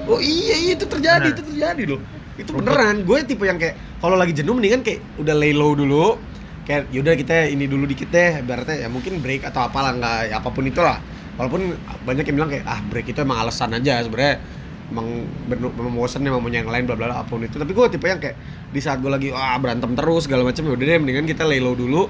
[0.04, 1.34] Oh iya iya itu terjadi Bener.
[1.34, 2.00] itu terjadi loh.
[2.38, 2.62] Itu Rumput.
[2.70, 2.96] beneran.
[3.02, 6.16] Gue tipe yang kayak kalau lagi jenuh mendingan kayak udah lay low dulu.
[6.64, 8.40] Kayak yaudah kita ini dulu dikit deh.
[8.40, 10.96] Ibaratnya ya mungkin break atau apalah nggak ya apa pun itulah.
[11.34, 11.74] Walaupun
[12.06, 14.38] banyak yang bilang kayak ah break itu emang alasan aja sebenarnya.
[14.90, 15.24] Emang
[15.90, 17.56] bosen emang mau yang lain bla bla bla apa pun itu.
[17.56, 18.36] Tapi gue tipe yang kayak
[18.68, 21.58] di saat gue lagi wah berantem terus segala macam ya udah deh mendingan kita lay
[21.58, 22.08] low dulu.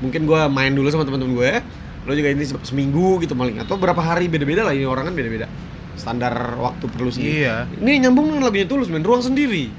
[0.00, 1.52] Mungkin gue main dulu sama teman-teman gue
[2.04, 5.14] lo juga ini se- seminggu gitu paling atau berapa hari beda-beda lah ini orang kan
[5.14, 5.48] beda-beda.
[5.94, 7.64] Standar waktu perlu sendiri Iya.
[7.78, 9.72] ini nyambung dengan lagunya tulus main ruang sendiri.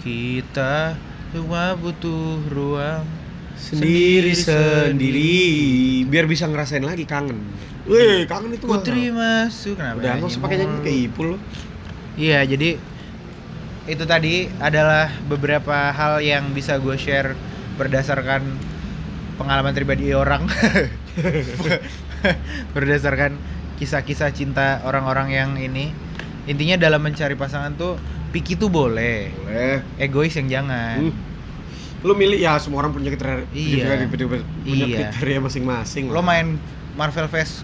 [0.00, 0.96] Kita
[1.28, 3.04] cuma butuh ruang
[3.58, 5.34] sendiri sendiri
[6.06, 7.36] biar bisa ngerasain lagi kangen.
[7.84, 8.64] Wih, kangen itu.
[8.64, 9.98] Putri masuk kenapa?
[9.98, 11.28] Udah nggak usah pakai nyanyi kayak Ipul.
[12.18, 12.74] Iya, jadi
[13.88, 17.32] itu tadi adalah beberapa hal yang bisa gue share
[17.78, 18.42] berdasarkan
[19.38, 20.50] pengalaman pribadi orang,
[22.74, 23.38] berdasarkan
[23.78, 25.94] kisah-kisah cinta orang-orang yang ini.
[26.48, 27.94] Intinya dalam mencari pasangan tuh
[28.34, 29.76] picky tuh boleh, Boleh.
[30.00, 31.08] egois yang jangan.
[31.08, 31.14] Hmm.
[32.02, 33.84] Lu milih ya semua orang punya kriteria Iya.
[33.84, 34.28] punya kriteria,
[34.64, 34.96] punya Iya.
[35.12, 36.04] kriteria masing-masing.
[36.10, 36.58] Lo main
[36.98, 37.62] Marvel vs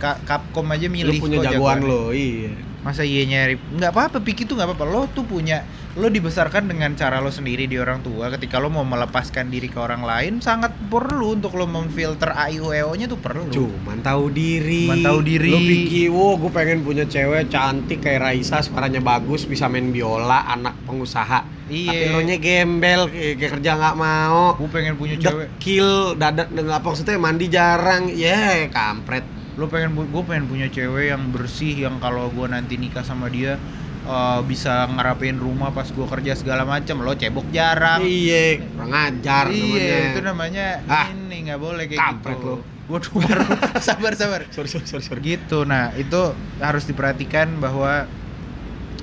[0.00, 1.92] Capcom aja lu milih punya kok jagoan jagoannya.
[1.92, 2.56] lo, iya.
[2.80, 5.60] masa iya nyari nggak apa-apa pikir tuh nggak apa-apa lo tuh punya
[6.00, 9.76] lo dibesarkan dengan cara lo sendiri di orang tua ketika lo mau melepaskan diri ke
[9.76, 13.52] orang lain sangat perlu untuk lo memfilter a i u e o nya tuh perlu
[13.52, 14.88] Cuman tahu diri.
[14.88, 15.50] Cuman tahu diri.
[15.52, 20.48] Lu pikir, wow, gue pengen punya cewek cantik kayak Raisa, suaranya bagus, bisa main biola,
[20.48, 21.59] anak pengusaha.
[21.70, 21.88] Iya.
[21.88, 24.44] Tapi lo nya gembel, kayak kerja nggak mau.
[24.52, 28.10] gue pengen punya cewek Dekil, dadat, apa maksudnya mandi jarang.
[28.10, 29.22] Ya, kampret.
[29.54, 33.60] lo pengen gue pengen punya cewek yang bersih yang kalau gue nanti nikah sama dia
[34.02, 39.44] eh, bisa ngerapin rumah pas gue kerja segala macam lo cebok jarang Iya, kurang ajar
[39.48, 42.56] iya itu namanya Ah, ini nggak boleh kayak kampret gitu lo.
[42.88, 43.44] Waduh, baru
[43.86, 45.20] sabar sabar Sorry, sorry, sorry, sorry.
[45.20, 48.08] gitu nah itu harus diperhatikan bahwa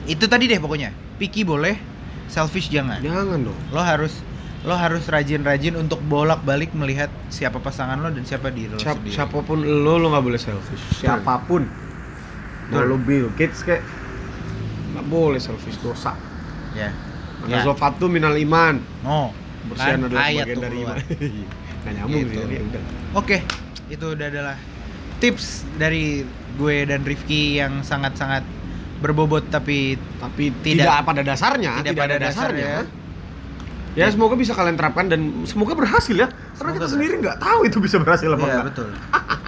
[0.03, 1.75] itu tadi deh pokoknya picky boleh
[2.27, 3.59] selfish jangan Jangan dong.
[3.71, 4.19] lo harus
[4.61, 9.13] lo harus rajin-rajin untuk bolak-balik melihat siapa pasangan lo dan siapa diri lo Siap, sendiri
[9.13, 10.83] siapa pun lo lo nggak boleh selfish.
[10.97, 11.63] Siapa pun.
[12.67, 12.85] Mau Betul.
[12.85, 13.79] lo Bill Gates kayak
[14.89, 16.11] nggak boleh selfish dosa.
[16.73, 16.91] ya
[17.39, 17.63] Karena Ya.
[17.63, 18.81] zofatu minal iman.
[19.03, 19.31] oh
[19.65, 20.95] Bersihan kan adalah ayat bagian dari iman.
[21.79, 22.31] Nggak nyambung Gitu.
[22.33, 22.81] sih, ya udah.
[23.15, 23.37] oke
[23.87, 24.55] itu udah adalah
[25.17, 28.43] tips dari gue dan Rifki yang sangat-sangat
[28.97, 30.81] berbobot tapi Tapi Tidak.
[30.81, 32.71] tidak, pada dasarnya, Tidak tidak, pada dasarnya.
[32.83, 33.05] dasarnya.
[33.93, 36.29] Ya semoga bisa kalian terapkan dan semoga berhasil ya.
[36.53, 38.65] Karena kita Semoga sendiri nggak tahu itu bisa berhasil apa Iya enggak.
[38.69, 38.89] betul.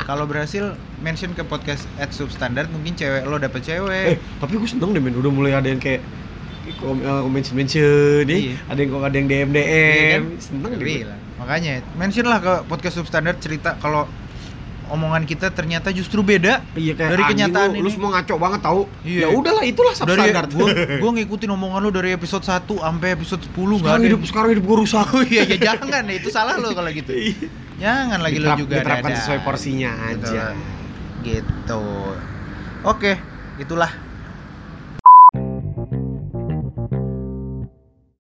[0.01, 0.63] Kalau berhasil
[0.99, 4.17] mention ke podcast at substandard mungkin cewek lo dapet Eh, cewek.
[4.41, 6.01] tapi gue seneng deh men, udah mulai ada yang kayak
[6.75, 8.55] kom eh, mention mention nih, Iya.
[8.67, 10.23] ada yang kok ada yang DM DM, Iya kan?
[10.39, 11.01] seneng deh.
[11.37, 14.09] Makanya mention lah ke podcast substandard cerita kalau
[14.89, 17.91] omongan kita ternyata justru beda Iya kayak Dari kenyataan lu, lu ini.
[17.91, 18.81] semua ngaco banget tahu.
[19.01, 19.21] Iya.
[19.21, 20.49] Ya udahlah itulah dari substandard.
[20.51, 20.67] gua
[20.97, 24.07] gua ngikutin omongan lo dari episode 1 sampai episode 10 enggak sekarang ada.
[24.09, 25.07] hidup sekarang hidup gue rusak.
[25.15, 27.13] Oh iya ya jangan ya itu salah lo kalau gitu.
[27.77, 29.19] Jangan lagi lo Diterap- juga diterapkan dadah.
[29.21, 30.43] sesuai porsinya aja.
[30.51, 31.21] Betul.
[31.21, 31.83] Gitu.
[32.81, 33.11] Oke,
[33.55, 33.91] itulah